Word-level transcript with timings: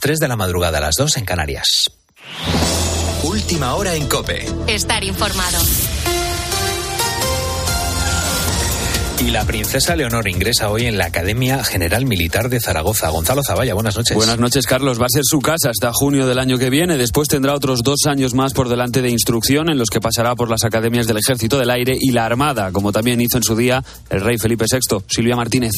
3 0.00 0.18
de 0.18 0.28
la 0.28 0.36
madrugada, 0.36 0.78
a 0.78 0.80
las 0.80 0.96
2 0.96 1.18
en 1.18 1.24
Canarias. 1.24 1.90
Última 3.22 3.74
hora 3.74 3.94
en 3.94 4.08
Cope. 4.08 4.46
Estar 4.66 5.04
informado. 5.04 5.58
Y 9.20 9.30
la 9.30 9.44
princesa 9.44 9.94
Leonor 9.96 10.26
ingresa 10.28 10.70
hoy 10.70 10.86
en 10.86 10.96
la 10.96 11.04
Academia 11.04 11.62
General 11.62 12.06
Militar 12.06 12.48
de 12.48 12.58
Zaragoza. 12.58 13.10
Gonzalo 13.10 13.42
Zavalla, 13.46 13.74
buenas 13.74 13.94
noches. 13.94 14.16
Buenas 14.16 14.38
noches, 14.38 14.66
Carlos. 14.66 14.98
Va 14.98 15.04
a 15.04 15.10
ser 15.10 15.24
su 15.26 15.40
casa 15.40 15.68
hasta 15.68 15.92
junio 15.92 16.26
del 16.26 16.38
año 16.38 16.56
que 16.56 16.70
viene. 16.70 16.96
Después 16.96 17.28
tendrá 17.28 17.54
otros 17.54 17.82
dos 17.82 18.06
años 18.06 18.32
más 18.32 18.54
por 18.54 18.70
delante 18.70 19.02
de 19.02 19.10
instrucción 19.10 19.68
en 19.68 19.76
los 19.76 19.90
que 19.90 20.00
pasará 20.00 20.34
por 20.34 20.48
las 20.48 20.64
academias 20.64 21.06
del 21.06 21.18
Ejército 21.18 21.58
del 21.58 21.68
Aire 21.68 21.96
y 22.00 22.12
la 22.12 22.24
Armada, 22.24 22.72
como 22.72 22.92
también 22.92 23.20
hizo 23.20 23.36
en 23.36 23.42
su 23.42 23.54
día 23.54 23.84
el 24.08 24.22
rey 24.22 24.38
Felipe 24.38 24.64
VI. 24.70 25.04
Silvia 25.06 25.36
Martínez. 25.36 25.72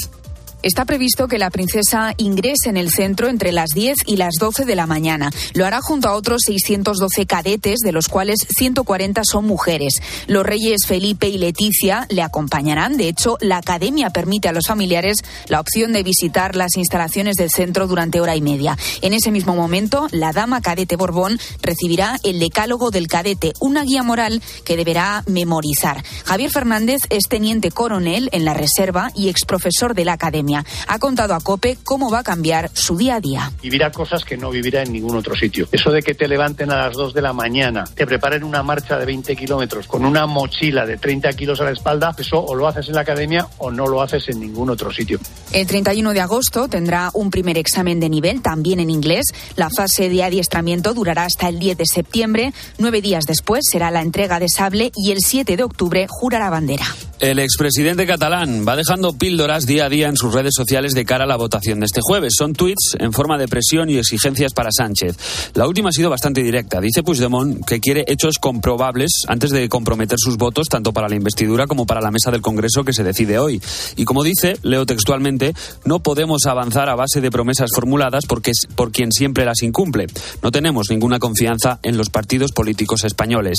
Está 0.63 0.85
previsto 0.85 1.27
que 1.27 1.39
la 1.39 1.51
princesa 1.51 2.15
ingrese 2.19 2.69
en 2.69 2.77
el 2.77 2.91
centro 2.91 3.29
entre 3.29 3.51
las 3.51 3.71
10 3.71 3.97
y 4.07 4.17
las 4.17 4.35
12 4.39 4.65
de 4.65 4.77
la 4.77 4.87
mañana. 4.87 5.31
Lo 5.55 5.67
hará 5.67 5.81
junto 5.81 6.09
a 6.09 6.15
otros 6.15 6.43
612 6.47 7.27
cadetes, 7.27 7.81
de 7.81 7.91
los 7.91 8.07
cuales 8.07 8.47
140 8.49 9.23
son 9.25 9.45
mujeres. 9.45 9.95
Los 10.29 10.47
reyes 10.47 10.87
Felipe 10.87 11.29
y 11.29 11.39
Leticia 11.39 12.07
le 12.11 12.23
acompañarán. 12.23 12.97
De 12.97 13.09
hecho, 13.09 13.39
la 13.41 13.57
academia 13.57 14.11
permite 14.11 14.49
a 14.49 14.53
los 14.53 14.69
familiares 14.69 15.17
la 15.49 15.59
opción 15.59 15.93
de 15.93 16.05
visitar 16.05 16.55
las 16.55 16.77
instalaciones 16.77 17.35
del 17.35 17.51
centro 17.51 17.89
durante 17.89 18.21
hora 18.21 18.37
y 18.37 18.41
media. 18.41 18.79
En 19.01 19.15
ese 19.15 19.33
mismo 19.33 19.57
momento, 19.57 20.07
la 20.13 20.33
dama 20.33 20.61
cadete 20.61 20.95
Borbón 20.95 21.41
recibirá 21.61 22.19
el 22.23 22.39
decálogo 22.39 22.93
del 22.93 23.09
cadete, 23.09 23.53
una 23.59 23.83
guía 23.83 24.05
moral 24.05 24.41
que 24.65 24.77
deberá 24.77 25.25
memorizar. 25.27 26.05
Javier 26.25 26.53
Fernández 26.53 27.01
es 27.11 27.25
teniente 27.29 27.73
coronel 27.73 28.29
en 28.31 28.45
la 28.45 28.55
reserva 28.55 29.11
y 29.17 29.29
exprofesor 29.29 29.97
de 29.97 30.05
la 30.05 30.13
academia. 30.13 30.52
Ha 30.59 30.99
contado 30.99 31.35
a 31.35 31.41
COPE 31.41 31.79
cómo 31.83 32.11
va 32.11 32.21
a 32.21 32.23
cambiar 32.23 32.71
su 32.73 32.97
día 32.97 33.17
a 33.17 33.21
día. 33.21 33.53
Vivirá 33.63 33.91
cosas 33.91 34.25
que 34.25 34.37
no 34.37 34.51
vivirá 34.51 34.83
en 34.83 34.93
ningún 34.93 35.17
otro 35.17 35.35
sitio. 35.35 35.69
Eso 35.73 35.91
de 35.91 36.03
que 36.03 36.15
te 36.15 36.29
levanten 36.29 36.71
a 36.71 36.77
las 36.77 36.97
2 36.97 37.15
de 37.15 37.23
la 37.23 37.33
mañana, 37.33 37.85
te 37.95 38.07
preparen 38.07 38.45
una 38.45 38.63
marcha 38.63 38.99
de 38.99 39.07
20 39.07 39.35
kilómetros 39.37 39.87
con 39.87 40.05
una 40.05 40.27
mochila 40.27 40.87
de 40.87 40.97
30 40.97 41.33
kilos 41.33 41.61
a 41.61 41.65
la 41.65 41.71
espalda, 41.71 42.15
eso 42.19 42.43
o 42.43 42.55
lo 42.55 42.69
haces 42.69 42.89
en 42.89 42.95
la 42.95 43.03
academia 43.03 43.47
o 43.59 43.71
no 43.71 43.87
lo 43.87 44.03
haces 44.03 44.29
en 44.29 44.41
ningún 44.41 44.71
otro 44.71 44.93
sitio. 44.93 45.19
El 45.53 45.67
31 45.67 46.13
de 46.13 46.21
agosto 46.21 46.69
tendrá 46.69 47.11
un 47.15 47.31
primer 47.31 47.59
examen 47.59 48.01
de 48.01 48.09
nivel, 48.09 48.43
también 48.43 48.81
en 48.81 48.91
inglés. 48.91 49.27
La 49.57 49.69
fase 49.71 50.09
de 50.09 50.23
adiestramiento 50.23 50.95
durará 50.95 51.25
hasta 51.25 51.49
el 51.49 51.59
10 51.59 51.79
de 51.79 51.87
septiembre. 51.87 52.53
Nueve 52.79 53.01
días 53.01 53.25
después 53.27 53.65
será 53.71 53.91
la 53.91 54.03
entrega 54.03 54.39
de 54.39 54.49
sable 54.49 54.93
y 54.97 55.13
el 55.13 55.19
7 55.21 55.57
de 55.57 55.63
octubre 55.63 56.07
jurará 56.09 56.51
bandera. 56.51 56.87
El 57.23 57.39
expresidente 57.39 58.05
catalán 58.05 58.65
va 58.67 58.75
dejando 58.75 59.17
píldoras 59.17 59.65
día 59.65 59.87
a 59.87 59.89
día 59.89 60.09
en 60.09 60.17
sus 60.17 60.35
redes 60.35 60.42
sociales 60.51 60.93
de 60.93 61.05
cara 61.05 61.25
a 61.25 61.27
la 61.27 61.37
votación 61.37 61.81
de 61.81 61.87
este 61.87 62.01
jueves. 62.03 62.35
Son 62.37 62.53
tweets 62.53 62.97
en 62.99 63.13
forma 63.13 63.39
de 63.39 63.49
presión 63.49 63.89
y 63.89 63.99
exigencias 63.99 64.53
para 64.53 64.71
Sánchez. 64.73 65.17
La 65.55 65.69
última 65.69 65.91
ha 65.91 65.93
sido 65.93 66.11
bastante 66.11 66.43
directa. 66.43 66.81
Dice 66.81 67.03
Puigdemont 67.03 67.65
que 67.65 67.81
quiere 67.81 68.05
hechos 68.09 68.39
comprobables 68.39 69.23
antes 69.29 69.51
de 69.51 69.69
comprometer 69.69 70.19
sus 70.19 70.37
votos 70.37 70.69
tanto 70.69 70.93
para 70.93 71.09
la 71.09 71.15
investidura 71.15 71.67
como 71.67 71.87
para 71.87 72.01
la 72.01 72.11
mesa 72.11 72.31
del 72.31 72.43
Congreso 72.43 72.85
que 72.85 72.93
se 72.93 73.05
decide 73.05 73.39
hoy. 73.39 73.61
Y 73.97 74.05
como 74.05 74.25
dice, 74.25 74.57
leo 74.63 74.87
textualmente, 74.87 75.55
no 75.85 76.01
podemos 76.01 76.47
avanzar 76.47 76.89
a 76.89 76.95
base 76.95 77.21
de 77.21 77.31
promesas 77.31 77.71
formuladas 77.75 78.25
porque 78.27 78.51
es 78.51 78.67
por 78.75 78.93
quien 78.93 79.13
siempre 79.13 79.45
las 79.45 79.63
incumple. 79.63 80.07
No 80.43 80.51
tenemos 80.51 80.89
ninguna 80.91 81.19
confianza 81.19 81.79
en 81.83 81.97
los 81.97 82.11
partidos 82.11 82.53
políticos 82.53 83.05
españoles. 83.05 83.59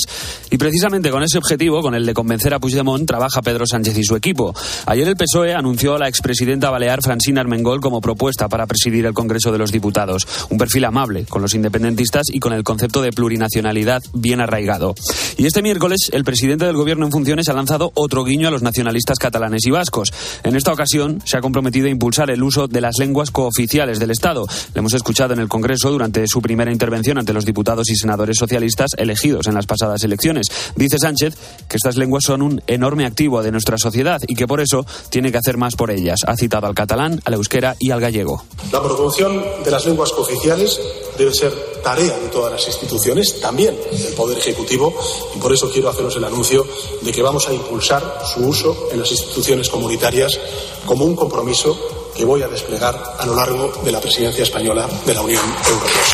Y 0.50 0.58
precisamente 0.58 1.10
con 1.10 1.22
ese 1.22 1.38
objetivo, 1.38 1.82
con 1.82 1.94
el 1.94 2.06
de 2.06 2.14
convencer 2.14 2.54
a 2.54 2.58
Puigdemont, 2.58 3.06
trabaja 3.06 3.42
Pedro 3.42 3.66
Sánchez 3.66 3.96
y 3.98 4.04
su 4.04 4.16
equipo. 4.16 4.54
Ayer 4.86 5.08
el 5.08 5.16
PSOE 5.16 5.54
anunció 5.54 5.94
a 5.94 5.98
la 5.98 6.08
expresidenta 6.08 6.70
balear 6.74 7.02
Francina 7.02 7.40
Armengol 7.40 7.80
como 7.80 8.00
propuesta 8.00 8.48
para 8.48 8.66
presidir 8.66 9.06
el 9.06 9.14
Congreso 9.14 9.52
de 9.52 9.58
los 9.58 9.70
Diputados. 9.70 10.26
Un 10.50 10.58
perfil 10.58 10.86
amable 10.86 11.24
con 11.24 11.40
los 11.40 11.54
independentistas 11.54 12.24
y 12.32 12.40
con 12.40 12.52
el 12.52 12.64
concepto 12.64 13.00
de 13.00 13.12
plurinacionalidad 13.12 14.02
bien 14.12 14.40
arraigado. 14.40 14.96
Y 15.36 15.46
este 15.46 15.62
miércoles 15.62 16.10
el 16.12 16.24
presidente 16.24 16.64
del 16.64 16.74
Gobierno 16.74 17.06
en 17.06 17.12
funciones 17.12 17.48
ha 17.48 17.52
lanzado 17.52 17.92
otro 17.94 18.24
guiño 18.24 18.48
a 18.48 18.50
los 18.50 18.62
nacionalistas 18.62 19.20
catalanes 19.20 19.64
y 19.66 19.70
vascos. 19.70 20.12
En 20.42 20.56
esta 20.56 20.72
ocasión 20.72 21.22
se 21.24 21.36
ha 21.36 21.40
comprometido 21.40 21.86
a 21.86 21.90
impulsar 21.90 22.28
el 22.30 22.42
uso 22.42 22.66
de 22.66 22.80
las 22.80 22.96
lenguas 22.98 23.30
cooficiales 23.30 24.00
del 24.00 24.10
Estado. 24.10 24.48
Le 24.74 24.80
hemos 24.80 24.94
escuchado 24.94 25.32
en 25.32 25.38
el 25.38 25.46
Congreso 25.46 25.92
durante 25.92 26.26
su 26.26 26.42
primera 26.42 26.72
intervención 26.72 27.18
ante 27.18 27.32
los 27.32 27.44
diputados 27.44 27.88
y 27.88 27.94
senadores 27.94 28.36
socialistas 28.36 28.90
elegidos 28.98 29.46
en 29.46 29.54
las 29.54 29.66
pasadas 29.66 30.02
elecciones. 30.02 30.48
Dice 30.74 30.98
Sánchez 30.98 31.36
que 31.68 31.76
estas 31.76 31.96
lenguas 31.96 32.24
son 32.24 32.42
un 32.42 32.60
enorme 32.66 33.06
activo 33.06 33.44
de 33.44 33.52
nuestra 33.52 33.78
sociedad 33.78 34.20
y 34.26 34.34
que 34.34 34.48
por 34.48 34.60
eso 34.60 34.84
tiene 35.10 35.30
que 35.30 35.38
hacer 35.38 35.56
más 35.56 35.76
por 35.76 35.92
ellas. 35.92 36.18
Ha 36.26 36.34
citado 36.34 36.63
al 36.66 36.74
catalán, 36.74 37.20
al 37.24 37.34
euskera 37.34 37.76
y 37.78 37.90
al 37.90 38.00
gallego. 38.00 38.44
La 38.72 38.82
promoción 38.82 39.42
de 39.64 39.70
las 39.70 39.86
lenguas 39.86 40.12
cooficiales 40.12 40.80
debe 41.16 41.32
ser 41.32 41.52
tarea 41.82 42.18
de 42.18 42.28
todas 42.28 42.52
las 42.52 42.66
instituciones, 42.66 43.40
también 43.40 43.78
del 43.90 44.14
Poder 44.14 44.38
Ejecutivo, 44.38 44.94
y 45.34 45.38
por 45.38 45.52
eso 45.52 45.70
quiero 45.70 45.90
haceros 45.90 46.16
el 46.16 46.24
anuncio 46.24 46.66
de 47.02 47.12
que 47.12 47.22
vamos 47.22 47.48
a 47.48 47.52
impulsar 47.52 48.20
su 48.24 48.40
uso 48.40 48.88
en 48.90 49.00
las 49.00 49.10
instituciones 49.10 49.68
comunitarias 49.68 50.38
como 50.86 51.04
un 51.04 51.14
compromiso 51.14 51.78
que 52.14 52.24
voy 52.24 52.42
a 52.42 52.48
desplegar 52.48 53.16
a 53.18 53.26
lo 53.26 53.34
largo 53.34 53.72
de 53.84 53.92
la 53.92 54.00
presidencia 54.00 54.44
española 54.44 54.88
de 55.04 55.14
la 55.14 55.22
Unión 55.22 55.44
Europea. 55.68 56.13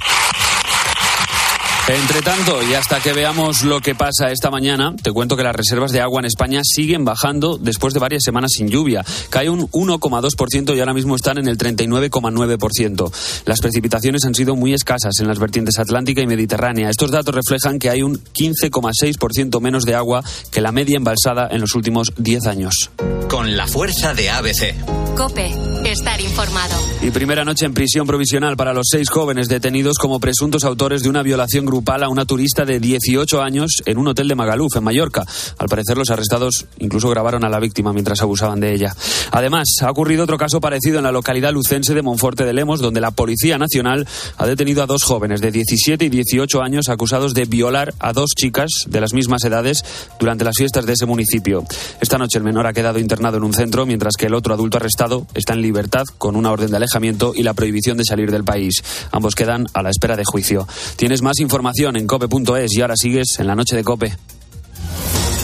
Entre 1.90 2.22
tanto, 2.22 2.62
y 2.62 2.74
hasta 2.74 3.00
que 3.00 3.12
veamos 3.12 3.64
lo 3.64 3.80
que 3.80 3.96
pasa 3.96 4.30
esta 4.30 4.48
mañana, 4.48 4.94
te 5.02 5.10
cuento 5.10 5.36
que 5.36 5.42
las 5.42 5.56
reservas 5.56 5.90
de 5.90 6.00
agua 6.00 6.20
en 6.20 6.26
España 6.26 6.60
siguen 6.62 7.04
bajando 7.04 7.58
después 7.58 7.94
de 7.94 7.98
varias 7.98 8.22
semanas 8.22 8.52
sin 8.54 8.68
lluvia. 8.68 9.04
Cae 9.28 9.50
un 9.50 9.68
1,2% 9.72 10.76
y 10.76 10.78
ahora 10.78 10.94
mismo 10.94 11.16
están 11.16 11.38
en 11.38 11.48
el 11.48 11.58
39,9%. 11.58 13.12
Las 13.44 13.58
precipitaciones 13.58 14.24
han 14.24 14.36
sido 14.36 14.54
muy 14.54 14.72
escasas 14.72 15.18
en 15.18 15.26
las 15.26 15.40
vertientes 15.40 15.80
atlántica 15.80 16.20
y 16.20 16.28
mediterránea. 16.28 16.90
Estos 16.90 17.10
datos 17.10 17.34
reflejan 17.34 17.80
que 17.80 17.90
hay 17.90 18.02
un 18.02 18.22
15,6% 18.22 19.60
menos 19.60 19.84
de 19.84 19.96
agua 19.96 20.22
que 20.52 20.60
la 20.60 20.70
media 20.70 20.96
embalsada 20.96 21.48
en 21.50 21.60
los 21.60 21.74
últimos 21.74 22.12
10 22.16 22.46
años. 22.46 22.90
Con 23.28 23.56
la 23.56 23.66
fuerza 23.66 24.14
de 24.14 24.30
ABC. 24.30 24.74
Cope, 25.16 25.52
estar 25.84 26.20
informado. 26.20 26.76
Y 27.02 27.10
primera 27.10 27.44
noche 27.44 27.66
en 27.66 27.74
prisión 27.74 28.06
provisional 28.06 28.56
para 28.56 28.72
los 28.72 28.86
seis 28.90 29.10
jóvenes 29.10 29.48
detenidos 29.48 29.98
como 29.98 30.20
presuntos 30.20 30.62
autores 30.62 31.02
de 31.02 31.08
una 31.08 31.22
violación 31.22 31.66
grupal 31.66 31.79
a 31.90 32.08
una 32.08 32.24
turista 32.24 32.64
de 32.64 32.78
18 32.78 33.42
años 33.42 33.82
en 33.84 33.98
un 33.98 34.06
hotel 34.06 34.28
de 34.28 34.36
Magaluf, 34.36 34.76
en 34.76 34.84
Mallorca. 34.84 35.24
Al 35.58 35.68
parecer, 35.68 35.98
los 35.98 36.10
arrestados 36.10 36.66
incluso 36.78 37.08
grabaron 37.08 37.44
a 37.44 37.48
la 37.48 37.58
víctima 37.58 37.92
mientras 37.92 38.22
abusaban 38.22 38.60
de 38.60 38.72
ella. 38.72 38.94
Además, 39.32 39.66
ha 39.82 39.90
ocurrido 39.90 40.22
otro 40.22 40.38
caso 40.38 40.60
parecido 40.60 40.98
en 40.98 41.04
la 41.04 41.10
localidad 41.10 41.52
lucense 41.52 41.92
de 41.92 42.02
Monforte 42.02 42.44
de 42.44 42.52
Lemos, 42.52 42.80
donde 42.80 43.00
la 43.00 43.10
Policía 43.10 43.58
Nacional 43.58 44.06
ha 44.36 44.46
detenido 44.46 44.84
a 44.84 44.86
dos 44.86 45.02
jóvenes 45.02 45.40
de 45.40 45.50
17 45.50 46.04
y 46.04 46.08
18 46.08 46.62
años 46.62 46.88
acusados 46.88 47.34
de 47.34 47.44
violar 47.44 47.92
a 47.98 48.12
dos 48.12 48.30
chicas 48.36 48.70
de 48.86 49.00
las 49.00 49.12
mismas 49.12 49.42
edades 49.44 49.84
durante 50.20 50.44
las 50.44 50.56
fiestas 50.56 50.86
de 50.86 50.92
ese 50.92 51.06
municipio. 51.06 51.64
Esta 52.00 52.18
noche 52.18 52.38
el 52.38 52.44
menor 52.44 52.68
ha 52.68 52.72
quedado 52.72 53.00
internado 53.00 53.38
en 53.38 53.44
un 53.44 53.52
centro, 53.52 53.84
mientras 53.84 54.14
que 54.16 54.26
el 54.26 54.34
otro 54.34 54.54
adulto 54.54 54.76
arrestado 54.76 55.26
está 55.34 55.54
en 55.54 55.62
libertad 55.62 56.04
con 56.18 56.36
una 56.36 56.52
orden 56.52 56.70
de 56.70 56.76
alejamiento 56.76 57.32
y 57.34 57.42
la 57.42 57.54
prohibición 57.54 57.96
de 57.96 58.04
salir 58.04 58.30
del 58.30 58.44
país. 58.44 58.84
Ambos 59.10 59.34
quedan 59.34 59.66
a 59.74 59.82
la 59.82 59.90
espera 59.90 60.16
de 60.16 60.24
juicio. 60.24 60.68
Tienes 60.96 61.22
más 61.22 61.40
información 61.40 61.59
en 61.96 62.06
cope.es 62.06 62.76
y 62.76 62.80
ahora 62.80 62.94
sigues 62.96 63.38
en 63.38 63.46
la 63.46 63.54
noche 63.54 63.76
de 63.76 63.84
cope. 63.84 64.12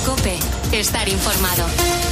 Cope, 0.04 0.38
estar 0.72 1.08
informado. 1.08 2.05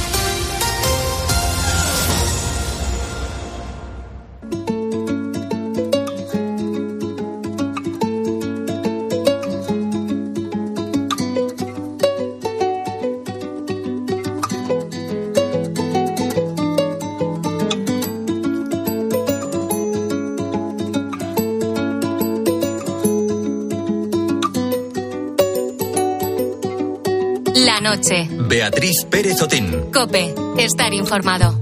Noche. 28.05 28.27
Beatriz 28.31 29.05
Pérez 29.09 29.41
Otín. 29.41 29.91
Cope, 29.91 30.33
estar 30.57 30.93
informado. 30.93 31.59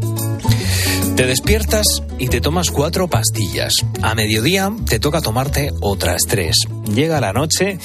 Te 1.15 1.25
despiertas 1.25 1.85
y 2.17 2.27
te 2.27 2.41
tomas 2.41 2.71
cuatro 2.71 3.07
pastillas. 3.07 3.73
A 4.01 4.15
mediodía 4.15 4.71
te 4.87 4.99
toca 4.99 5.21
tomarte 5.21 5.71
otras 5.81 6.23
tres. 6.27 6.55
Llega 6.93 7.21
la 7.21 7.33
noche 7.33 7.77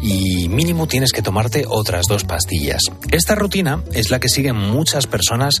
y 0.00 0.48
mínimo 0.48 0.86
tienes 0.86 1.12
que 1.12 1.22
tomarte 1.22 1.64
otras 1.68 2.06
dos 2.06 2.24
pastillas. 2.24 2.82
Esta 3.10 3.34
rutina 3.34 3.82
es 3.92 4.10
la 4.10 4.20
que 4.20 4.28
siguen 4.28 4.56
muchas 4.56 5.06
personas 5.06 5.60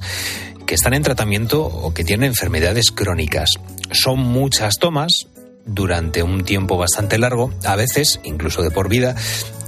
que 0.66 0.76
están 0.76 0.94
en 0.94 1.02
tratamiento 1.02 1.64
o 1.64 1.92
que 1.92 2.04
tienen 2.04 2.28
enfermedades 2.28 2.92
crónicas. 2.92 3.50
Son 3.90 4.20
muchas 4.20 4.76
tomas 4.78 5.26
durante 5.66 6.22
un 6.22 6.44
tiempo 6.44 6.78
bastante 6.78 7.18
largo, 7.18 7.52
a 7.64 7.76
veces 7.76 8.20
incluso 8.24 8.62
de 8.62 8.70
por 8.70 8.88
vida, 8.88 9.14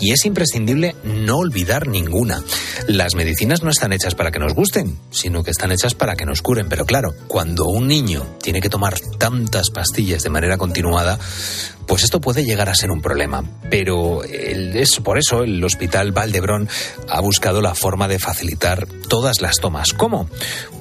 y 0.00 0.12
es 0.12 0.24
imprescindible 0.24 0.96
no 1.04 1.38
olvidar 1.38 1.88
ninguna. 1.88 2.42
Las 2.88 3.14
medicinas 3.14 3.62
no 3.62 3.70
están 3.70 3.92
hechas 3.92 4.14
para 4.14 4.30
que 4.30 4.38
nos 4.38 4.54
gusten, 4.54 4.98
sino 5.10 5.42
que 5.42 5.50
están 5.50 5.72
hechas 5.72 5.94
para 5.94 6.16
que 6.16 6.26
nos 6.26 6.42
curen. 6.42 6.68
Pero 6.68 6.84
claro, 6.84 7.14
cuando 7.28 7.66
un 7.66 7.86
niño 7.86 8.26
tiene 8.42 8.60
que 8.60 8.68
tomar 8.68 8.98
tantas 9.18 9.70
pastillas 9.70 10.22
de 10.22 10.30
manera 10.30 10.56
continuada, 10.56 11.18
pues 11.86 12.04
esto 12.04 12.20
puede 12.20 12.44
llegar 12.44 12.68
a 12.68 12.74
ser 12.74 12.90
un 12.90 13.00
problema. 13.00 13.44
Pero 13.70 14.22
es 14.24 15.00
por 15.00 15.18
eso 15.18 15.42
el 15.42 15.62
Hospital 15.62 16.12
Valdebrón 16.12 16.68
ha 17.08 17.20
buscado 17.20 17.60
la 17.60 17.74
forma 17.74 18.08
de 18.08 18.18
facilitar 18.18 18.86
todas 19.08 19.40
las 19.40 19.56
tomas. 19.56 19.92
¿Cómo? 19.92 20.28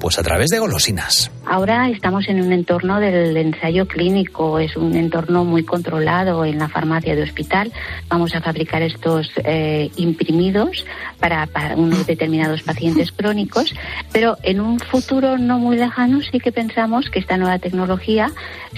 Pues 0.00 0.18
a 0.18 0.22
través 0.22 0.48
de 0.48 0.58
golosinas. 0.58 1.30
Ahora 1.44 1.88
estamos 1.88 2.28
en 2.28 2.40
un 2.40 2.52
entorno 2.52 3.00
del 3.00 3.36
ensayo 3.36 3.86
clínico, 3.86 4.58
es 4.58 4.76
un 4.76 4.94
entorno 4.96 5.44
muy 5.44 5.64
controlado 5.64 6.44
en 6.44 6.58
la 6.58 6.68
farmacia 6.68 7.14
de 7.14 7.22
hospital. 7.22 7.72
Vamos 8.08 8.34
a 8.34 8.40
fabricar 8.40 8.82
eh, 9.44 9.90
imprimidos 9.96 10.84
para, 11.20 11.48
unos 11.76 12.06
determinados 12.06 12.62
pacientes 12.62 13.12
crónicos, 13.12 13.74
pero 14.12 14.36
en 14.42 14.60
un 14.60 14.78
futuro 14.78 15.38
no 15.38 15.58
muy 15.58 15.76
lejano 15.76 16.20
sí 16.22 16.40
que 16.40 16.52
pensamos 16.52 17.10
que 17.10 17.18
esta 17.18 17.36
nueva 17.36 17.58
tecnología 17.58 18.30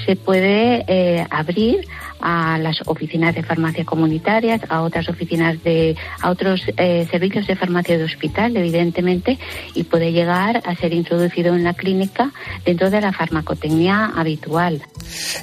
se 0.04 0.16
puede 0.16 0.84
eh, 0.86 1.26
abrir 1.30 1.86
a 2.20 2.58
las 2.58 2.78
oficinas 2.86 3.34
de 3.34 3.42
farmacia 3.42 3.84
comunitarias, 3.84 4.60
a 4.68 4.82
otras 4.82 5.08
oficinas 5.08 5.62
de, 5.62 5.96
a 6.20 6.30
otros 6.30 6.62
eh, 6.76 7.06
servicios 7.10 7.46
de 7.46 7.56
farmacia 7.56 7.98
de 7.98 8.04
hospital, 8.04 8.56
evidentemente, 8.56 9.38
y 9.74 9.84
puede 9.84 10.12
llegar 10.12 10.62
a 10.64 10.74
ser 10.76 10.92
introducido 10.92 11.54
en 11.54 11.64
la 11.64 11.74
clínica 11.74 12.32
dentro 12.64 12.90
de 12.90 13.00
la 13.00 13.12
farmacotecnia 13.12 14.12
habitual. 14.16 14.82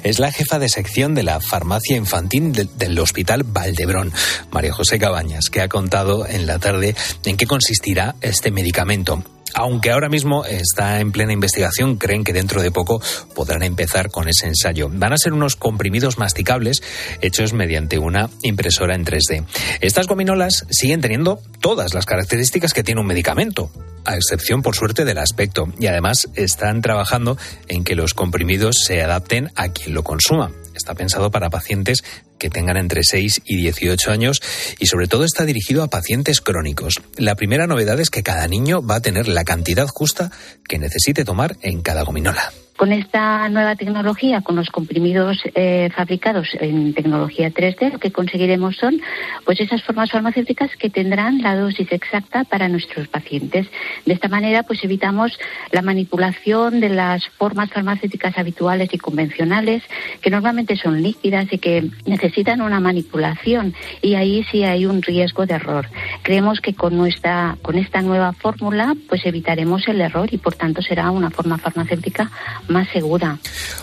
Es 0.02 0.18
la 0.18 0.32
jefa 0.32 0.58
de 0.58 0.68
sección 0.68 1.14
de 1.14 1.22
la 1.22 1.40
farmacia 1.40 1.96
infantil 1.96 2.52
del 2.52 2.98
Hospital 2.98 3.44
Valdebrón, 3.44 4.12
María 4.50 4.72
José 4.72 4.98
Cabañas, 4.98 5.50
que 5.50 5.60
ha 5.60 5.68
contado 5.68 6.26
en 6.26 6.46
la 6.46 6.58
tarde 6.58 6.94
en 7.24 7.36
qué 7.36 7.46
consistirá 7.46 8.16
este 8.20 8.50
medicamento 8.50 9.22
aunque 9.54 9.90
ahora 9.90 10.08
mismo 10.08 10.44
está 10.44 11.00
en 11.00 11.12
plena 11.12 11.32
investigación, 11.32 11.96
creen 11.96 12.24
que 12.24 12.32
dentro 12.32 12.62
de 12.62 12.70
poco 12.70 13.00
podrán 13.34 13.62
empezar 13.62 14.10
con 14.10 14.28
ese 14.28 14.46
ensayo. 14.46 14.88
Van 14.92 15.12
a 15.12 15.18
ser 15.18 15.32
unos 15.32 15.56
comprimidos 15.56 16.18
masticables 16.18 16.82
hechos 17.20 17.52
mediante 17.52 17.98
una 17.98 18.30
impresora 18.42 18.94
en 18.94 19.04
3D. 19.04 19.44
Estas 19.80 20.06
gominolas 20.06 20.66
siguen 20.70 21.00
teniendo 21.00 21.40
todas 21.60 21.94
las 21.94 22.06
características 22.06 22.72
que 22.72 22.84
tiene 22.84 23.00
un 23.00 23.06
medicamento, 23.06 23.70
a 24.04 24.16
excepción, 24.16 24.62
por 24.62 24.74
suerte, 24.74 25.04
del 25.04 25.18
aspecto. 25.18 25.72
Y 25.78 25.86
además 25.86 26.28
están 26.34 26.80
trabajando 26.82 27.36
en 27.68 27.84
que 27.84 27.94
los 27.94 28.14
comprimidos 28.14 28.76
se 28.84 29.02
adapten 29.02 29.50
a 29.54 29.68
quien 29.68 29.94
lo 29.94 30.02
consuma. 30.02 30.50
Está 30.74 30.94
pensado 30.94 31.30
para 31.30 31.50
pacientes 31.50 32.02
que 32.42 32.50
tengan 32.50 32.76
entre 32.76 33.04
6 33.04 33.42
y 33.44 33.56
18 33.56 34.10
años 34.10 34.42
y 34.80 34.86
sobre 34.86 35.06
todo 35.06 35.24
está 35.24 35.44
dirigido 35.44 35.84
a 35.84 35.88
pacientes 35.88 36.40
crónicos. 36.40 37.00
La 37.16 37.36
primera 37.36 37.68
novedad 37.68 38.00
es 38.00 38.10
que 38.10 38.24
cada 38.24 38.48
niño 38.48 38.84
va 38.84 38.96
a 38.96 39.00
tener 39.00 39.28
la 39.28 39.44
cantidad 39.44 39.86
justa 39.86 40.32
que 40.66 40.80
necesite 40.80 41.24
tomar 41.24 41.56
en 41.62 41.82
cada 41.82 42.02
gominola. 42.02 42.52
Con 42.76 42.92
esta 42.92 43.48
nueva 43.48 43.76
tecnología, 43.76 44.40
con 44.40 44.56
los 44.56 44.70
comprimidos 44.70 45.38
eh, 45.54 45.90
fabricados 45.94 46.48
en 46.58 46.94
tecnología 46.94 47.50
3D, 47.50 47.92
lo 47.92 47.98
que 47.98 48.10
conseguiremos 48.10 48.76
son 48.76 49.00
pues 49.44 49.60
esas 49.60 49.82
formas 49.82 50.10
farmacéuticas 50.10 50.74
que 50.76 50.90
tendrán 50.90 51.42
la 51.42 51.54
dosis 51.54 51.92
exacta 51.92 52.44
para 52.44 52.68
nuestros 52.68 53.08
pacientes. 53.08 53.66
De 54.06 54.14
esta 54.14 54.28
manera, 54.28 54.62
pues 54.62 54.82
evitamos 54.82 55.38
la 55.70 55.82
manipulación 55.82 56.80
de 56.80 56.88
las 56.88 57.28
formas 57.38 57.70
farmacéuticas 57.70 58.38
habituales 58.38 58.88
y 58.92 58.98
convencionales, 58.98 59.82
que 60.20 60.30
normalmente 60.30 60.76
son 60.76 61.02
líquidas 61.02 61.46
y 61.52 61.58
que 61.58 61.88
necesitan 62.06 62.62
una 62.62 62.80
manipulación. 62.80 63.74
Y 64.00 64.14
ahí 64.14 64.44
sí 64.50 64.64
hay 64.64 64.86
un 64.86 65.02
riesgo 65.02 65.46
de 65.46 65.54
error. 65.54 65.88
Creemos 66.22 66.60
que 66.60 66.74
con 66.74 66.96
nuestra, 66.96 67.56
con 67.62 67.76
esta 67.76 68.02
nueva 68.02 68.32
fórmula, 68.32 68.94
pues 69.08 69.24
evitaremos 69.26 69.86
el 69.88 70.00
error 70.00 70.28
y 70.32 70.38
por 70.38 70.54
tanto 70.54 70.82
será 70.82 71.10
una 71.10 71.30
forma 71.30 71.58
farmacéutica 71.58 72.30
más 72.68 72.88
segura. 72.92 73.38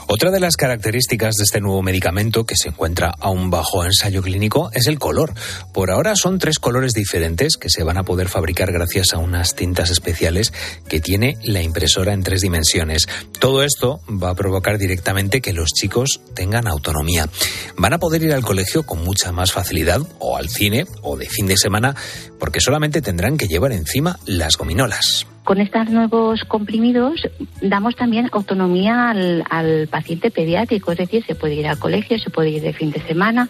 Otra 0.08 0.32
de 0.32 0.40
las 0.40 0.56
características 0.56 1.36
de 1.36 1.44
este 1.44 1.62
nuevo 1.62 1.82
medicamento 1.82 2.46
que 2.46 2.56
se 2.56 2.70
encuentra 2.70 3.14
aún 3.20 3.50
bajo 3.50 3.86
ensayo 3.86 4.22
clínico 4.22 4.72
es 4.74 4.88
el 4.88 5.00
color. 5.00 5.34
Por 5.74 5.92
ahora 5.92 6.16
son 6.16 6.40
tres 6.40 6.60
colores 6.60 6.94
diferentes 6.94 7.58
que 7.58 7.70
se 7.70 7.84
van 7.84 7.98
a 7.98 8.04
poder 8.04 8.28
fabricar 8.28 8.72
gracias 8.72 9.14
a 9.14 9.18
unas 9.18 9.56
tintas 9.56 9.90
especiales 9.90 10.54
que 10.88 11.00
tiene 11.00 11.38
la 11.44 11.62
impresora 11.62 12.14
en 12.14 12.24
tres 12.24 12.42
dimensiones. 12.42 13.08
Todo 13.40 13.64
esto 13.64 14.02
va 14.10 14.32
a 14.32 14.36
provocar 14.36 14.78
directamente 14.78 15.42
que 15.42 15.54
los 15.54 15.70
chicos 15.70 16.22
tengan 16.34 16.68
autonomía. 16.68 17.30
Van 17.78 17.94
a 17.94 18.00
poder 18.00 18.24
ir 18.24 18.34
al 18.34 18.44
colegio 18.44 18.84
con 18.84 19.04
mucha 19.04 19.32
más 19.32 19.52
facilidad 19.52 20.02
o 20.20 20.38
al 20.38 20.50
cine 20.50 20.86
o 21.02 21.18
de 21.18 21.30
fin 21.30 21.48
de 21.48 21.58
semana 21.58 21.96
porque 22.40 22.62
solamente 22.62 23.02
tendrán 23.02 23.38
que 23.38 23.48
llevar 23.48 23.72
encima 23.72 24.20
las 24.26 24.58
gominolas. 24.58 25.28
Con 25.50 25.60
estos 25.60 25.90
nuevos 25.90 26.44
comprimidos 26.44 27.28
damos 27.60 27.96
también 27.96 28.30
autonomía 28.34 29.10
al, 29.10 29.88
paciente 29.88 30.30
pediátrico, 30.30 30.92
es 30.92 31.00
decir, 31.00 31.26
se 31.26 31.34
puede 31.34 31.56
ir 31.56 31.68
al 31.68 31.80
colegio, 31.80 32.20
se 32.20 32.30
puede 32.30 32.52
ir 32.52 32.62
de 32.62 32.72
fin 32.72 32.92
de 32.92 33.02
semana 33.02 33.50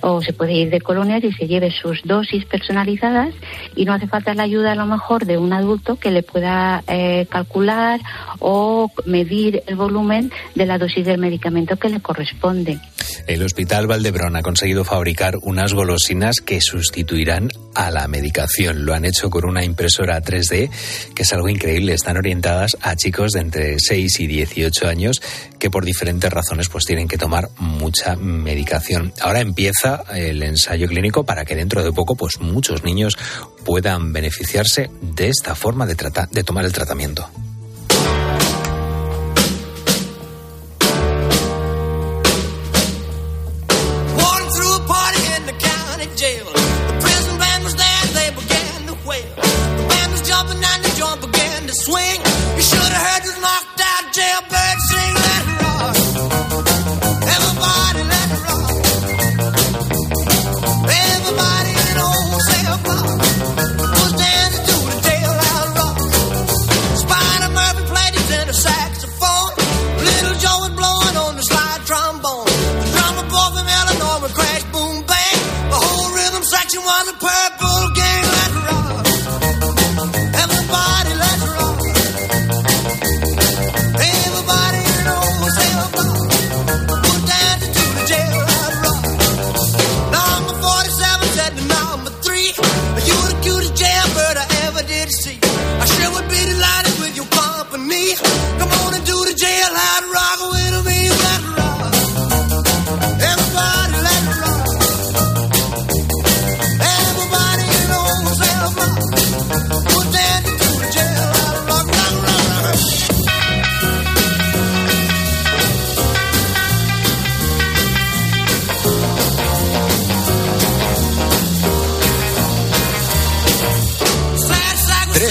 o 0.00 0.20
se 0.22 0.32
puede 0.32 0.54
ir 0.54 0.70
de 0.70 0.80
colonias 0.80 1.22
y 1.22 1.30
se 1.30 1.46
lleve 1.46 1.70
sus 1.70 2.02
dosis 2.02 2.44
personalizadas 2.46 3.32
y 3.76 3.84
no 3.84 3.92
hace 3.92 4.08
falta 4.08 4.34
la 4.34 4.42
ayuda 4.42 4.72
a 4.72 4.74
lo 4.74 4.86
mejor 4.86 5.24
de 5.24 5.38
un 5.38 5.52
adulto 5.52 5.94
que 5.94 6.10
le 6.10 6.24
pueda 6.24 6.82
eh, 6.88 7.26
calcular 7.30 8.00
o 8.40 8.90
medir 9.04 9.62
el 9.68 9.76
volumen 9.76 10.32
de 10.56 10.66
la 10.66 10.78
dosis 10.78 11.06
del 11.06 11.18
medicamento 11.18 11.76
que 11.76 11.90
le 11.90 12.00
corresponde. 12.00 12.80
El 13.28 13.42
Hospital 13.42 13.86
Valdebrón 13.86 14.34
ha 14.34 14.42
conseguido 14.42 14.84
fabricar 14.84 15.36
unas 15.42 15.74
golosinas 15.74 16.40
que 16.40 16.60
sustituirán 16.60 17.50
a 17.74 17.90
la 17.90 18.08
medicación. 18.08 18.84
Lo 18.84 18.94
han 18.94 19.04
hecho 19.04 19.30
con 19.30 19.44
una 19.44 19.64
impresora 19.64 20.20
3D 20.20 20.70
que 21.14 21.22
es 21.22 21.32
algo 21.36 21.48
increíble. 21.48 21.94
Están 21.94 22.16
orientadas 22.16 22.76
a 22.80 22.96
chicos 22.96 23.32
de 23.32 23.40
entre 23.40 23.78
6 23.78 24.20
y 24.20 24.26
18 24.26 24.88
años 24.88 25.22
que 25.58 25.70
por 25.70 25.84
diferentes 25.84 26.32
razones 26.32 26.68
pues 26.68 26.84
tienen 26.84 27.08
que 27.08 27.18
tomar 27.18 27.48
mucha 27.58 28.16
medicación. 28.16 29.12
Ahora 29.20 29.40
empieza 29.40 30.04
el 30.14 30.42
ensayo 30.42 30.88
clínico 30.88 31.24
para 31.24 31.44
que 31.44 31.54
dentro 31.54 31.82
de 31.82 31.92
poco 31.92 32.16
pues 32.16 32.40
muchos 32.40 32.82
niños 32.82 33.16
puedan 33.64 34.12
beneficiarse 34.12 34.90
de 35.00 35.28
esta 35.28 35.54
forma 35.54 35.86
de, 35.86 35.96
de 36.30 36.44
tomar 36.44 36.64
el 36.64 36.72
tratamiento. 36.72 37.28
wanna 76.86 77.12
play. 77.18 77.45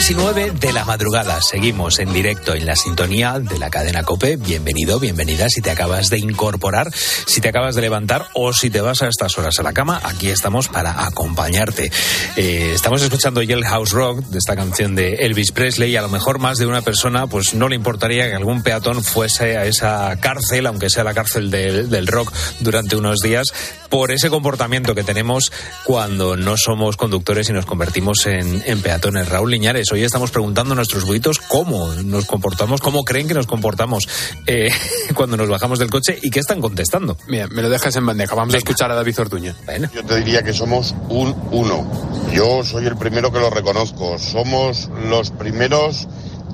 6 0.06 0.12
y 0.12 0.22
9 0.22 0.52
de 0.60 0.72
la 0.72 0.86
madrugada. 0.86 1.42
Seguimos 1.42 1.98
en 1.98 2.14
directo 2.14 2.54
en 2.54 2.68
la 2.68 2.76
sintonía 2.76 3.40
de 3.40 3.58
la 3.58 3.72
cadena 3.72 4.04
Cope. 4.04 4.36
Bienvenido, 4.36 5.00
bienvenida. 5.00 5.50
Si 5.50 5.62
te 5.62 5.72
acabas 5.72 6.12
de 6.12 6.20
incorporar, 6.20 6.92
si 6.94 7.42
te 7.42 7.50
acabas 7.50 7.74
de 7.74 7.82
levantar 7.82 8.28
o 8.34 8.54
si 8.54 8.70
te 8.70 8.82
vas 8.82 9.02
a 9.02 9.08
estas 9.08 9.36
horas 9.40 9.58
a 9.58 9.64
la 9.64 9.74
cama, 9.74 10.00
aquí 10.04 10.30
estamos 10.30 10.68
para 10.68 11.06
acompañarte. 11.06 11.92
Eh, 12.36 12.74
estamos 12.76 13.02
escuchando 13.02 13.42
Yell 13.42 13.66
House 13.66 13.94
Rock 13.94 14.20
de 14.26 14.38
esta 14.38 14.56
canción 14.56 14.94
de 14.94 15.16
Elvis 15.16 15.52
Presley 15.52 15.92
y 15.92 15.96
a 15.96 16.04
lo 16.04 16.10
mejor 16.10 16.38
más 16.38 16.60
de 16.60 16.68
una 16.68 16.84
persona 16.84 17.26
pues 17.26 17.56
no 17.56 17.68
le 17.68 17.76
importaría 17.76 18.28
que 18.28 18.36
algún 18.36 18.62
peatón 18.62 19.04
fuese 19.04 19.58
a 19.58 19.66
esa 19.66 20.16
cárcel, 20.20 20.68
aunque 20.68 20.92
sea 20.92 21.04
la 21.04 21.16
cárcel 21.16 21.50
del, 21.50 21.90
del 21.90 22.06
rock, 22.06 22.32
durante 22.60 22.96
unos 22.96 23.22
días 23.22 23.48
por 23.90 24.12
ese 24.12 24.30
comportamiento 24.30 24.94
que 24.94 25.04
tenemos 25.04 25.52
cuando 25.84 26.36
no 26.36 26.58
somos 26.58 26.98
conductores 26.98 27.50
y 27.50 27.54
nos 27.54 27.66
convertimos 27.66 28.26
en, 28.26 28.62
en 28.66 28.82
peatones. 28.82 29.30
Raúl 29.30 29.52
Liñares, 29.52 29.92
hoy 29.96 30.04
estamos 30.04 30.30
preguntando 30.30 30.74
a 30.74 30.76
nuestros 30.76 31.06
buitos 31.06 31.40
cómo 31.40 31.94
nos 32.04 32.26
comportamos, 32.26 32.82
cómo 32.82 33.06
creen 33.06 33.30
que 33.30 33.34
nos 33.34 33.48
comportamos 33.48 34.04
eh, 34.46 34.70
cuando 35.16 35.38
nos 35.38 35.48
bajamos 35.48 35.80
del 35.80 35.90
coche 35.90 36.20
y 36.22 36.30
qué 36.32 36.42
están 36.42 36.60
contestando. 36.60 37.16
Mira, 37.28 37.48
me 37.48 37.62
lo 37.62 37.70
dejas 37.70 37.96
en 37.96 38.06
bandeja. 38.06 38.36
Vamos 38.36 38.56
a 38.56 38.58
escuchar 38.58 38.92
a 38.92 38.96
David 38.96 39.18
Ortuña. 39.22 39.56
Bueno. 39.66 39.90
Yo 39.94 40.04
te 40.04 40.18
diría 40.18 40.44
que 40.44 40.52
somos 40.52 40.94
un 41.08 41.34
uno. 41.52 41.90
Yo 42.34 42.64
soy 42.66 42.86
el 42.88 42.98
primero 42.98 43.32
que 43.32 43.40
lo 43.40 43.50
reconozco. 43.50 44.20
Somos 44.20 44.90
los 45.10 45.32
primeros 45.32 46.10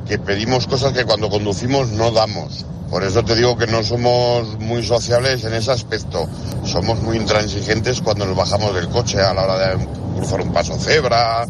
que 0.07 0.19
pedimos 0.19 0.67
cosas 0.67 0.93
que 0.93 1.03
cuando 1.03 1.29
conducimos 1.29 1.89
no 1.89 2.12
damos. 2.12 2.65
Por 2.91 3.03
eso 3.03 3.24
te 3.24 3.36
digo 3.36 3.57
que 3.57 3.65
no 3.65 3.81
somos 3.81 4.60
muy 4.60 4.86
sociables 4.86 5.43
en 5.45 5.53
ese 5.55 5.71
aspecto. 5.71 6.29
Somos 6.63 7.01
muy 7.01 7.17
intransigentes 7.17 8.01
cuando 8.01 8.27
nos 8.27 8.36
bajamos 8.36 8.75
del 8.75 8.88
coche 8.89 9.19
a 9.19 9.33
la 9.33 9.45
hora 9.45 9.57
de 9.57 9.88
cruzar 10.15 10.41
un 10.41 10.53
paso 10.53 10.77
cebra 10.77 11.48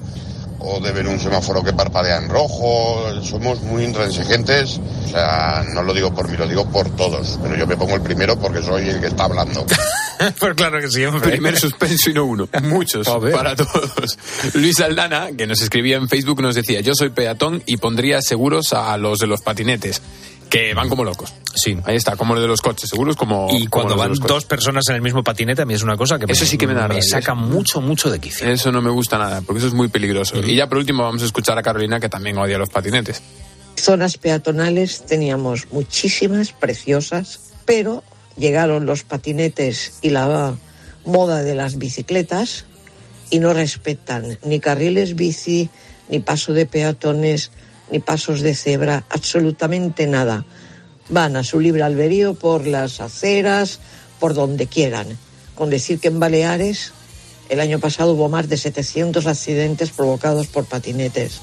o 0.63 0.79
de 0.79 0.91
ver 0.91 1.07
un 1.07 1.19
semáforo 1.19 1.63
que 1.63 1.73
parpadea 1.73 2.17
en 2.17 2.29
rojo. 2.29 3.03
Somos 3.23 3.61
muy 3.61 3.83
intransigentes. 3.83 4.79
O 5.05 5.09
sea, 5.09 5.65
no 5.73 5.83
lo 5.83 5.93
digo 5.93 6.13
por 6.13 6.29
mí, 6.29 6.37
lo 6.37 6.47
digo 6.47 6.69
por 6.69 6.89
todos. 6.95 7.39
Pero 7.41 7.55
yo 7.55 7.67
me 7.67 7.77
pongo 7.77 7.95
el 7.95 8.01
primero 8.01 8.39
porque 8.39 8.61
soy 8.61 8.89
el 8.89 8.99
que 8.99 9.07
está 9.07 9.25
hablando. 9.25 9.65
pues 10.39 10.53
claro 10.55 10.79
que 10.79 10.89
sí, 10.89 11.03
hombre. 11.05 11.31
Primer 11.31 11.57
suspenso 11.57 12.09
y 12.09 12.13
no 12.13 12.25
uno. 12.25 12.49
Muchos. 12.63 13.07
Para 13.07 13.55
todos. 13.55 14.17
Luis 14.53 14.79
Aldana, 14.79 15.29
que 15.37 15.47
nos 15.47 15.61
escribía 15.61 15.97
en 15.97 16.07
Facebook, 16.07 16.41
nos 16.41 16.55
decía: 16.55 16.81
Yo 16.81 16.93
soy 16.95 17.09
peatón 17.09 17.63
y 17.65 17.77
pondría 17.77 18.21
seguros 18.21 18.73
a 18.73 18.95
los 18.97 19.19
de 19.19 19.27
los 19.27 19.41
patinetes. 19.41 20.01
Que 20.51 20.73
van 20.73 20.89
como 20.89 21.05
locos. 21.05 21.33
Sí. 21.55 21.77
Ahí 21.85 21.95
está, 21.95 22.17
como 22.17 22.33
los 22.35 22.43
de 22.43 22.47
los 22.49 22.61
coches, 22.61 22.89
seguros 22.89 23.15
como. 23.15 23.47
Y 23.49 23.67
como 23.67 23.87
cuando 23.87 23.95
van 23.95 24.13
dos 24.13 24.43
personas 24.45 24.83
en 24.89 24.95
el 24.95 25.01
mismo 25.01 25.23
patinete, 25.23 25.61
a 25.61 25.65
mí 25.65 25.73
es 25.73 25.81
una 25.81 25.95
cosa 25.95 26.19
que 26.19 26.31
Eso 26.31 26.45
sí 26.45 26.57
que 26.57 26.67
me 26.67 26.73
da 26.73 26.87
rabia, 26.87 27.01
saca 27.01 27.31
eso. 27.31 27.35
mucho, 27.35 27.79
mucho 27.81 28.11
de 28.11 28.19
quicio. 28.19 28.47
Eso 28.49 28.71
no 28.71 28.81
me 28.81 28.91
gusta 28.91 29.17
nada, 29.17 29.41
porque 29.41 29.59
eso 29.59 29.67
es 29.67 29.73
muy 29.73 29.87
peligroso. 29.87 30.39
Y 30.45 30.55
ya 30.55 30.67
por 30.67 30.77
último 30.77 31.03
vamos 31.03 31.23
a 31.23 31.25
escuchar 31.25 31.57
a 31.57 31.63
Carolina, 31.63 31.99
que 32.01 32.09
también 32.09 32.37
odia 32.37 32.57
los 32.57 32.69
patinetes. 32.69 33.21
zonas 33.77 34.17
peatonales 34.17 35.05
teníamos 35.05 35.71
muchísimas, 35.71 36.51
preciosas, 36.51 37.39
pero 37.65 38.03
llegaron 38.37 38.85
los 38.85 39.03
patinetes 39.03 39.99
y 40.01 40.09
la 40.09 40.53
moda 41.05 41.43
de 41.43 41.55
las 41.55 41.77
bicicletas 41.77 42.65
y 43.29 43.39
no 43.39 43.53
respetan 43.53 44.37
ni 44.43 44.59
carriles 44.59 45.15
bici, 45.15 45.69
ni 46.09 46.19
paso 46.19 46.51
de 46.51 46.65
peatones, 46.65 47.51
ni 47.91 47.99
pasos 47.99 48.41
de 48.41 48.55
cebra, 48.55 49.03
absolutamente 49.09 50.07
nada. 50.07 50.45
Van 51.09 51.35
a 51.35 51.43
su 51.43 51.59
libre 51.59 51.83
albedrío 51.83 52.33
por 52.33 52.65
las 52.65 53.01
aceras, 53.01 53.79
por 54.19 54.33
donde 54.33 54.67
quieran. 54.67 55.07
Con 55.55 55.69
decir 55.69 55.99
que 55.99 56.07
en 56.07 56.19
Baleares 56.19 56.93
el 57.49 57.59
año 57.59 57.79
pasado 57.79 58.13
hubo 58.13 58.29
más 58.29 58.47
de 58.47 58.55
700 58.57 59.27
accidentes 59.27 59.89
provocados 59.91 60.47
por 60.47 60.65
patinetes. 60.65 61.41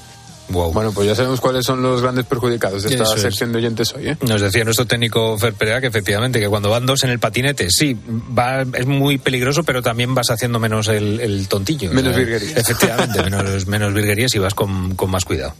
Wow. 0.49 0.73
Bueno, 0.73 0.91
pues 0.91 1.07
ya 1.07 1.13
sabemos 1.13 1.39
cuáles 1.39 1.63
son 1.63 1.83
los 1.83 2.01
grandes 2.01 2.25
perjudicados 2.25 2.81
de 2.81 2.89
esta 2.89 3.03
Eso 3.03 3.15
es. 3.17 3.21
sección 3.21 3.51
de 3.51 3.59
oyentes 3.59 3.93
hoy, 3.93 4.07
¿eh? 4.07 4.17
Nos 4.27 4.41
decía 4.41 4.63
nuestro 4.63 4.87
técnico 4.87 5.37
Fer 5.37 5.53
Perea 5.53 5.79
que 5.79 5.85
efectivamente 5.85 6.39
que 6.39 6.47
cuando 6.49 6.71
van 6.71 6.87
dos 6.87 7.03
en 7.03 7.11
el 7.11 7.19
patinete, 7.19 7.69
sí, 7.69 7.95
va, 8.35 8.63
es 8.63 8.87
muy 8.87 9.19
peligroso, 9.19 9.61
pero 9.63 9.83
también 9.83 10.15
vas 10.15 10.31
haciendo 10.31 10.57
menos 10.57 10.87
el, 10.87 11.19
el 11.19 11.47
tontillo. 11.47 11.91
Menos 11.93 12.15
Eh, 12.15 12.19
virguerías. 12.21 12.57
Efectivamente, 12.57 13.21
menos, 13.29 13.67
menos 13.67 13.93
virguerías 13.93 14.33
y 14.33 14.39
vas 14.39 14.55
con, 14.55 14.95
con 14.95 15.11
más 15.11 15.23
cuidado. 15.23 15.53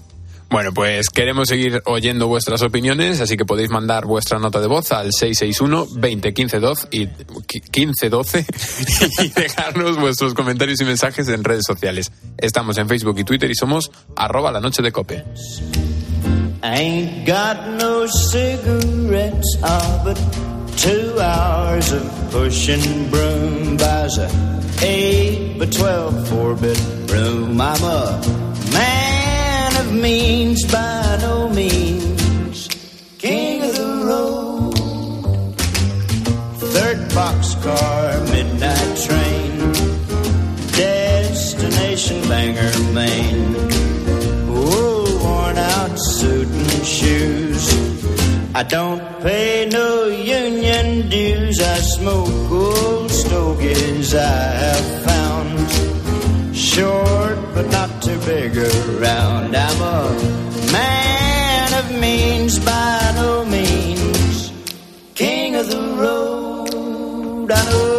Bueno, 0.49 0.73
pues 0.73 1.09
queremos 1.09 1.47
seguir 1.47 1.81
oyendo 1.85 2.27
vuestras 2.27 2.63
opiniones, 2.63 3.21
así 3.21 3.37
que 3.37 3.45
podéis 3.45 3.69
mandar 3.69 4.05
vuestra 4.05 4.39
nota 4.39 4.59
de 4.59 4.67
voz 4.67 4.91
al 4.91 5.13
661 5.13 5.87
20 5.99 6.33
15 6.33 6.59
12 6.59 6.87
y 6.91 7.07
15 7.71 8.09
12 8.09 8.45
y 9.23 9.27
dejarnos 9.29 9.97
vuestros 9.97 10.33
comentarios 10.33 10.81
y 10.81 10.85
mensajes 10.85 11.27
en 11.27 11.43
redes 11.43 11.65
sociales. 11.67 12.11
Estamos 12.37 12.79
en 12.79 12.87
Facebook 12.87 13.19
y 13.19 13.23
Twitter 13.23 13.51
y 13.51 13.55
somos 13.55 13.91
arroba 14.15 14.51
la 14.51 14.59
noche 14.59 14.81
de 14.81 14.91
cope. 14.91 15.23
Means 29.91 30.65
by 30.65 31.17
no 31.21 31.49
means, 31.49 32.67
king 33.17 33.61
of 33.63 33.75
the 33.75 34.03
road. 34.05 34.73
Third 36.73 36.99
boxcar, 37.17 38.29
midnight 38.31 38.91
train, 39.05 39.51
destination 40.73 42.21
Bangor, 42.27 42.93
Maine. 42.93 43.55
Oh, 44.49 45.19
worn 45.23 45.57
out 45.57 45.97
suit 45.97 46.47
and 46.47 46.85
shoes. 46.85 47.65
I 48.55 48.63
don't 48.63 49.01
pay 49.21 49.67
no 49.71 50.07
union 50.07 51.09
dues. 51.09 51.59
I 51.61 51.79
smoke 51.79 52.51
old 52.51 53.11
stogies 53.11 54.15
I 54.15 54.43
have 54.65 55.03
found. 55.05 55.68
Short 56.79 57.37
but 57.53 57.67
not 57.71 57.89
too 58.01 58.17
big 58.19 58.55
around. 58.57 59.53
I'm 59.53 59.81
a 59.81 60.71
man 60.71 61.73
of 61.73 61.99
means 61.99 62.57
by 62.59 63.11
no 63.15 63.43
means. 63.43 64.53
King 65.13 65.55
of 65.55 65.67
the 65.69 65.83
road. 66.03 67.51
I 67.51 67.61
know 67.69 67.91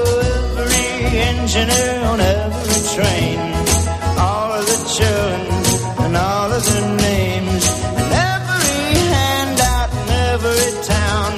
every 0.64 1.18
engineer 1.30 1.96
on 2.10 2.20
every 2.20 2.80
train. 2.94 3.38
All 4.26 4.50
of 4.58 4.64
the 4.72 4.80
children 4.96 6.04
and 6.04 6.16
all 6.16 6.50
of 6.50 6.62
their 6.64 6.88
names. 7.08 7.64
And 8.00 8.10
every 8.32 8.80
handout 9.14 9.90
in 10.00 10.08
every 10.32 10.68
town. 10.94 11.32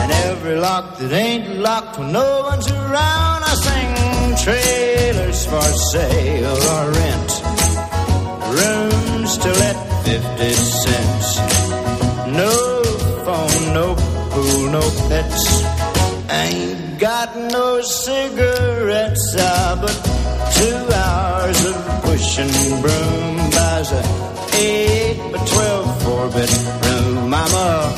And 0.00 0.10
every 0.30 0.56
lock 0.56 0.96
that 1.00 1.12
ain't 1.12 1.58
locked 1.58 1.98
when 1.98 2.12
no 2.12 2.28
one's 2.48 2.70
around. 2.70 3.40
I 3.50 3.54
sing 3.66 4.07
trailers 4.44 5.46
for 5.46 5.62
sale 5.92 6.62
or 6.74 6.84
rent. 7.00 7.30
Rooms 8.58 9.38
to 9.38 9.50
let 9.62 9.76
50 10.04 10.52
cents. 10.54 11.28
No 12.42 12.52
phone, 13.24 13.74
no 13.74 13.94
pool, 14.32 14.70
no 14.70 14.84
pets. 15.08 15.44
Ain't 16.30 16.98
got 16.98 17.36
no 17.36 17.80
cigarettes, 17.80 19.36
ah, 19.38 19.78
but 19.80 19.96
two 20.58 20.78
hours 21.04 21.60
of 21.70 21.76
pushing 22.02 22.80
broom 22.82 23.50
buys 23.50 23.92
a 23.92 24.02
eight 24.56 25.18
by 25.32 25.38
twelve 25.52 26.02
four 26.02 26.28
bedroom. 26.30 27.34
I'm 27.34 27.54
a 27.54 27.97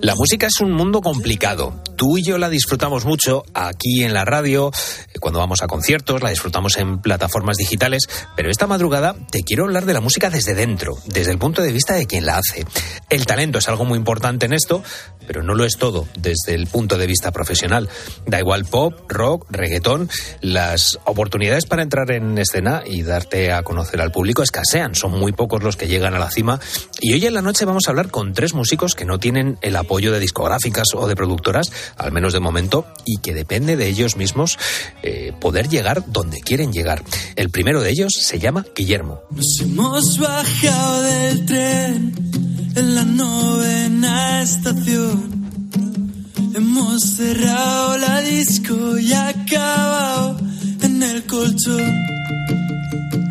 La 0.00 0.14
música 0.14 0.46
es 0.46 0.60
un 0.60 0.72
mundo 0.72 1.00
complicado. 1.00 1.82
Tú 1.96 2.18
y 2.18 2.22
yo 2.22 2.38
la 2.38 2.48
disfrutamos 2.48 3.04
mucho 3.04 3.42
aquí 3.52 4.04
en 4.04 4.14
la 4.14 4.24
radio, 4.24 4.70
cuando 5.18 5.40
vamos 5.40 5.60
a 5.62 5.66
conciertos, 5.66 6.22
la 6.22 6.30
disfrutamos 6.30 6.76
en 6.76 7.00
plataformas 7.00 7.56
digitales, 7.56 8.04
pero 8.36 8.48
esta 8.48 8.68
madrugada 8.68 9.16
te 9.32 9.42
quiero 9.42 9.64
hablar 9.64 9.86
de 9.86 9.94
la 9.94 10.00
música 10.00 10.30
desde 10.30 10.54
dentro, 10.54 10.96
desde 11.06 11.32
el 11.32 11.38
punto 11.38 11.62
de 11.62 11.72
vista 11.72 11.94
de 11.94 12.06
quien 12.06 12.26
la 12.26 12.38
hace. 12.38 12.64
El 13.10 13.26
talento 13.26 13.58
es 13.58 13.68
algo 13.68 13.84
muy 13.84 13.98
importante 13.98 14.46
en 14.46 14.52
esto, 14.52 14.84
pero 15.26 15.42
no 15.42 15.56
lo 15.56 15.64
es 15.64 15.76
todo 15.76 16.06
desde 16.16 16.54
el 16.54 16.68
punto 16.68 16.96
de 16.96 17.08
vista 17.08 17.32
profesional. 17.32 17.88
Da 18.24 18.38
igual 18.38 18.66
pop, 18.66 18.94
rock, 19.08 19.46
reggaetón, 19.50 20.08
las 20.40 21.00
oportunidades 21.06 21.66
para 21.66 21.82
entrar 21.82 22.12
en 22.12 22.38
escena 22.38 22.84
y 22.86 23.02
darte 23.02 23.52
a 23.52 23.64
conocer 23.64 24.00
al 24.00 24.12
público 24.12 24.44
escasean, 24.44 24.94
son 24.94 25.18
muy 25.18 25.32
pocos 25.32 25.64
los 25.64 25.76
que 25.76 25.88
llegan 25.88 26.14
a 26.14 26.20
la 26.20 26.30
cima 26.30 26.60
Y 27.00 27.14
hoy 27.14 27.26
en 27.26 27.34
la 27.34 27.42
noche 27.42 27.64
vamos 27.64 27.88
a 27.88 27.90
hablar 27.90 28.12
con 28.12 28.32
tres 28.32 28.54
músicos 28.54 28.94
que 28.94 29.04
no 29.04 29.18
tienen 29.18 29.58
el 29.62 29.74
apoyo 29.74 29.87
de 29.88 30.20
discográficas 30.20 30.86
o 30.94 31.08
de 31.08 31.16
productoras, 31.16 31.72
al 31.96 32.12
menos 32.12 32.32
de 32.32 32.40
momento, 32.40 32.86
y 33.04 33.18
que 33.18 33.34
depende 33.34 33.76
de 33.76 33.88
ellos 33.88 34.16
mismos 34.16 34.58
eh, 35.02 35.32
poder 35.40 35.68
llegar 35.68 36.04
donde 36.06 36.40
quieren 36.40 36.72
llegar. 36.72 37.02
El 37.36 37.50
primero 37.50 37.80
de 37.80 37.90
ellos 37.90 38.12
se 38.12 38.38
llama 38.38 38.64
Guillermo. 38.76 39.20
Nos 39.30 39.60
hemos 39.60 40.18
bajado 40.18 41.02
del 41.02 41.46
tren 41.46 42.14
en 42.76 42.94
la 42.94 43.04
novena 43.04 44.42
estación. 44.42 45.48
Hemos 46.54 47.02
cerrado 47.02 47.98
la 47.98 48.20
disco 48.20 48.98
y 48.98 49.12
acabado 49.12 50.38
en 50.82 51.02
el 51.02 51.24
colchón. 51.24 52.06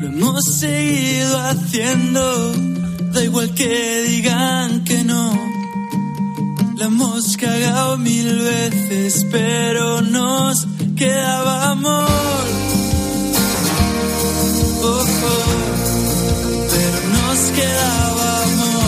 Lo 0.02 0.08
hemos 0.08 0.44
seguido 0.60 1.38
haciendo, 1.40 2.54
da 3.14 3.24
igual 3.24 3.54
que 3.54 4.04
digan 4.04 4.84
que 4.84 5.04
no. 5.04 5.57
Hemos 6.88 7.36
cagado 7.36 7.98
mil 7.98 8.40
veces, 8.40 9.26
pero 9.30 10.02
nos 10.02 10.66
quedaba 10.96 11.72
amor. 11.72 12.08
Oh, 14.84 15.06
oh, 15.06 15.06
pero 16.72 17.00
nos 17.10 17.40
quedaba 17.58 18.44
amor. 18.44 18.88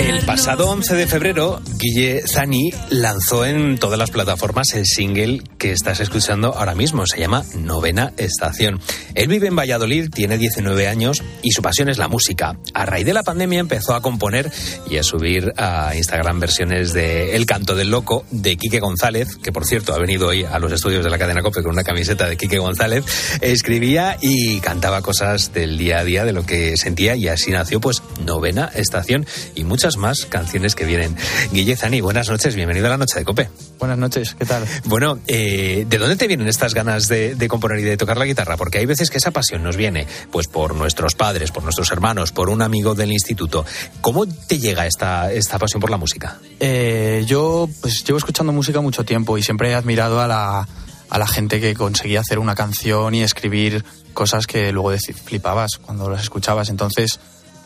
El 0.00 0.24
pasado 0.24 0.70
11 0.70 0.94
de 0.94 1.06
febrero, 1.06 1.60
Guille 1.82 2.22
Zani 2.32 2.72
lanzó 2.90 3.44
en 3.44 3.76
todas 3.76 3.98
las 3.98 4.12
plataformas 4.12 4.72
el 4.74 4.86
single 4.86 5.42
que 5.58 5.72
estás 5.72 5.98
escuchando 5.98 6.54
ahora 6.54 6.76
mismo. 6.76 7.08
Se 7.08 7.18
llama 7.18 7.44
Novena 7.56 8.12
Estación. 8.18 8.78
Él 9.16 9.26
vive 9.26 9.48
en 9.48 9.56
Valladolid, 9.56 10.08
tiene 10.08 10.38
19 10.38 10.86
años 10.86 11.24
y 11.42 11.50
su 11.50 11.60
pasión 11.60 11.88
es 11.88 11.98
la 11.98 12.06
música. 12.06 12.56
A 12.72 12.86
raíz 12.86 13.04
de 13.04 13.12
la 13.12 13.24
pandemia 13.24 13.58
empezó 13.58 13.96
a 13.96 14.00
componer 14.00 14.48
y 14.88 14.98
a 14.98 15.02
subir 15.02 15.52
a 15.56 15.96
Instagram 15.96 16.38
versiones 16.38 16.92
de 16.92 17.34
El 17.34 17.46
Canto 17.46 17.74
del 17.74 17.90
Loco 17.90 18.24
de 18.30 18.56
Quique 18.56 18.78
González, 18.78 19.36
que 19.42 19.50
por 19.50 19.66
cierto 19.66 19.92
ha 19.92 19.98
venido 19.98 20.28
hoy 20.28 20.44
a 20.44 20.60
los 20.60 20.70
estudios 20.70 21.02
de 21.02 21.10
la 21.10 21.18
cadena 21.18 21.42
COPE 21.42 21.64
con 21.64 21.72
una 21.72 21.82
camiseta 21.82 22.28
de 22.28 22.36
Quique 22.36 22.58
González. 22.58 23.04
Escribía 23.40 24.18
y 24.20 24.60
cantaba 24.60 25.02
cosas 25.02 25.52
del 25.52 25.78
día 25.78 25.98
a 25.98 26.04
día, 26.04 26.24
de 26.24 26.32
lo 26.32 26.46
que 26.46 26.76
sentía 26.76 27.16
y 27.16 27.26
así 27.26 27.50
nació 27.50 27.80
pues 27.80 28.04
Novena 28.24 28.70
Estación 28.72 29.26
y 29.56 29.64
muchas 29.64 29.96
más 29.96 30.26
canciones 30.26 30.76
que 30.76 30.84
vienen. 30.84 31.16
Guille 31.50 31.71
Buenas 32.02 32.28
noches, 32.28 32.54
bienvenido 32.54 32.86
a 32.86 32.90
la 32.90 32.98
noche 32.98 33.18
de 33.18 33.24
Cope. 33.24 33.48
Buenas 33.78 33.96
noches, 33.96 34.34
¿qué 34.38 34.44
tal? 34.44 34.62
Bueno, 34.84 35.18
eh, 35.26 35.86
¿de 35.88 35.98
dónde 35.98 36.16
te 36.16 36.26
vienen 36.26 36.46
estas 36.46 36.74
ganas 36.74 37.08
de, 37.08 37.34
de, 37.34 37.48
componer 37.48 37.78
y 37.78 37.82
de 37.82 37.96
tocar 37.96 38.18
la 38.18 38.26
guitarra? 38.26 38.58
Porque 38.58 38.76
hay 38.76 38.84
veces 38.84 39.08
que 39.08 39.16
esa 39.16 39.30
pasión 39.30 39.62
nos 39.62 39.78
viene 39.78 40.06
pues 40.30 40.48
por 40.48 40.74
nuestros 40.74 41.14
padres, 41.14 41.50
por 41.50 41.62
nuestros 41.62 41.90
hermanos, 41.90 42.30
por 42.30 42.50
un 42.50 42.60
amigo 42.60 42.94
del 42.94 43.10
instituto. 43.10 43.64
¿Cómo 44.02 44.26
te 44.26 44.58
llega 44.58 44.86
esta, 44.86 45.32
esta 45.32 45.58
pasión 45.58 45.80
por 45.80 45.90
la 45.90 45.96
música? 45.96 46.38
Eh, 46.60 47.24
yo 47.26 47.70
pues 47.80 48.04
llevo 48.04 48.18
escuchando 48.18 48.52
música 48.52 48.82
mucho 48.82 49.04
tiempo 49.06 49.38
y 49.38 49.42
siempre 49.42 49.70
he 49.70 49.74
admirado 49.74 50.20
a 50.20 50.26
la, 50.26 50.68
a 51.08 51.18
la 51.18 51.26
gente 51.26 51.58
que 51.58 51.72
conseguía 51.72 52.20
hacer 52.20 52.38
una 52.38 52.54
canción 52.54 53.14
y 53.14 53.22
escribir 53.22 53.82
cosas 54.12 54.46
que 54.46 54.72
luego 54.72 54.92
flipabas 55.24 55.78
cuando 55.80 56.10
las 56.10 56.20
escuchabas. 56.20 56.68
Entonces, 56.68 57.18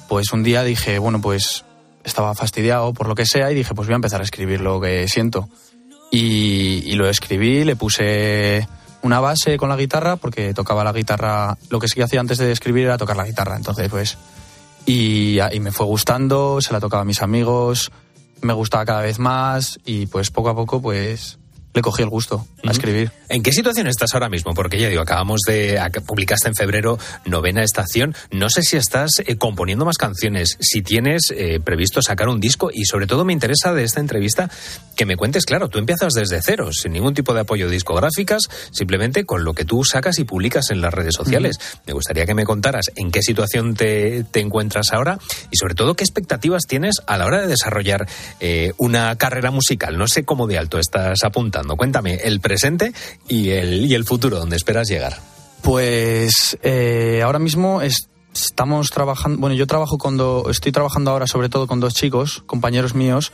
pues 0.09 0.33
un 0.33 0.45
día 0.45 0.63
dije, 0.63 1.01
bueno, 1.01 1.21
pues 1.21 1.65
estaba 2.07 2.35
fastidiado 2.35 2.95
por 2.95 3.09
lo 3.09 3.15
que 3.15 3.27
sea 3.27 3.51
y 3.51 3.55
dije, 3.55 3.75
pues 3.75 3.89
voy 3.89 3.95
a 3.95 3.97
empezar 3.97 4.21
a 4.21 4.25
escribir 4.25 4.61
lo 4.61 4.81
que 4.81 5.07
siento. 5.09 5.49
Y, 6.11 6.93
lo 6.95 7.09
escribí, 7.09 7.65
le 7.65 7.77
puse 7.77 8.67
una 9.03 9.21
base 9.21 9.59
con 9.59 9.69
la 9.69 9.77
guitarra, 9.77 10.17
porque 10.17 10.55
tocaba 10.55 10.85
la 10.85 10.93
guitarra, 10.93 11.59
lo 11.69 11.81
que 11.81 11.89
sí 11.89 11.97
que 11.97 12.05
hacía 12.05 12.21
antes 12.21 12.39
de 12.39 12.53
escribir 12.53 12.85
era 12.85 12.97
tocar 12.97 13.17
la 13.17 13.27
guitarra, 13.27 13.57
entonces 13.57 13.89
pues... 13.91 14.17
Y, 14.89 15.39
y 15.41 15.61
me 15.61 15.73
fue 15.73 15.85
gustando, 15.85 16.61
se 16.61 16.73
la 16.73 16.79
tocaba 16.79 17.03
a 17.03 17.05
mis 17.05 17.21
amigos, 17.21 17.91
me 18.41 18.53
gustaba 18.53 18.85
cada 18.85 19.03
vez 19.03 19.19
más 19.19 19.81
y 19.85 20.07
pues 20.07 20.31
poco 20.31 20.51
a 20.51 20.55
poco 20.55 20.81
pues 20.81 21.41
le 21.77 21.83
cogí 21.83 22.03
el 22.03 22.09
gusto 22.09 22.47
a 22.67 22.71
escribir. 22.71 23.13
¿En 23.29 23.43
qué 23.43 23.53
situación 23.53 23.87
estás 23.87 24.15
ahora 24.15 24.31
mismo? 24.31 24.55
Porque 24.55 24.81
ya 24.81 24.89
digo, 24.89 25.03
acabamos 25.03 25.41
de. 25.47 25.79
publicaste 26.07 26.49
en 26.49 26.55
febrero 26.55 26.99
novena 27.27 27.63
estación. 27.63 28.15
No 28.31 28.49
sé 28.49 28.63
si 28.63 28.79
estás 28.79 29.11
eh, 29.19 29.37
componiendo 29.37 29.85
más 29.85 29.99
canciones, 29.99 30.57
si 30.59 30.81
tienes 30.81 31.31
eh, 31.37 31.61
previsto 31.63 32.01
sacar 32.01 32.29
un 32.29 32.41
disco 32.41 32.71
y 32.73 32.87
sobre 32.87 33.07
todo 33.07 33.27
me 33.27 33.35
interesa 33.35 33.75
de 33.75 33.85
esta 33.85 34.01
entrevista 34.01 34.51
que 34.97 35.05
me 35.05 35.17
cuentes, 35.17 35.45
claro, 35.45 35.69
tú 35.69 35.79
empiezas 35.79 36.15
desde 36.15 36.41
cero, 36.43 36.71
sin 36.73 36.93
ningún 36.93 37.13
tipo 37.13 37.35
de 37.35 37.41
apoyo 37.41 37.67
de 37.67 37.73
discográficas, 37.73 38.45
simplemente 38.71 39.25
con 39.25 39.45
lo 39.45 39.53
que 39.53 39.67
tú 39.67 39.85
sacas 39.85 40.19
y 40.19 40.25
publicas 40.25 40.71
en 40.71 40.81
las 40.81 40.95
redes 40.95 41.15
sociales. 41.15 41.59
Me 41.87 41.93
gustaría 41.93 42.25
que 42.25 42.35
me 42.35 42.45
contaras 42.45 42.91
en 42.97 43.11
qué 43.11 43.21
situación 43.21 43.75
te, 43.75 44.25
te, 44.25 44.41
encuentras 44.41 44.95
ahora 44.95 45.19
y 45.51 45.59
sobre 45.59 45.75
todo 45.75 45.95
qué 45.95 46.05
expectativas 46.05 46.63
tienes 46.67 47.03
a 47.07 47.19
la 47.19 47.27
hora 47.27 47.43
de 47.43 47.49
desarrollar 47.49 48.09
eh, 48.41 48.73
una 48.79 49.15
carrera 49.17 49.51
musical. 49.51 49.99
No 49.99 50.09
sé 50.09 50.25
cómo 50.25 50.47
de 50.47 50.57
alto 50.57 50.79
estás 50.79 51.23
apuntando. 51.23 51.66
Cuéntame 51.75 52.15
el 52.15 52.39
presente 52.41 52.93
y 53.27 53.49
el, 53.51 53.87
y 53.87 53.95
el 53.95 54.05
futuro, 54.05 54.39
donde 54.39 54.57
esperas 54.57 54.87
llegar. 54.89 55.19
Pues 55.63 56.57
eh, 56.63 57.23
ahora 57.25 57.41
mismo 57.41 57.83
es, 57.83 58.09
estamos 58.33 58.91
trabajando, 58.91 59.41
bueno, 59.41 59.57
yo 59.57 59.67
trabajo 59.67 59.99
con 59.99 60.17
do, 60.17 60.49
estoy 60.51 60.71
trabajando 60.71 61.11
ahora 61.11 61.27
sobre 61.27 61.49
todo 61.49 61.67
con 61.67 61.81
dos 61.81 61.95
chicos, 61.95 62.45
compañeros 62.47 62.95
míos, 62.95 63.33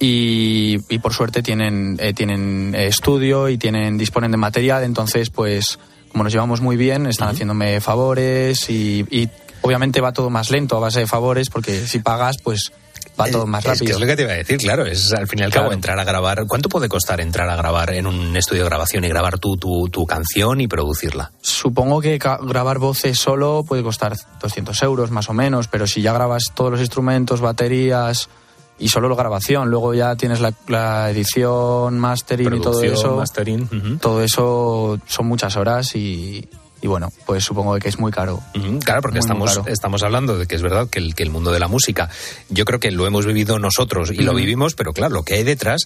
y, 0.00 0.78
y 0.88 0.98
por 0.98 1.12
suerte 1.12 1.42
tienen, 1.42 1.98
eh, 2.00 2.14
tienen 2.14 2.74
estudio 2.74 3.50
y 3.50 3.58
tienen, 3.58 3.98
disponen 3.98 4.30
de 4.30 4.38
material, 4.38 4.82
entonces 4.82 5.28
pues 5.30 5.78
como 6.10 6.24
nos 6.24 6.32
llevamos 6.32 6.60
muy 6.60 6.76
bien, 6.76 7.06
están 7.06 7.28
uh 7.28 7.30
-huh. 7.30 7.34
haciéndome 7.34 7.80
favores 7.80 8.68
y, 8.70 9.06
y 9.10 9.28
obviamente 9.62 10.00
va 10.00 10.12
todo 10.12 10.30
más 10.30 10.50
lento 10.50 10.76
a 10.76 10.80
base 10.80 11.00
de 11.00 11.06
favores 11.06 11.50
porque 11.50 11.86
si 11.86 12.00
pagas 12.00 12.38
pues 12.42 12.72
va 13.20 13.30
todo 13.30 13.46
más 13.46 13.64
rápido. 13.64 13.84
Es 13.84 13.90
que 13.90 13.92
es 13.92 14.00
lo 14.00 14.06
que 14.06 14.16
te 14.16 14.22
iba 14.22 14.32
a 14.32 14.36
decir, 14.36 14.58
claro, 14.58 14.86
es 14.86 15.12
al 15.12 15.26
fin 15.26 15.40
y 15.40 15.42
al 15.42 15.50
claro. 15.50 15.66
cabo 15.66 15.74
entrar 15.74 15.98
a 15.98 16.04
grabar. 16.04 16.44
¿Cuánto 16.46 16.68
puede 16.68 16.88
costar 16.88 17.20
entrar 17.20 17.48
a 17.48 17.56
grabar 17.56 17.92
en 17.92 18.06
un 18.06 18.36
estudio 18.36 18.62
de 18.62 18.68
grabación 18.68 19.04
y 19.04 19.08
grabar 19.08 19.38
tu, 19.38 19.56
tu, 19.56 19.88
tu 19.88 20.06
canción 20.06 20.60
y 20.60 20.68
producirla? 20.68 21.32
Supongo 21.40 22.00
que 22.00 22.18
grabar 22.18 22.78
voces 22.78 23.18
solo 23.18 23.64
puede 23.66 23.82
costar 23.82 24.16
200 24.40 24.82
euros 24.82 25.10
más 25.10 25.28
o 25.28 25.34
menos, 25.34 25.68
pero 25.68 25.86
si 25.86 26.02
ya 26.02 26.12
grabas 26.12 26.52
todos 26.54 26.72
los 26.72 26.80
instrumentos, 26.80 27.40
baterías 27.40 28.28
y 28.78 28.88
solo 28.88 29.08
la 29.08 29.14
grabación, 29.14 29.68
luego 29.68 29.92
ya 29.92 30.16
tienes 30.16 30.40
la, 30.40 30.54
la 30.66 31.10
edición, 31.10 31.98
mastering 31.98 32.48
Producción, 32.48 32.84
y 32.84 32.88
todo 32.88 32.94
eso. 32.94 33.16
Mastering. 33.16 33.62
Uh 33.62 33.74
-huh. 33.74 34.00
Todo 34.00 34.22
eso 34.22 34.98
son 35.06 35.26
muchas 35.26 35.56
horas 35.56 35.94
y, 35.94 36.48
y 36.82 36.86
bueno, 36.86 37.12
pues 37.26 37.44
supongo 37.44 37.78
que 37.78 37.88
es 37.88 37.98
muy 37.98 38.10
caro. 38.10 38.40
Uh 38.54 38.58
-huh, 38.58 38.84
claro, 38.84 39.02
porque 39.02 39.18
muy, 39.18 39.20
estamos, 39.20 39.50
muy 39.50 39.62
caro. 39.62 39.72
estamos 39.72 40.02
hablando 40.02 40.38
de 40.38 40.46
que 40.46 40.56
es 40.56 40.62
verdad 40.62 40.88
que 40.88 40.98
el, 40.98 41.14
que 41.14 41.22
el 41.22 41.30
mundo 41.30 41.52
de 41.52 41.60
la 41.60 41.68
música, 41.68 42.08
yo 42.48 42.64
creo 42.64 42.80
que 42.80 42.90
lo 42.90 43.06
hemos 43.06 43.26
vivido 43.26 43.58
nosotros 43.58 44.10
y 44.10 44.14
uh 44.14 44.16
-huh. 44.16 44.24
lo 44.24 44.34
vivimos, 44.34 44.74
pero 44.74 44.92
claro, 44.92 45.14
lo 45.14 45.22
que 45.22 45.34
hay 45.34 45.44
detrás, 45.44 45.82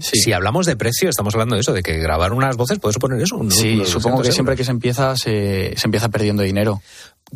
sí. 0.00 0.18
si 0.20 0.32
hablamos 0.32 0.66
de 0.66 0.76
precio, 0.76 1.08
estamos 1.08 1.34
hablando 1.34 1.54
de 1.54 1.62
eso, 1.62 1.72
de 1.72 1.82
que 1.82 1.98
grabar 1.98 2.32
unas 2.32 2.56
voces 2.56 2.78
puede 2.78 2.92
suponer 2.92 3.20
eso. 3.22 3.36
Un, 3.36 3.50
sí, 3.50 3.82
supongo 3.86 4.22
que 4.22 4.32
siempre 4.32 4.56
que 4.56 4.64
se 4.64 4.70
empieza, 4.70 5.16
se, 5.16 5.74
se 5.76 5.86
empieza 5.86 6.08
perdiendo 6.08 6.42
dinero. 6.42 6.80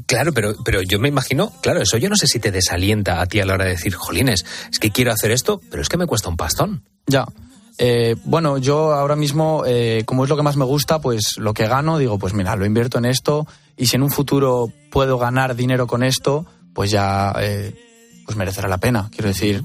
Claro, 0.07 0.33
pero, 0.33 0.55
pero 0.65 0.83
yo 0.83 0.99
me 1.01 1.09
imagino, 1.09 1.51
claro, 1.63 1.81
eso 1.81 1.97
yo 1.97 2.09
no 2.09 2.17
sé 2.17 2.27
si 2.27 2.39
te 2.39 2.51
desalienta 2.53 3.21
a 3.21 3.27
ti 3.27 3.41
a 3.41 3.47
la 3.47 3.55
hora 3.55 3.65
de 3.65 3.71
decir, 3.73 3.95
jolines, 3.95 4.45
es 4.71 4.79
que 4.79 4.91
quiero 4.91 5.13
hacer 5.13 5.31
esto, 5.31 5.61
pero 5.71 5.83
es 5.83 5.89
que 5.89 5.97
me 5.97 6.07
cuesta 6.07 6.29
un 6.29 6.37
pastón. 6.37 6.83
Ya. 7.07 7.27
Eh, 7.79 8.17
bueno, 8.25 8.59
yo 8.59 8.93
ahora 8.93 9.15
mismo, 9.15 9.63
eh, 9.65 10.03
como 10.05 10.25
es 10.25 10.31
lo 10.31 10.37
que 10.37 10.43
más 10.43 10.57
me 10.57 10.65
gusta, 10.65 11.01
pues 11.01 11.37
lo 11.39 11.55
que 11.55 11.69
gano, 11.69 11.97
digo, 11.99 12.19
pues 12.19 12.35
mira, 12.35 12.57
lo 12.57 12.67
invierto 12.67 12.99
en 12.99 13.05
esto 13.05 13.47
y 13.77 13.87
si 13.87 13.97
en 13.97 14.03
un 14.03 14.11
futuro 14.11 14.73
puedo 14.91 15.17
ganar 15.19 15.55
dinero 15.55 15.87
con 15.87 16.03
esto, 16.03 16.45
pues 16.75 16.91
ya 16.91 17.33
eh, 17.41 17.75
pues 18.27 18.37
merecerá 18.37 18.69
la 18.69 18.79
pena. 18.79 19.09
Quiero 19.13 19.29
decir, 19.29 19.65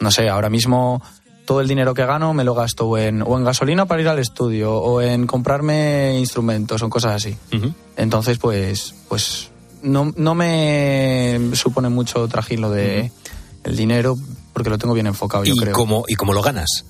no 0.00 0.10
sé, 0.10 0.28
ahora 0.28 0.50
mismo 0.50 1.02
todo 1.46 1.60
el 1.60 1.68
dinero 1.68 1.94
que 1.94 2.04
gano 2.04 2.34
me 2.34 2.44
lo 2.44 2.54
gasto 2.54 2.98
en, 2.98 3.22
o 3.22 3.38
en 3.38 3.44
gasolina 3.44 3.86
para 3.86 4.02
ir 4.02 4.08
al 4.08 4.18
estudio 4.18 4.74
o 4.74 5.00
en 5.00 5.26
comprarme 5.26 6.18
instrumentos 6.18 6.82
o 6.82 6.90
cosas 6.90 7.12
así. 7.14 7.36
Uh 7.52 7.56
-huh. 7.56 7.74
Entonces, 7.96 8.36
pues, 8.38 8.94
pues 9.08 9.50
no, 9.82 10.12
no 10.16 10.34
me 10.34 11.40
supone 11.54 11.88
mucho 11.88 12.26
trajín 12.28 12.60
lo 12.60 12.70
de 12.70 13.00
uh 13.00 13.04
-huh. 13.06 13.70
el 13.70 13.76
dinero 13.76 14.16
porque 14.52 14.68
lo 14.70 14.76
tengo 14.76 14.92
bien 14.92 15.06
enfocado, 15.06 15.44
yo 15.44 15.54
¿Y 15.54 15.58
creo. 15.58 15.72
Cómo, 15.72 16.04
¿Y 16.08 16.16
cómo 16.16 16.32
lo 16.34 16.42
ganas? 16.42 16.84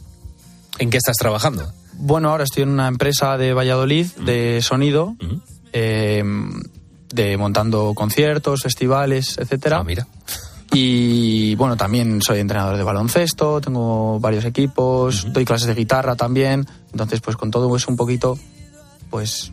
¿En 0.79 0.91
qué 0.91 0.99
estás 0.99 1.17
trabajando? 1.17 1.73
Bueno, 1.95 2.31
ahora 2.31 2.45
estoy 2.45 2.65
en 2.65 2.71
una 2.71 2.89
empresa 2.89 3.37
de 3.37 3.55
Valladolid 3.55 4.07
de 4.25 4.61
sonido, 4.63 5.17
uh 5.21 5.25
-huh. 5.25 5.41
eh, 5.73 6.23
de 7.09 7.37
montando 7.37 7.93
conciertos, 7.95 8.63
festivales, 8.63 9.39
etcétera. 9.39 9.79
Ah, 9.79 9.85
mira. 9.85 10.07
Y 10.73 11.55
bueno, 11.55 11.77
también 11.77 12.21
soy 12.21 12.41
entrenador 12.41 12.77
de 12.77 12.83
baloncesto, 12.83 13.61
tengo 13.61 14.21
varios 14.21 14.45
equipos, 14.45 15.25
uh 15.25 15.29
-huh. 15.29 15.33
doy 15.33 15.45
clases 15.45 15.69
de 15.69 15.75
guitarra 15.75 16.17
también. 16.17 16.67
Entonces, 16.93 17.21
pues 17.21 17.37
con 17.37 17.51
todo 17.51 17.75
eso 17.75 17.91
un 17.91 17.97
poquito, 17.97 18.39
pues 19.09 19.53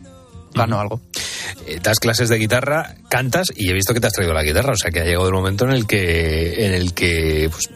gano 0.54 0.78
algo. 0.78 1.00
Eh, 1.66 1.80
das 1.82 1.98
clases 1.98 2.28
de 2.28 2.36
guitarra, 2.36 2.96
cantas 3.08 3.48
y 3.54 3.70
he 3.70 3.72
visto 3.72 3.94
que 3.94 4.00
te 4.00 4.06
has 4.06 4.12
traído 4.12 4.34
la 4.34 4.42
guitarra, 4.42 4.72
o 4.72 4.76
sea 4.76 4.90
que 4.90 5.00
ha 5.00 5.04
llegado 5.04 5.26
el 5.28 5.34
momento 5.34 5.64
en 5.64 5.72
el 5.72 5.86
que, 5.86 6.66
en 6.66 6.74
el 6.74 6.92
que 6.92 7.48
pues, 7.50 7.70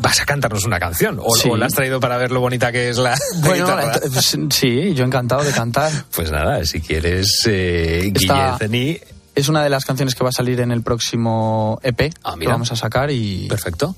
vas 0.00 0.20
a 0.20 0.24
cantarnos 0.26 0.64
una 0.64 0.78
canción. 0.78 1.18
O, 1.22 1.34
Sí. 1.34 1.48
o 1.50 1.56
la 1.56 1.66
has 1.66 1.72
traído 1.74 2.00
para 2.00 2.16
ver 2.16 2.30
lo 2.32 2.40
bonita 2.40 2.72
que 2.72 2.88
es 2.90 2.96
la, 2.98 3.16
Bueno, 3.42 3.66
guitarra. 3.66 4.00
pues, 4.00 4.36
sí, 4.50 4.94
yo 4.94 5.04
encantado 5.04 5.42
de 5.44 5.52
cantar. 5.52 5.92
Pues 6.14 6.30
nada, 6.30 6.64
si 6.64 6.80
quieres, 6.80 7.40
eh, 7.46 8.10
Guille 8.12 8.34
Zení, 8.58 8.98
Es 9.34 9.48
una 9.48 9.62
de 9.62 9.70
las 9.70 9.84
canciones 9.84 10.14
que 10.14 10.24
va 10.24 10.30
a 10.30 10.32
salir 10.32 10.60
en 10.60 10.72
el 10.72 10.82
próximo 10.82 11.78
EP 11.82 11.96
que 12.10 12.12
Ah, 12.24 12.34
mira. 12.36 12.50
vamos 12.52 12.72
a 12.72 12.76
sacar 12.76 13.10
y, 13.10 13.46
Perfecto. 13.48 13.94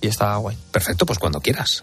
y 0.00 0.06
está 0.06 0.36
guay. 0.36 0.56
Perfecto, 0.70 1.04
pues 1.04 1.18
cuando 1.18 1.40
quieras. 1.40 1.82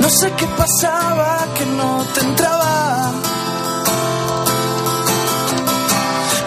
No 0.00 0.08
sé 0.08 0.32
qué 0.32 0.46
pasaba, 0.46 1.46
que 1.56 1.66
no 1.66 2.04
te 2.14 2.20
entraba. 2.20 3.12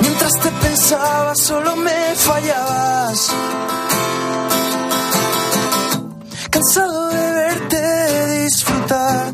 Mientras 0.01 0.33
te 0.33 0.51
pensaba, 0.51 1.35
solo 1.35 1.75
me 1.77 2.15
fallabas. 2.15 3.29
Cansado 6.49 7.07
de 7.07 7.31
verte 7.31 8.43
disfrutar. 8.43 9.33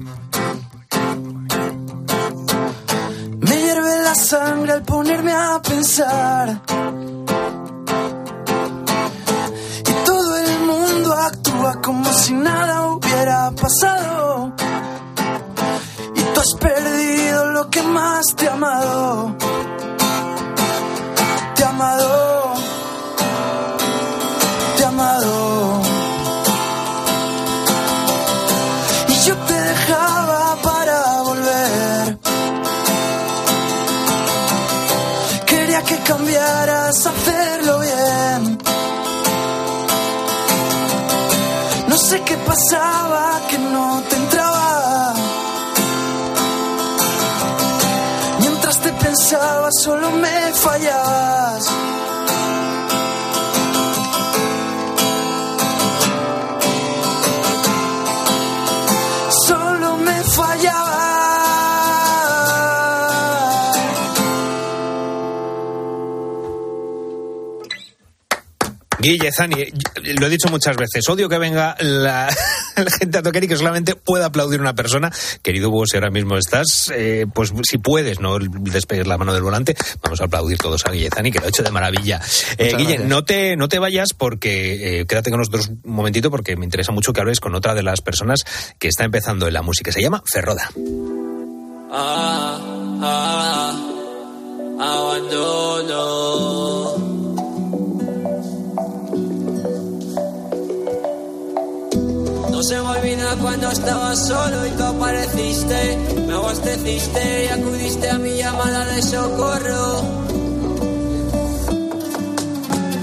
Me 3.39 3.55
hierve 3.63 4.03
la 4.03 4.15
sangre 4.15 4.71
al 4.73 4.83
ponerme 4.83 5.33
a 5.33 5.61
pensar. 5.61 6.61
Como 11.89 12.13
si 12.13 12.33
nada 12.35 12.87
hubiera 12.91 13.49
pasado. 13.49 14.53
Y 16.15 16.21
tú 16.21 16.39
has 16.39 16.53
perdido 16.59 17.45
lo 17.51 17.67
que 17.71 17.81
más 17.81 18.25
te 18.35 18.45
he 18.45 18.49
amado. 18.49 19.35
Qué 42.29 42.37
pasaba, 42.37 43.41
que 43.49 43.57
no 43.57 44.03
te 44.07 44.15
entraba. 44.15 45.13
Mientras 48.39 48.79
te 48.79 48.91
pensaba, 48.93 49.69
solo 49.71 50.11
me 50.11 50.53
fallabas. 50.53 51.78
Guille 69.09 69.31
Zani, 69.31 69.61
eh, 69.61 69.73
lo 70.19 70.27
he 70.27 70.29
dicho 70.29 70.49
muchas 70.49 70.77
veces, 70.77 71.07
odio 71.09 71.27
que 71.27 71.39
venga 71.39 71.75
la, 71.79 72.29
la 72.75 72.91
gente 72.91 73.17
a 73.17 73.23
tocar 73.23 73.43
y 73.43 73.47
que 73.47 73.55
solamente 73.55 73.95
pueda 73.95 74.27
aplaudir 74.27 74.61
una 74.61 74.75
persona. 74.75 75.11
Querido 75.41 75.69
Hugo, 75.69 75.85
si 75.87 75.97
ahora 75.97 76.11
mismo 76.11 76.37
estás, 76.37 76.91
eh, 76.95 77.25
pues 77.33 77.51
si 77.63 77.79
puedes, 77.79 78.19
no 78.19 78.37
despegues 78.39 79.07
la 79.07 79.17
mano 79.17 79.33
del 79.33 79.41
volante, 79.41 79.75
vamos 80.03 80.21
a 80.21 80.25
aplaudir 80.25 80.57
todos 80.57 80.85
a 80.85 80.91
Guille 80.91 81.09
Zani, 81.09 81.31
que 81.31 81.39
lo 81.39 81.45
ha 81.45 81.49
hecho 81.49 81.63
de 81.63 81.71
maravilla. 81.71 82.21
Eh, 82.57 82.75
Guille, 82.77 82.93
gracias. 82.93 83.09
no 83.09 83.23
te, 83.23 83.57
no 83.57 83.67
te 83.67 83.79
vayas 83.79 84.13
porque, 84.13 84.99
eh, 84.99 85.05
quédate 85.05 85.31
con 85.31 85.39
nosotros 85.39 85.69
un 85.69 85.93
momentito 85.93 86.29
porque 86.29 86.55
me 86.55 86.65
interesa 86.65 86.91
mucho 86.91 87.11
que 87.11 87.21
hables 87.21 87.39
con 87.39 87.55
otra 87.55 87.73
de 87.73 87.83
las 87.83 88.01
personas 88.01 88.41
que 88.77 88.89
está 88.89 89.05
empezando 89.05 89.47
en 89.47 89.53
la 89.53 89.61
música. 89.61 89.91
Se 89.91 90.01
llama 90.01 90.23
Ferroda. 90.31 90.69
Ah, 91.91 92.59
ah, 93.01 93.38
cuando 103.41 103.71
estaba 103.71 104.15
solo 104.15 104.65
y 104.67 104.69
tú 104.71 104.83
apareciste, 104.83 105.97
me 106.27 106.33
abasteciste 106.33 107.45
y 107.45 107.47
acudiste 107.47 108.09
a 108.09 108.17
mi 108.17 108.35
llamada 108.37 108.85
de 108.85 109.01
socorro. 109.01 110.01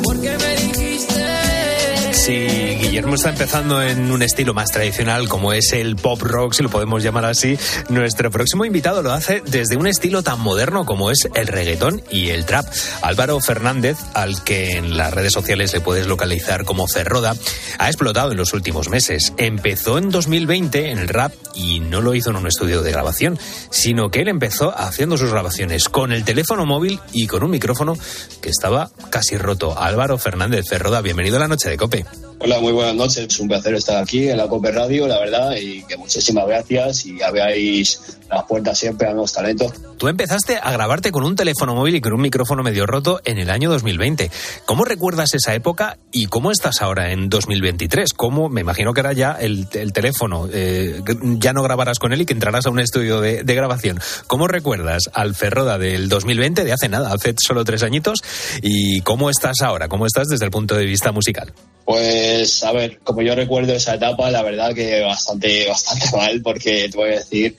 Porque 0.02 0.36
me 0.38 0.56
dijiste 0.56 2.12
Si 2.12 2.55
Guillermo 2.96 3.16
está 3.16 3.28
empezando 3.28 3.82
en 3.82 4.10
un 4.10 4.22
estilo 4.22 4.54
más 4.54 4.70
tradicional 4.70 5.28
como 5.28 5.52
es 5.52 5.74
el 5.74 5.96
pop 5.96 6.18
rock, 6.22 6.54
si 6.54 6.62
lo 6.62 6.70
podemos 6.70 7.02
llamar 7.02 7.26
así, 7.26 7.58
nuestro 7.90 8.30
próximo 8.30 8.64
invitado 8.64 9.02
lo 9.02 9.12
hace 9.12 9.42
desde 9.44 9.76
un 9.76 9.86
estilo 9.86 10.22
tan 10.22 10.40
moderno 10.40 10.86
como 10.86 11.10
es 11.10 11.28
el 11.34 11.46
reggaetón 11.46 12.02
y 12.10 12.30
el 12.30 12.46
trap. 12.46 12.64
Álvaro 13.02 13.38
Fernández, 13.40 13.98
al 14.14 14.42
que 14.44 14.78
en 14.78 14.96
las 14.96 15.12
redes 15.12 15.34
sociales 15.34 15.74
le 15.74 15.82
puedes 15.82 16.06
localizar 16.06 16.64
como 16.64 16.86
Ferroda, 16.86 17.36
ha 17.78 17.86
explotado 17.88 18.30
en 18.30 18.38
los 18.38 18.54
últimos 18.54 18.88
meses. 18.88 19.34
Empezó 19.36 19.98
en 19.98 20.08
2020 20.08 20.90
en 20.90 20.98
el 20.98 21.08
rap 21.08 21.34
y 21.54 21.80
no 21.80 22.00
lo 22.00 22.14
hizo 22.14 22.30
en 22.30 22.36
un 22.36 22.46
estudio 22.46 22.80
de 22.80 22.92
grabación, 22.92 23.38
sino 23.68 24.08
que 24.08 24.22
él 24.22 24.28
empezó 24.28 24.74
haciendo 24.74 25.18
sus 25.18 25.30
grabaciones 25.30 25.90
con 25.90 26.12
el 26.12 26.24
teléfono 26.24 26.64
móvil 26.64 26.98
y 27.12 27.26
con 27.26 27.42
un 27.42 27.50
micrófono 27.50 27.92
que 28.40 28.48
estaba 28.48 28.88
casi 29.10 29.36
roto. 29.36 29.78
Álvaro 29.78 30.16
Fernández 30.16 30.64
Ferroda, 30.66 31.02
bienvenido 31.02 31.36
a 31.36 31.40
la 31.40 31.48
noche 31.48 31.68
de 31.68 31.76
Cope. 31.76 32.06
Hola, 32.38 32.60
muy 32.60 32.72
buenas 32.72 32.94
noches. 32.94 33.26
Es 33.28 33.40
un 33.40 33.48
placer 33.48 33.74
estar 33.74 34.02
aquí 34.02 34.28
en 34.28 34.36
la 34.36 34.46
Cope 34.46 34.70
Radio, 34.70 35.08
la 35.08 35.18
verdad, 35.18 35.56
y 35.56 35.82
que 35.84 35.96
muchísimas 35.96 36.46
gracias 36.46 37.06
y 37.06 37.22
abráis 37.22 38.18
las 38.28 38.44
puertas 38.44 38.78
siempre 38.78 39.08
a 39.08 39.12
nuevos 39.12 39.32
talentos. 39.32 39.72
Tú 39.96 40.08
empezaste 40.08 40.58
a 40.62 40.70
grabarte 40.70 41.12
con 41.12 41.24
un 41.24 41.34
teléfono 41.34 41.74
móvil 41.74 41.94
y 41.94 42.00
con 42.02 42.12
un 42.12 42.20
micrófono 42.20 42.62
medio 42.62 42.86
roto 42.86 43.22
en 43.24 43.38
el 43.38 43.48
año 43.48 43.70
2020. 43.70 44.30
¿Cómo 44.66 44.84
recuerdas 44.84 45.32
esa 45.32 45.54
época 45.54 45.96
y 46.12 46.26
cómo 46.26 46.50
estás 46.50 46.82
ahora 46.82 47.10
en 47.10 47.30
2023? 47.30 48.12
¿Cómo, 48.12 48.50
me 48.50 48.60
imagino 48.60 48.92
que 48.92 49.00
era 49.00 49.14
ya 49.14 49.32
el, 49.32 49.66
el 49.72 49.94
teléfono, 49.94 50.46
eh, 50.52 51.00
ya 51.38 51.54
no 51.54 51.62
grabarás 51.62 51.98
con 51.98 52.12
él 52.12 52.20
y 52.20 52.26
que 52.26 52.34
entrarás 52.34 52.66
a 52.66 52.70
un 52.70 52.80
estudio 52.80 53.22
de, 53.22 53.44
de 53.44 53.54
grabación? 53.54 53.98
¿Cómo 54.26 54.46
recuerdas 54.46 55.04
al 55.14 55.34
Ferroda 55.34 55.78
del 55.78 56.10
2020, 56.10 56.64
de 56.64 56.72
hace 56.72 56.90
nada, 56.90 57.14
hace 57.14 57.34
solo 57.42 57.64
tres 57.64 57.82
añitos? 57.82 58.18
¿Y 58.60 59.00
cómo 59.00 59.30
estás 59.30 59.62
ahora? 59.62 59.88
¿Cómo 59.88 60.04
estás 60.04 60.28
desde 60.28 60.44
el 60.44 60.50
punto 60.50 60.76
de 60.76 60.84
vista 60.84 61.12
musical? 61.12 61.54
Pues, 61.86 62.64
a 62.64 62.72
ver, 62.72 62.98
como 63.04 63.22
yo 63.22 63.36
recuerdo 63.36 63.72
esa 63.72 63.94
etapa, 63.94 64.28
la 64.28 64.42
verdad 64.42 64.74
que 64.74 65.02
bastante, 65.02 65.68
bastante 65.68 66.06
mal, 66.16 66.42
porque 66.42 66.88
te 66.90 66.96
voy 66.96 67.10
a 67.10 67.18
decir, 67.18 67.56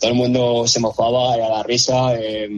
todo 0.00 0.10
el 0.10 0.16
mundo 0.16 0.66
se 0.66 0.80
mofaba, 0.80 1.36
era 1.36 1.48
la 1.48 1.62
risa, 1.62 2.12
eh, 2.16 2.48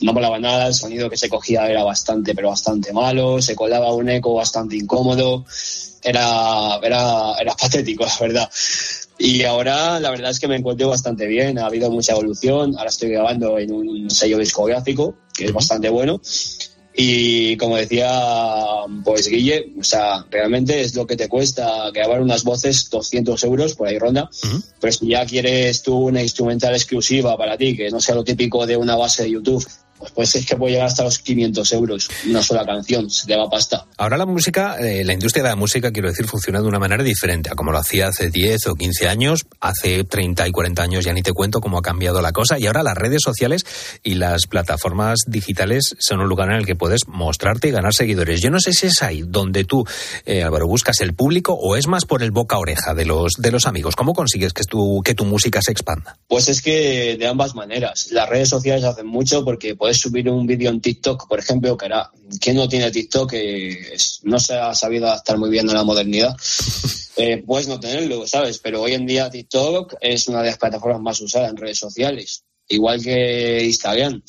no 0.00 0.12
molaba 0.12 0.40
nada, 0.40 0.66
el 0.66 0.74
sonido 0.74 1.08
que 1.08 1.16
se 1.16 1.28
cogía 1.28 1.68
era 1.68 1.84
bastante, 1.84 2.34
pero 2.34 2.48
bastante 2.48 2.92
malo, 2.92 3.40
se 3.40 3.54
colaba 3.54 3.94
un 3.94 4.08
eco 4.08 4.34
bastante 4.34 4.74
incómodo, 4.74 5.44
era, 6.02 6.80
era, 6.82 7.34
era 7.40 7.54
patético, 7.62 8.04
la 8.04 8.16
verdad. 8.20 8.50
Y 9.18 9.44
ahora 9.44 10.00
la 10.00 10.10
verdad 10.10 10.32
es 10.32 10.40
que 10.40 10.48
me 10.48 10.56
encuentro 10.56 10.88
bastante 10.88 11.28
bien, 11.28 11.60
ha 11.60 11.66
habido 11.66 11.92
mucha 11.92 12.10
evolución, 12.10 12.76
ahora 12.76 12.90
estoy 12.90 13.10
grabando 13.10 13.56
en 13.60 13.72
un 13.72 14.10
sello 14.10 14.38
discográfico, 14.38 15.14
que 15.32 15.44
es 15.44 15.52
bastante 15.52 15.90
bueno, 15.90 16.20
Y 16.98 17.58
como 17.58 17.76
decía, 17.76 18.08
pues 19.04 19.28
Guille, 19.28 19.72
o 19.78 19.84
sea, 19.84 20.24
realmente 20.30 20.80
es 20.80 20.94
lo 20.94 21.06
que 21.06 21.16
te 21.16 21.28
cuesta 21.28 21.90
grabar 21.90 22.22
unas 22.22 22.42
voces, 22.42 22.88
200 22.88 23.44
euros, 23.44 23.74
por 23.74 23.88
ahí 23.88 23.98
ronda. 23.98 24.30
Pero 24.80 24.92
si 24.92 25.08
ya 25.08 25.26
quieres 25.26 25.82
tú 25.82 25.94
una 25.94 26.22
instrumental 26.22 26.74
exclusiva 26.74 27.36
para 27.36 27.58
ti, 27.58 27.76
que 27.76 27.90
no 27.90 28.00
sea 28.00 28.14
lo 28.14 28.24
típico 28.24 28.66
de 28.66 28.78
una 28.78 28.96
base 28.96 29.24
de 29.24 29.30
YouTube, 29.32 29.66
pues, 29.98 30.12
pues 30.12 30.34
es 30.36 30.46
que 30.46 30.56
puede 30.56 30.72
llegar 30.72 30.88
hasta 30.88 31.04
los 31.04 31.18
500 31.18 31.72
euros 31.72 32.08
una 32.28 32.42
sola 32.42 32.64
canción, 32.64 33.10
se 33.10 33.26
te 33.26 33.36
va 33.36 33.48
pasta. 33.48 33.86
Ahora 33.96 34.16
la 34.16 34.26
música, 34.26 34.76
eh, 34.78 35.04
la 35.04 35.12
industria 35.12 35.42
de 35.42 35.50
la 35.50 35.56
música, 35.56 35.90
quiero 35.92 36.08
decir, 36.08 36.26
funciona 36.26 36.60
de 36.60 36.68
una 36.68 36.78
manera 36.78 37.02
diferente 37.02 37.50
a 37.50 37.54
como 37.54 37.72
lo 37.72 37.78
hacía 37.78 38.08
hace 38.08 38.30
10 38.30 38.66
o 38.68 38.74
15 38.74 39.08
años, 39.08 39.46
hace 39.60 40.04
30 40.04 40.48
y 40.48 40.52
40 40.52 40.82
años 40.82 41.04
ya 41.04 41.12
ni 41.12 41.22
te 41.22 41.32
cuento 41.32 41.60
cómo 41.60 41.78
ha 41.78 41.82
cambiado 41.82 42.20
la 42.20 42.32
cosa 42.32 42.58
y 42.58 42.66
ahora 42.66 42.82
las 42.82 42.96
redes 42.96 43.22
sociales 43.22 43.64
y 44.02 44.14
las 44.14 44.46
plataformas 44.46 45.20
digitales 45.26 45.94
son 45.98 46.20
un 46.20 46.28
lugar 46.28 46.50
en 46.50 46.56
el 46.56 46.66
que 46.66 46.76
puedes 46.76 47.08
mostrarte 47.08 47.68
y 47.68 47.70
ganar 47.70 47.94
seguidores. 47.94 48.40
Yo 48.40 48.50
no 48.50 48.60
sé 48.60 48.72
si 48.72 48.86
es 48.86 49.02
ahí 49.02 49.22
donde 49.26 49.64
tú, 49.64 49.84
eh, 50.24 50.42
Álvaro, 50.42 50.66
buscas 50.66 51.00
el 51.00 51.14
público 51.14 51.54
o 51.54 51.76
es 51.76 51.86
más 51.86 52.04
por 52.04 52.22
el 52.22 52.30
boca 52.30 52.56
a 52.56 52.58
oreja 52.58 52.94
de 52.94 53.04
los, 53.04 53.34
de 53.38 53.50
los 53.50 53.66
amigos. 53.66 53.96
¿Cómo 53.96 54.12
consigues 54.12 54.52
que 54.52 54.64
tu, 54.64 55.02
que 55.04 55.14
tu 55.14 55.24
música 55.24 55.60
se 55.62 55.72
expanda? 55.72 56.18
Pues 56.28 56.48
es 56.48 56.62
que 56.62 57.16
de 57.18 57.26
ambas 57.26 57.54
maneras. 57.54 58.08
Las 58.10 58.28
redes 58.28 58.48
sociales 58.48 58.84
hacen 58.84 59.06
mucho 59.06 59.44
porque 59.44 59.74
puedes 59.86 59.98
subir 60.00 60.28
un 60.28 60.48
vídeo 60.48 60.68
en 60.68 60.80
TikTok, 60.80 61.28
por 61.28 61.38
ejemplo, 61.38 61.76
que 61.76 61.86
era, 61.86 62.10
¿quién 62.40 62.56
no 62.56 62.68
tiene 62.68 62.90
TikTok? 62.90 63.32
Es- 63.34 64.18
no 64.24 64.40
se 64.40 64.54
ha 64.54 64.74
sabido 64.74 65.06
adaptar 65.06 65.38
muy 65.38 65.48
bien 65.48 65.70
a 65.70 65.74
la 65.74 65.84
modernidad. 65.84 66.34
Eh, 67.18 67.42
puedes 67.46 67.66
no 67.66 67.80
tenerlo, 67.80 68.26
¿sabes? 68.26 68.58
Pero 68.58 68.82
hoy 68.82 68.92
en 68.92 69.06
día 69.06 69.30
TikTok 69.30 69.94
es 70.02 70.28
una 70.28 70.42
de 70.42 70.48
las 70.50 70.58
plataformas 70.58 71.00
más 71.00 71.18
usadas 71.22 71.48
en 71.48 71.56
redes 71.56 71.78
sociales, 71.78 72.44
igual 72.68 73.02
que 73.02 73.64
Instagram. 73.64 74.22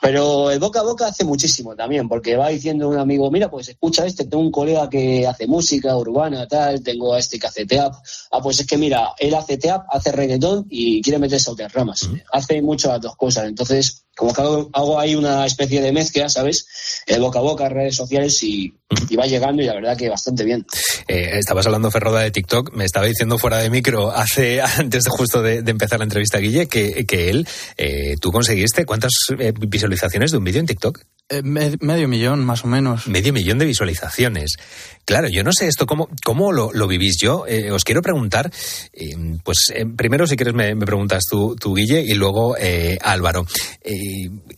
Pero 0.00 0.50
el 0.50 0.58
boca 0.58 0.80
a 0.80 0.82
boca 0.82 1.06
hace 1.06 1.24
muchísimo 1.24 1.76
también, 1.76 2.08
porque 2.08 2.36
va 2.36 2.48
diciendo 2.48 2.88
un 2.88 2.98
amigo, 2.98 3.30
mira, 3.30 3.50
pues 3.50 3.68
escucha 3.68 4.06
este, 4.06 4.24
tengo 4.24 4.42
un 4.42 4.50
colega 4.50 4.88
que 4.88 5.26
hace 5.26 5.46
música 5.46 5.94
urbana, 5.94 6.46
tal, 6.48 6.82
tengo 6.82 7.14
a 7.14 7.18
este 7.18 7.38
que 7.38 7.46
hace 7.46 7.66
teap. 7.66 7.92
Ah, 8.32 8.40
pues 8.42 8.60
es 8.60 8.66
que 8.66 8.78
mira, 8.78 9.12
él 9.18 9.34
hace 9.34 9.58
teap, 9.58 9.84
hace 9.90 10.10
reggaetón 10.12 10.66
y 10.70 11.02
quiere 11.02 11.18
meterse 11.18 11.50
a 11.50 11.52
otras 11.52 11.72
ramas. 11.72 12.08
Hace 12.32 12.62
mucho 12.62 12.88
las 12.88 13.00
dos 13.00 13.16
cosas. 13.16 13.46
Entonces, 13.46 14.04
como 14.16 14.32
que 14.32 14.40
hago, 14.40 14.70
hago 14.72 14.98
ahí 14.98 15.14
una 15.14 15.44
especie 15.46 15.80
de 15.80 15.92
mezcla, 15.92 16.28
¿sabes? 16.28 16.66
El 17.06 17.20
boca 17.20 17.38
a 17.38 17.42
boca, 17.42 17.68
redes 17.68 17.96
sociales 17.96 18.42
y, 18.42 18.72
y 19.08 19.16
va 19.16 19.26
llegando 19.26 19.62
y 19.62 19.66
la 19.66 19.74
verdad 19.74 19.96
que 19.96 20.08
bastante 20.08 20.44
bien. 20.44 20.66
Eh, 21.08 21.38
estabas 21.38 21.66
hablando, 21.66 21.90
Ferroda, 21.90 22.20
de 22.20 22.30
TikTok. 22.30 22.72
Me 22.74 22.84
estaba 22.84 23.06
diciendo 23.06 23.38
fuera 23.38 23.58
de 23.58 23.70
micro, 23.70 24.10
hace 24.10 24.60
antes 24.78 25.04
de 25.04 25.10
justo 25.10 25.42
de, 25.42 25.62
de 25.62 25.70
empezar 25.70 25.98
la 25.98 26.04
entrevista, 26.04 26.38
Guille, 26.38 26.68
que, 26.68 27.04
que 27.06 27.30
él, 27.30 27.46
eh, 27.76 28.14
tú 28.20 28.30
conseguiste 28.32 28.84
cuántas 28.84 29.12
eh, 29.38 29.52
visualizaciones 29.56 29.89
de 30.30 30.36
un 30.38 30.44
vídeo 30.44 30.60
en 30.60 30.66
TikTok? 30.66 31.00
Eh, 31.32 31.42
me- 31.44 31.76
medio 31.80 32.08
millón, 32.08 32.44
más 32.44 32.64
o 32.64 32.66
menos. 32.66 33.06
Medio 33.06 33.32
millón 33.32 33.58
de 33.58 33.64
visualizaciones. 33.64 34.56
Claro, 35.04 35.28
yo 35.32 35.44
no 35.44 35.52
sé 35.52 35.68
esto 35.68 35.86
cómo, 35.86 36.08
cómo 36.24 36.50
lo, 36.50 36.72
lo 36.72 36.88
vivís 36.88 37.18
yo. 37.20 37.44
Eh, 37.46 37.70
os 37.70 37.84
quiero 37.84 38.02
preguntar, 38.02 38.50
eh, 38.92 39.10
pues 39.44 39.72
primero 39.96 40.26
si 40.26 40.34
quieres 40.36 40.54
me, 40.54 40.74
me 40.74 40.84
preguntas 40.86 41.24
tú, 41.30 41.54
tú, 41.54 41.74
Guille, 41.74 42.00
y 42.02 42.14
luego 42.14 42.56
eh, 42.58 42.98
Álvaro. 43.00 43.46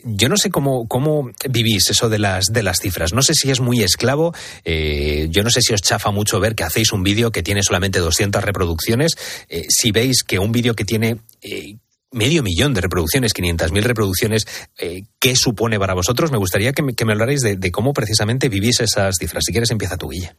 Yo 0.05 0.29
no 0.31 0.37
sé 0.39 0.51
cómo, 0.51 0.89
cómo 0.89 1.31
vivís 1.51 1.91
eso 1.91 2.09
de 2.09 2.19
las, 2.19 2.47
de 2.47 2.63
las 2.63 2.79
cifras. 2.81 3.13
No 3.13 3.21
sé 3.23 3.35
si 3.35 3.51
es 3.51 3.61
muy 3.61 3.83
esclavo. 3.83 4.35
yo 4.65 5.43
no 5.43 5.51
sé 5.51 5.61
si 5.61 5.75
os 5.75 5.83
chafa 5.83 6.11
mucho 6.11 6.41
ver 6.41 6.55
que 6.55 6.65
hacéis 6.65 6.93
un 6.93 7.03
vídeo 7.03 7.31
que 7.33 7.43
tiene 7.43 7.63
solamente 7.63 7.99
200 7.99 8.43
reproducciones. 8.43 9.13
si 9.69 9.91
veis 9.91 10.23
que 10.23 10.39
un 10.39 10.53
vídeo 10.53 10.75
que 10.75 10.85
tiene... 10.85 11.19
medio 12.13 12.43
millón 12.43 12.75
de 12.75 12.81
reproducciones, 12.81 13.35
500.000 13.35 13.83
reproducciones, 13.83 14.47
eh, 14.79 15.05
¿qué 15.19 15.35
supone 15.35 15.79
para 15.79 15.95
vosotros? 15.95 16.31
Me 16.31 16.39
gustaría 16.39 16.73
que 16.73 16.83
me, 16.83 17.13
hablarais 17.13 17.41
de, 17.41 17.73
cómo 17.73 17.93
precisamente 17.93 18.49
vivís 18.49 18.81
esas 18.81 19.17
cifras. 19.19 19.45
Si 19.47 19.53
quieres, 19.53 19.71
empieza 19.71 19.97
tú, 19.97 20.09
Guille. 20.09 20.37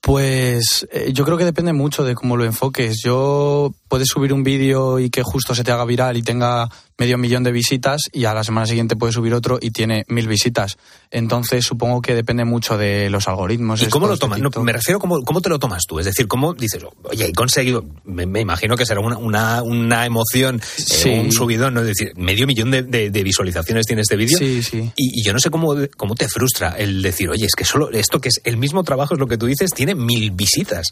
Pues 0.00 0.86
eh, 0.92 1.10
yo 1.12 1.24
creo 1.24 1.36
que 1.36 1.44
depende 1.44 1.72
mucho 1.72 2.04
de 2.04 2.14
cómo 2.14 2.36
lo 2.36 2.44
enfoques. 2.44 2.98
Yo 3.02 3.74
puedes 3.88 4.08
subir 4.08 4.32
un 4.32 4.44
vídeo 4.44 5.00
y 5.00 5.10
que 5.10 5.22
justo 5.22 5.54
se 5.54 5.64
te 5.64 5.72
haga 5.72 5.84
viral 5.84 6.16
y 6.16 6.22
tenga 6.22 6.68
medio 6.98 7.18
millón 7.18 7.42
de 7.42 7.52
visitas 7.52 8.00
y 8.12 8.24
a 8.24 8.32
la 8.32 8.42
semana 8.42 8.66
siguiente 8.66 8.96
puedes 8.96 9.14
subir 9.14 9.34
otro 9.34 9.58
y 9.60 9.70
tiene 9.70 10.04
mil 10.08 10.26
visitas. 10.28 10.78
Entonces 11.10 11.64
supongo 11.64 12.00
que 12.00 12.14
depende 12.14 12.44
mucho 12.44 12.78
de 12.78 13.10
los 13.10 13.28
algoritmos. 13.28 13.82
¿Y 13.82 13.86
cómo 13.86 14.06
lo 14.06 14.16
tomas? 14.16 14.40
No, 14.40 14.50
me 14.62 14.72
refiero, 14.72 14.98
¿cómo, 14.98 15.22
¿cómo 15.22 15.40
te 15.40 15.48
lo 15.48 15.58
tomas 15.58 15.82
tú? 15.86 15.98
Es 15.98 16.06
decir, 16.06 16.26
¿cómo 16.26 16.54
dices, 16.54 16.82
oye, 17.04 17.26
he 17.26 17.32
conseguido, 17.32 17.84
me, 18.04 18.24
me 18.26 18.40
imagino 18.40 18.76
que 18.76 18.86
será 18.86 19.00
una, 19.00 19.18
una, 19.18 19.62
una 19.62 20.06
emoción, 20.06 20.60
eh, 21.04 21.20
un 21.20 21.32
subidón, 21.32 21.74
¿no? 21.74 21.80
Es 21.82 21.88
decir, 21.88 22.12
medio 22.16 22.46
millón 22.46 22.70
de, 22.70 22.82
de- 22.82 23.10
de 23.10 23.22
visualizaciones 23.22 23.84
tiene 23.86 24.02
este 24.02 24.16
vídeo. 24.16 24.38
Sí, 24.38 24.62
sí. 24.62 24.90
Y, 24.96 25.20
y 25.20 25.24
yo 25.24 25.32
no 25.32 25.38
sé 25.38 25.50
cómo, 25.50 25.74
cómo 25.96 26.14
te 26.14 26.28
frustra 26.28 26.76
el 26.78 27.02
decir, 27.02 27.28
oye, 27.28 27.44
es 27.46 27.54
que 27.54 27.64
solo 27.64 27.90
esto 27.90 28.20
que 28.20 28.30
es 28.30 28.40
el 28.44 28.56
mismo 28.56 28.82
trabajo, 28.84 29.14
es 29.14 29.20
lo 29.20 29.26
que 29.26 29.36
tú 29.36 29.46
dices, 29.46 29.70
tiene 29.70 29.94
mil 29.94 30.30
visitas. 30.30 30.86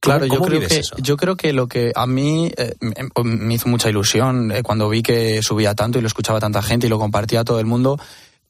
¿Cómo- 0.00 0.18
Claro, 0.18 0.26
yo 0.26 0.40
creo, 0.42 0.60
que, 0.68 0.78
eso? 0.78 0.96
yo 0.98 1.16
creo 1.16 1.36
que 1.36 1.52
lo 1.52 1.66
que 1.66 1.92
a 1.94 2.06
mí 2.06 2.52
eh, 2.56 2.74
me, 2.80 2.94
me 3.24 3.54
hizo 3.54 3.68
mucha 3.68 3.88
ilusión 3.90 4.52
eh, 4.52 4.62
cuando 4.62 4.88
vi 4.88 5.02
que 5.02 5.42
subía 5.42 5.74
tanto 5.74 5.98
y 5.98 6.02
lo 6.02 6.06
escuchaba 6.06 6.38
tanta 6.38 6.62
gente 6.62 6.86
y 6.86 6.90
lo 6.90 6.98
compartía 6.98 7.40
a 7.40 7.44
todo 7.44 7.58
el 7.60 7.66
mundo, 7.66 7.98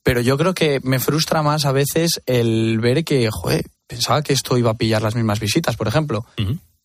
pero 0.03 0.21
yo 0.21 0.37
creo 0.37 0.55
que 0.55 0.81
me 0.83 0.99
frustra 0.99 1.43
más 1.43 1.65
a 1.65 1.73
veces 1.73 2.21
el 2.27 2.79
ver 2.81 3.05
que, 3.05 3.29
joder, 3.31 3.65
pensaba 3.87 4.23
que 4.23 4.33
esto 4.33 4.59
iba 4.59 4.71
a 4.73 4.75
pillar 4.75 5.03
las 5.03 5.15
mismas 5.15 5.41
visitas, 5.41 5.77
por 5.77 5.89
ejemplo. 5.89 6.27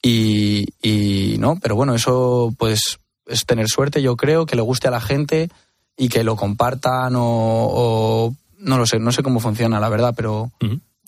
y, 0.01 0.65
y 0.81 1.37
no, 1.39 1.57
pero 1.61 1.75
bueno, 1.75 1.93
eso 1.93 2.53
pues 2.57 2.97
es 3.27 3.45
tener 3.45 3.67
suerte, 3.67 4.01
yo 4.01 4.15
creo, 4.15 4.45
que 4.45 4.55
le 4.55 4.61
guste 4.61 4.87
a 4.87 4.91
la 4.91 5.01
gente 5.01 5.49
y 5.97 6.09
que 6.09 6.23
lo 6.23 6.35
compartan 6.35 7.15
o, 7.15 7.21
o- 7.23 8.35
no 8.59 8.77
lo 8.77 8.85
sé, 8.85 8.99
no 8.99 9.11
sé 9.11 9.21
cómo 9.23 9.39
funciona, 9.39 9.79
la 9.79 9.89
verdad, 9.89 10.13
pero, 10.15 10.51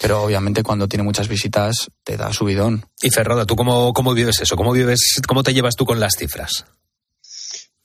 pero 0.04 0.22
obviamente 0.22 0.64
cuando 0.64 0.90
tiene 0.90 1.04
muchas 1.04 1.30
visitas 1.30 1.90
te 2.04 2.18
da 2.18 2.34
subidón. 2.34 2.86
Y 3.02 3.10
Ferroda, 3.10 3.46
¿tú 3.46 3.56
cómo, 3.56 3.94
cómo 3.94 4.14
vives 4.14 4.42
eso? 4.42 4.58
¿Cómo, 4.58 4.74
vives, 4.74 5.22
¿Cómo 5.26 5.44
te 5.44 5.54
llevas 5.54 5.78
tú 5.78 5.86
con 5.86 5.98
las 5.98 6.18
cifras? 6.18 6.66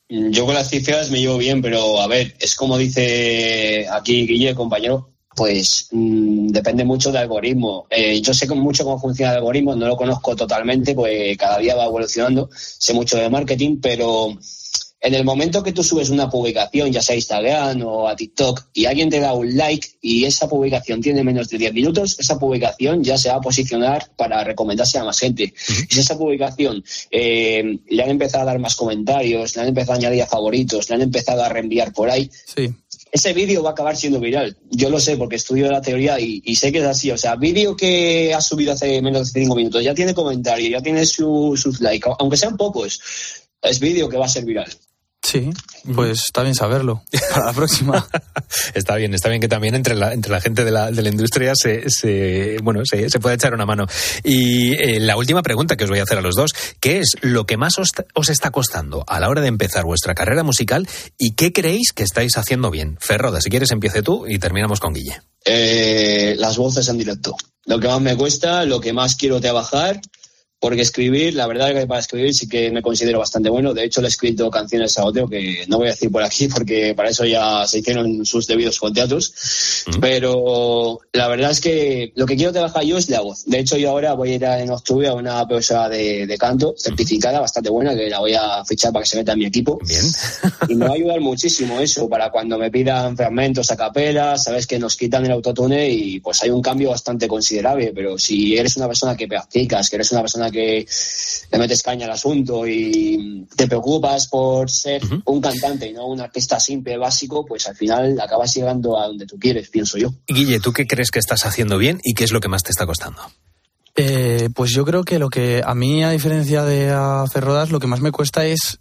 Yo 0.08 0.44
con 0.44 0.56
las 0.56 0.68
cifras 0.68 1.12
me 1.12 1.20
llevo 1.20 1.38
bien, 1.38 1.62
pero 1.62 2.00
a 2.00 2.08
ver, 2.08 2.34
es 2.40 2.56
como 2.56 2.76
dice 2.76 3.86
aquí 3.88 4.26
Guille, 4.26 4.56
compañero, 4.56 5.12
pues 5.36 5.86
mm, 5.92 6.48
depende 6.48 6.84
mucho 6.84 7.12
del 7.12 7.22
algoritmo. 7.22 7.86
Eh, 7.88 8.20
yo 8.20 8.34
sé 8.34 8.52
mucho 8.52 8.82
cómo 8.82 8.98
funciona 8.98 9.30
el 9.30 9.38
algoritmo, 9.38 9.76
no 9.76 9.86
lo 9.86 9.96
conozco 9.96 10.34
totalmente, 10.34 10.96
pues 10.96 11.38
cada 11.38 11.58
día 11.58 11.76
va 11.76 11.84
evolucionando, 11.84 12.50
sé 12.52 12.94
mucho 12.94 13.16
de 13.16 13.30
marketing, 13.30 13.78
pero 13.80 14.36
en 15.00 15.14
el 15.14 15.24
momento 15.24 15.62
que 15.62 15.72
tú 15.72 15.84
subes 15.84 16.10
una 16.10 16.28
publicación, 16.28 16.90
ya 16.92 17.00
sea 17.00 17.14
a 17.14 17.16
Instagram 17.16 17.82
o 17.84 18.08
a 18.08 18.16
TikTok, 18.16 18.66
y 18.74 18.86
alguien 18.86 19.08
te 19.10 19.20
da 19.20 19.32
un 19.32 19.56
like 19.56 19.86
y 20.02 20.24
esa 20.24 20.48
publicación 20.48 21.00
tiene 21.00 21.22
menos 21.22 21.48
de 21.48 21.58
10 21.58 21.72
minutos, 21.72 22.16
esa 22.18 22.38
publicación 22.38 23.04
ya 23.04 23.16
se 23.16 23.28
va 23.28 23.36
a 23.36 23.40
posicionar 23.40 24.10
para 24.16 24.42
recomendarse 24.42 24.98
a 24.98 25.04
más 25.04 25.18
gente. 25.20 25.44
Y 25.88 25.94
si 25.94 26.00
esa 26.00 26.18
publicación 26.18 26.82
eh, 27.12 27.78
le 27.88 28.02
han 28.02 28.10
empezado 28.10 28.42
a 28.42 28.46
dar 28.46 28.58
más 28.58 28.74
comentarios, 28.74 29.54
le 29.54 29.62
han 29.62 29.68
empezado 29.68 29.92
a 29.92 29.96
añadir 29.96 30.22
a 30.22 30.26
favoritos, 30.26 30.88
le 30.88 30.96
han 30.96 31.02
empezado 31.02 31.44
a 31.44 31.48
reenviar 31.48 31.92
por 31.92 32.10
ahí, 32.10 32.28
Sí. 32.56 32.68
ese 33.12 33.32
vídeo 33.32 33.62
va 33.62 33.70
a 33.70 33.72
acabar 33.72 33.96
siendo 33.96 34.18
viral. 34.18 34.56
Yo 34.70 34.90
lo 34.90 34.98
sé 34.98 35.16
porque 35.16 35.36
estudio 35.36 35.70
la 35.70 35.80
teoría 35.80 36.18
y, 36.18 36.42
y 36.44 36.56
sé 36.56 36.72
que 36.72 36.78
es 36.78 36.84
así. 36.84 37.10
O 37.12 37.16
sea, 37.18 37.36
vídeo 37.36 37.76
que 37.76 38.34
has 38.34 38.46
subido 38.46 38.72
hace 38.72 39.00
menos 39.00 39.32
de 39.32 39.40
cinco 39.42 39.54
minutos, 39.54 39.82
ya 39.84 39.94
tiene 39.94 40.12
comentarios, 40.12 40.70
ya 40.70 40.80
tiene 40.82 41.06
su- 41.06 41.56
sus 41.56 41.80
likes, 41.80 42.10
aunque 42.18 42.36
sean 42.36 42.56
pocos, 42.56 43.00
es 43.62 43.78
vídeo 43.80 44.08
que 44.08 44.16
va 44.16 44.26
a 44.26 44.28
ser 44.28 44.44
viral. 44.44 44.70
Sí, 45.30 45.50
pues 45.94 46.20
está 46.26 46.42
bien 46.42 46.54
saberlo 46.54 47.02
para 47.34 47.46
la 47.46 47.52
próxima. 47.52 48.06
Está 48.72 48.96
bien, 48.96 49.12
está 49.12 49.28
bien 49.28 49.42
que 49.42 49.48
también 49.48 49.74
entre 49.74 49.94
la, 49.94 50.14
entre 50.14 50.32
la 50.32 50.40
gente 50.40 50.64
de 50.64 50.70
la, 50.70 50.90
de 50.90 51.02
la 51.02 51.10
industria 51.10 51.52
se, 51.54 51.90
se- 51.90 52.56
bueno, 52.62 52.80
se, 52.84 53.10
se 53.10 53.20
pueda 53.20 53.34
echar 53.34 53.52
una 53.52 53.66
mano. 53.66 53.86
Y 54.24 54.72
eh, 54.72 55.00
la 55.00 55.16
última 55.18 55.42
pregunta 55.42 55.76
que 55.76 55.84
os 55.84 55.90
voy 55.90 55.98
a 55.98 56.04
hacer 56.04 56.16
a 56.16 56.22
los 56.22 56.34
dos, 56.34 56.52
¿qué 56.80 56.98
es 57.00 57.10
lo 57.20 57.44
que 57.44 57.58
más 57.58 57.78
os, 57.78 57.90
os 58.14 58.28
está 58.30 58.50
costando 58.50 59.04
a 59.06 59.20
la 59.20 59.28
hora 59.28 59.42
de 59.42 59.48
empezar 59.48 59.84
vuestra 59.84 60.14
carrera 60.14 60.42
musical 60.42 60.88
y 61.18 61.34
qué 61.34 61.52
creéis 61.52 61.92
que 61.92 62.04
estáis 62.04 62.38
haciendo 62.38 62.70
bien? 62.70 62.96
Ferroda, 62.98 63.42
si 63.42 63.50
quieres 63.50 63.70
empiece 63.70 64.02
tú 64.02 64.26
y 64.26 64.38
terminamos 64.38 64.80
con 64.80 64.94
Guille. 64.94 65.20
Eh, 65.44 66.36
las 66.38 66.56
voces 66.56 66.88
en 66.88 66.96
directo. 66.96 67.36
Lo 67.66 67.78
que 67.78 67.88
más 67.88 68.00
me 68.00 68.16
cuesta, 68.16 68.64
lo 68.64 68.80
que 68.80 68.94
más 68.94 69.14
quiero 69.14 69.40
trabajar, 69.42 70.00
porque 70.60 70.82
escribir, 70.82 71.34
la 71.34 71.46
verdad 71.46 71.70
es 71.70 71.80
que 71.80 71.86
para 71.86 72.00
escribir 72.00 72.34
sí 72.34 72.48
que 72.48 72.70
me 72.72 72.82
considero 72.82 73.20
bastante 73.20 73.48
bueno. 73.48 73.72
De 73.74 73.84
hecho, 73.84 74.00
le 74.00 74.08
he 74.08 74.10
escrito 74.10 74.50
canciones 74.50 74.98
a 74.98 75.04
Oteo 75.04 75.28
que 75.28 75.64
no 75.68 75.78
voy 75.78 75.86
a 75.86 75.90
decir 75.90 76.10
por 76.10 76.22
aquí 76.22 76.48
porque 76.48 76.94
para 76.96 77.10
eso 77.10 77.24
ya 77.24 77.64
se 77.66 77.78
hicieron 77.78 78.26
sus 78.26 78.46
debidos 78.46 78.78
contratos. 78.78 79.32
Pero 80.00 81.00
la 81.12 81.28
verdad 81.28 81.50
es 81.50 81.60
que 81.60 82.12
lo 82.16 82.26
que 82.26 82.36
quiero 82.36 82.52
trabajar 82.52 82.82
yo 82.84 82.98
es 82.98 83.08
la 83.08 83.20
voz. 83.20 83.44
De 83.46 83.58
hecho, 83.60 83.76
yo 83.76 83.90
ahora 83.90 84.14
voy 84.14 84.32
a 84.32 84.34
ir 84.34 84.46
a- 84.46 84.60
en 84.60 84.70
octubre 84.70 85.06
a 85.08 85.14
una 85.14 85.46
profesora 85.46 85.88
de, 85.88 86.26
de 86.26 86.38
canto 86.38 86.74
certificada, 86.76 87.40
bastante 87.40 87.70
buena, 87.70 87.94
que 87.94 88.08
la 88.08 88.18
voy 88.18 88.34
a 88.34 88.64
fichar 88.64 88.92
para 88.92 89.04
que 89.04 89.10
se 89.10 89.16
meta 89.18 89.32
en 89.32 89.38
mi 89.38 89.46
equipo. 89.46 89.78
Bien. 89.86 90.02
Y 90.68 90.74
me 90.74 90.86
va 90.86 90.92
a 90.92 90.94
ayudar 90.98 91.20
muchísimo 91.20 91.78
eso 91.80 92.08
para 92.08 92.30
cuando 92.30 92.58
me 92.58 92.70
pidan 92.70 93.16
fragmentos 93.16 93.70
a 93.70 93.76
capela, 93.76 94.36
sabes 94.38 94.66
que 94.66 94.78
nos 94.78 94.96
quitan 94.96 95.24
el 95.24 95.32
autotune 95.32 95.88
y 95.88 96.20
pues 96.20 96.42
hay 96.42 96.50
un 96.50 96.62
cambio 96.62 96.90
bastante 96.90 97.28
considerable. 97.28 97.92
Pero 97.94 98.18
si 98.18 98.56
eres 98.56 98.76
una 98.76 98.88
persona 98.88 99.16
que 99.16 99.28
practicas, 99.28 99.88
que 99.90 99.96
eres 99.96 100.10
una 100.12 100.22
persona 100.22 100.47
persona 100.48 100.50
que 100.50 100.86
le 101.50 101.58
metes 101.58 101.82
caña 101.82 102.06
al 102.06 102.12
asunto 102.12 102.66
y 102.66 103.46
te 103.56 103.66
preocupas 103.66 104.28
por 104.28 104.70
ser 104.70 105.02
un 105.24 105.40
cantante 105.40 105.88
y 105.88 105.92
no 105.92 106.06
un 106.06 106.20
artista 106.20 106.58
simple, 106.60 106.96
básico, 106.96 107.44
pues 107.44 107.68
al 107.68 107.76
final 107.76 108.20
acabas 108.20 108.54
llegando 108.54 108.98
a 108.98 109.06
donde 109.06 109.26
tú 109.26 109.38
quieres, 109.38 109.68
pienso 109.68 109.98
yo. 109.98 110.12
Guille, 110.26 110.60
¿tú 110.60 110.72
qué 110.72 110.86
crees 110.86 111.10
que 111.10 111.18
estás 111.18 111.44
haciendo 111.44 111.78
bien 111.78 112.00
y 112.02 112.14
qué 112.14 112.24
es 112.24 112.32
lo 112.32 112.40
que 112.40 112.48
más 112.48 112.62
te 112.62 112.70
está 112.70 112.86
costando? 112.86 113.20
Eh, 113.96 114.48
pues 114.54 114.70
yo 114.70 114.84
creo 114.84 115.02
que 115.02 115.18
lo 115.18 115.28
que 115.28 115.62
a 115.64 115.74
mí, 115.74 116.04
a 116.04 116.10
diferencia 116.10 116.62
de 116.64 116.90
hacer 116.90 117.42
rodas, 117.42 117.70
lo 117.70 117.80
que 117.80 117.88
más 117.88 118.00
me 118.00 118.12
cuesta 118.12 118.46
es 118.46 118.78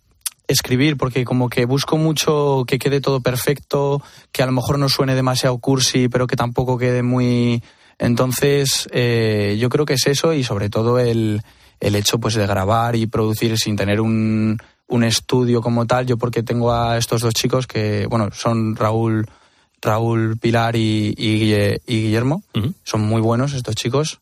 escribir, 0.47 0.95
porque 0.95 1.25
como 1.25 1.49
que 1.49 1.65
busco 1.65 1.97
mucho 1.97 2.63
que 2.67 2.79
quede 2.79 3.01
todo 3.01 3.21
perfecto, 3.21 4.01
que 4.31 4.43
a 4.43 4.45
lo 4.45 4.51
mejor 4.51 4.79
no 4.79 4.89
suene 4.89 5.15
demasiado 5.15 5.57
cursi, 5.57 6.07
pero 6.07 6.27
que 6.27 6.35
tampoco 6.35 6.77
quede 6.77 7.03
muy... 7.03 7.63
Entonces, 7.99 8.87
eh, 8.91 9.57
yo 9.59 9.69
creo 9.69 9.85
que 9.85 9.93
es 9.93 10.05
eso 10.07 10.33
y 10.33 10.43
sobre 10.43 10.69
todo 10.69 10.99
el, 10.99 11.41
el 11.79 11.95
hecho 11.95 12.19
pues 12.19 12.35
de 12.35 12.45
grabar 12.45 12.95
y 12.95 13.07
producir 13.07 13.57
sin 13.57 13.75
tener 13.75 14.01
un, 14.01 14.57
un 14.87 15.03
estudio 15.03 15.61
como 15.61 15.85
tal. 15.85 16.05
Yo 16.05 16.17
porque 16.17 16.43
tengo 16.43 16.73
a 16.73 16.97
estos 16.97 17.21
dos 17.21 17.33
chicos 17.33 17.67
que, 17.67 18.05
bueno, 18.07 18.29
son 18.31 18.75
Raúl, 18.75 19.27
Raúl 19.81 20.37
Pilar 20.37 20.75
y, 20.75 21.13
y, 21.17 21.77
Guillermo. 21.87 22.43
Son 22.83 23.01
muy 23.01 23.21
buenos 23.21 23.53
estos 23.53 23.75
chicos. 23.75 24.19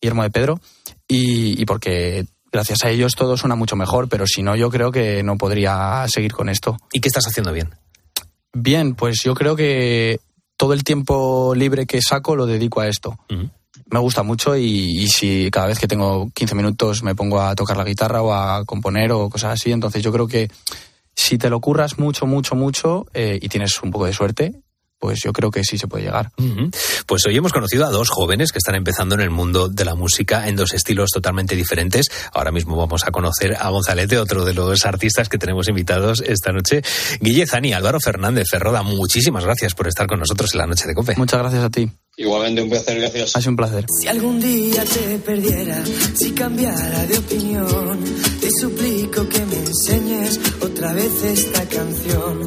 Guillermo 0.00 0.22
de 0.24 0.30
Pedro. 0.30 0.60
Y, 1.06 1.60
y 1.60 1.64
porque 1.64 2.26
gracias 2.50 2.84
a 2.84 2.90
ellos 2.90 3.14
todo 3.14 3.36
suena 3.36 3.54
mucho 3.54 3.76
mejor, 3.76 4.08
pero 4.08 4.26
si 4.26 4.42
no, 4.42 4.56
yo 4.56 4.70
creo 4.70 4.92
que 4.92 5.22
no 5.22 5.38
podría 5.38 6.04
seguir 6.08 6.32
con 6.32 6.48
esto. 6.48 6.76
¿Y 6.92 7.00
qué 7.00 7.08
estás 7.08 7.26
haciendo 7.26 7.52
bien? 7.52 7.70
Bien, 8.52 8.94
pues 8.94 9.22
yo 9.24 9.34
creo 9.34 9.56
que 9.56 10.20
todo 10.62 10.74
el 10.74 10.84
tiempo 10.84 11.54
libre 11.56 11.86
que 11.86 12.00
saco 12.00 12.36
lo 12.36 12.46
dedico 12.46 12.80
a 12.80 12.86
esto. 12.86 13.18
Me 13.90 13.98
gusta 13.98 14.22
mucho 14.22 14.56
y, 14.56 15.08
si 15.08 15.50
cada 15.50 15.66
vez 15.66 15.80
que 15.80 15.88
tengo 15.88 16.30
15 16.32 16.54
minutos 16.54 17.02
me 17.02 17.16
pongo 17.16 17.40
a 17.40 17.56
tocar 17.56 17.76
la 17.76 17.82
guitarra 17.82 18.22
o 18.22 18.32
a 18.32 18.64
componer 18.64 19.10
o 19.10 19.28
cosas 19.28 19.54
así, 19.54 19.72
entonces 19.72 20.04
yo 20.04 20.12
creo 20.12 20.28
que 20.28 20.48
si 21.16 21.36
te 21.36 21.50
lo 21.50 21.58
curras 21.58 21.98
mucho, 21.98 22.26
mucho, 22.26 22.54
mucho 22.54 23.06
eh, 23.12 23.40
y 23.42 23.48
tienes 23.48 23.82
un 23.82 23.90
poco 23.90 24.06
de 24.06 24.12
suerte, 24.12 24.61
pues 25.02 25.18
yo 25.20 25.32
creo 25.32 25.50
que 25.50 25.64
sí 25.64 25.78
se 25.78 25.88
puede 25.88 26.04
llegar. 26.04 26.30
Pues 27.06 27.26
hoy 27.26 27.36
hemos 27.36 27.52
conocido 27.52 27.84
a 27.84 27.90
dos 27.90 28.08
jóvenes 28.08 28.52
que 28.52 28.58
están 28.58 28.76
empezando 28.76 29.16
en 29.16 29.20
el 29.22 29.30
mundo 29.30 29.68
de 29.68 29.84
la 29.84 29.96
música 29.96 30.46
en 30.46 30.54
dos 30.54 30.72
estilos 30.74 31.10
totalmente 31.10 31.56
diferentes. 31.56 32.06
Ahora 32.32 32.52
mismo 32.52 32.76
vamos 32.76 33.04
a 33.04 33.10
conocer 33.10 33.56
a 33.58 33.68
Gonzalete, 33.70 34.16
otro 34.18 34.44
de 34.44 34.54
los 34.54 34.86
artistas 34.86 35.28
que 35.28 35.38
tenemos 35.38 35.66
invitados 35.66 36.22
esta 36.24 36.52
noche. 36.52 36.82
Guille 37.20 37.48
Zani, 37.48 37.72
Álvaro 37.72 37.98
Fernández 37.98 38.46
Ferroda, 38.48 38.84
muchísimas 38.84 39.44
gracias 39.44 39.74
por 39.74 39.88
estar 39.88 40.06
con 40.06 40.20
nosotros 40.20 40.54
en 40.54 40.58
la 40.58 40.66
noche 40.68 40.86
de 40.86 40.94
COPE. 40.94 41.16
Muchas 41.16 41.40
gracias 41.40 41.64
a 41.64 41.70
ti. 41.70 41.90
Igualmente 42.14 42.60
un 42.60 42.68
placer, 42.68 42.98
gracias. 42.98 43.34
Ha 43.34 43.40
sido 43.40 43.50
un 43.52 43.56
placer. 43.56 43.86
Si 43.98 44.06
algún 44.06 44.38
día 44.38 44.84
te 44.84 45.18
perdiera, 45.18 45.82
si 46.14 46.32
cambiara 46.32 47.06
de 47.06 47.16
opinión, 47.18 47.98
te 48.38 48.50
suplico 48.60 49.26
que 49.30 49.44
me 49.46 49.56
enseñes 49.56 50.38
otra 50.60 50.92
vez 50.92 51.10
esta 51.24 51.66
canción. 51.66 52.44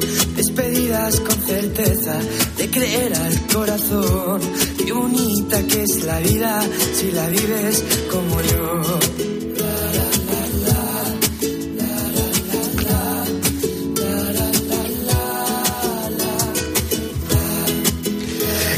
Despedidas 0.56 1.20
con 1.20 1.38
certeza 1.42 2.18
de 2.56 2.70
creer 2.70 3.14
al 3.14 3.46
corazón. 3.52 4.40
Qué 4.86 4.90
bonita 4.90 5.62
que 5.66 5.82
es 5.82 6.02
la 6.04 6.18
vida 6.20 6.62
si 6.94 7.10
la 7.10 7.28
vives 7.28 7.84
como 8.10 8.40
yo. 8.40 9.35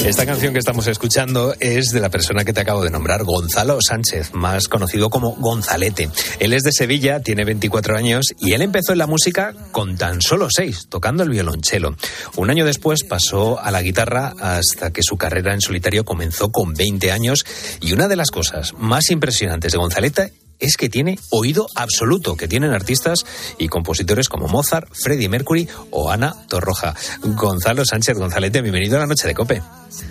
Esta 0.08 0.24
canción 0.24 0.54
que 0.54 0.58
estamos 0.58 0.86
escuchando 0.86 1.54
es 1.60 1.90
de 1.90 2.00
la 2.00 2.08
persona 2.08 2.42
que 2.42 2.54
te 2.54 2.60
acabo 2.60 2.82
de 2.82 2.88
nombrar, 2.88 3.24
Gonzalo 3.24 3.78
Sánchez, 3.82 4.32
más 4.32 4.66
conocido 4.66 5.10
como 5.10 5.32
Gonzalete. 5.32 6.08
Él 6.38 6.54
es 6.54 6.62
de 6.62 6.72
Sevilla, 6.72 7.20
tiene 7.20 7.44
24 7.44 7.94
años 7.94 8.28
y 8.40 8.54
él 8.54 8.62
empezó 8.62 8.92
en 8.92 9.00
la 9.00 9.06
música 9.06 9.52
con 9.70 9.98
tan 9.98 10.22
solo 10.22 10.48
6, 10.50 10.86
tocando 10.88 11.24
el 11.24 11.28
violonchelo. 11.28 11.94
Un 12.36 12.48
año 12.48 12.64
después 12.64 13.04
pasó 13.04 13.60
a 13.60 13.70
la 13.70 13.82
guitarra 13.82 14.32
hasta 14.40 14.94
que 14.94 15.02
su 15.02 15.18
carrera 15.18 15.52
en 15.52 15.60
solitario 15.60 16.06
comenzó 16.06 16.50
con 16.50 16.72
20 16.72 17.12
años 17.12 17.44
y 17.82 17.92
una 17.92 18.08
de 18.08 18.16
las 18.16 18.30
cosas 18.30 18.72
más 18.78 19.10
impresionantes 19.10 19.72
de 19.72 19.78
Gonzalete 19.78 20.32
es 20.58 20.76
que 20.76 20.88
tiene 20.88 21.18
oído 21.30 21.68
absoluto, 21.74 22.36
que 22.36 22.48
tienen 22.48 22.72
artistas 22.72 23.24
y 23.58 23.68
compositores 23.68 24.28
como 24.28 24.48
Mozart, 24.48 24.88
Freddie 24.92 25.28
Mercury 25.28 25.68
o 25.90 26.10
Ana 26.10 26.34
Torroja. 26.48 26.94
Gonzalo 27.22 27.84
Sánchez 27.84 28.16
Gonzalete, 28.18 28.62
bienvenido 28.62 28.96
a 28.96 29.00
la 29.00 29.06
noche 29.06 29.28
de 29.28 29.34
Cope. 29.34 29.62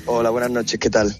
Hola, 0.05 0.29
buenas 0.29 0.51
noches, 0.51 0.79
¿qué 0.79 0.89
tal? 0.89 1.15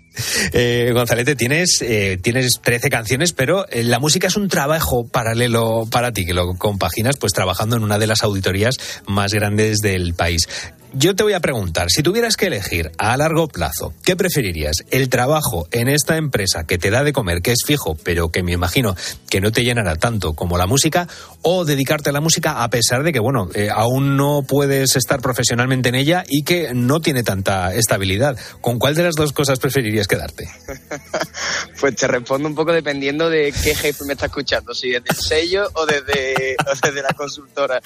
Eh, 0.54 0.92
Gonzalete, 0.94 1.36
tienes, 1.36 1.82
eh, 1.82 2.18
tienes 2.22 2.60
13 2.62 2.90
canciones, 2.90 3.34
pero 3.34 3.68
eh, 3.70 3.84
la 3.84 4.00
música 4.00 4.28
es 4.28 4.36
un 4.36 4.48
trabajo 4.48 5.08
paralelo 5.08 5.88
para 5.92 6.12
ti, 6.12 6.26
que 6.26 6.34
lo 6.34 6.56
compaginas 6.56 7.18
pues 7.18 7.34
trabajando 7.34 7.76
en 7.76 7.84
una 7.84 8.00
de 8.00 8.08
las 8.08 8.24
auditorías 8.24 8.78
más 9.06 9.34
grandes 9.34 9.80
del 9.80 10.14
país. 10.14 10.48
Yo 10.94 11.16
te 11.16 11.24
voy 11.24 11.34
a 11.34 11.42
preguntar, 11.42 11.88
si 11.90 12.02
tuvieras 12.02 12.38
que 12.38 12.48
elegir 12.48 12.92
a 12.98 13.18
largo 13.18 13.48
plazo, 13.50 13.94
¿qué 14.04 14.16
preferirías? 14.16 14.86
¿El 14.90 15.10
trabajo 15.10 15.68
en 15.72 15.90
esta 15.90 16.16
empresa 16.16 16.66
que 16.66 16.78
te 16.78 16.90
da 16.90 17.04
de 17.04 17.12
comer, 17.12 17.42
que 17.42 17.52
es 17.52 17.60
fijo, 17.66 17.96
pero 18.04 18.30
que 18.30 18.42
me 18.42 18.54
imagino 18.54 18.96
que 19.30 19.42
no 19.42 19.52
te 19.52 19.64
llenará 19.64 19.98
tanto 19.98 20.34
como 20.34 20.58
la 20.58 20.66
música, 20.66 21.08
o 21.42 21.66
dedicarte 21.66 22.10
a 22.10 22.14
la 22.14 22.22
música 22.22 22.64
a 22.64 22.70
pesar 22.70 23.04
de 23.04 23.12
que, 23.12 23.20
bueno, 23.20 23.50
eh, 23.54 23.70
aún 23.70 24.16
no 24.16 24.44
puedes 24.48 24.96
estar 24.96 25.22
profesionalmente 25.22 25.90
en 25.90 25.96
ella 25.96 26.24
y 26.28 26.44
que 26.44 26.74
no 26.74 27.02
tiene 27.02 27.24
tanta 27.24 27.76
estabilidad? 27.76 28.38
¿Con 28.62 28.80
cuál 28.80 28.96
de 28.96 29.04
las 29.04 29.16
dos 29.16 29.34
cosas 29.34 29.60
preferirías 29.60 30.08
quedarte? 30.08 30.50
pues 31.82 31.96
te 31.96 32.08
respondo 32.08 32.48
un 32.48 32.56
poco 32.56 32.72
dependiendo 32.72 33.30
de 33.30 33.52
qué 33.52 33.76
jefe 33.76 34.06
me 34.06 34.14
está 34.14 34.28
escuchando, 34.28 34.74
si 34.74 34.92
desde 34.92 35.10
el 35.10 35.18
sello 35.18 35.70
o 35.74 35.86
desde, 35.86 36.56
o 36.66 36.88
desde 36.88 37.02
la 37.02 37.14
consultora. 37.14 37.82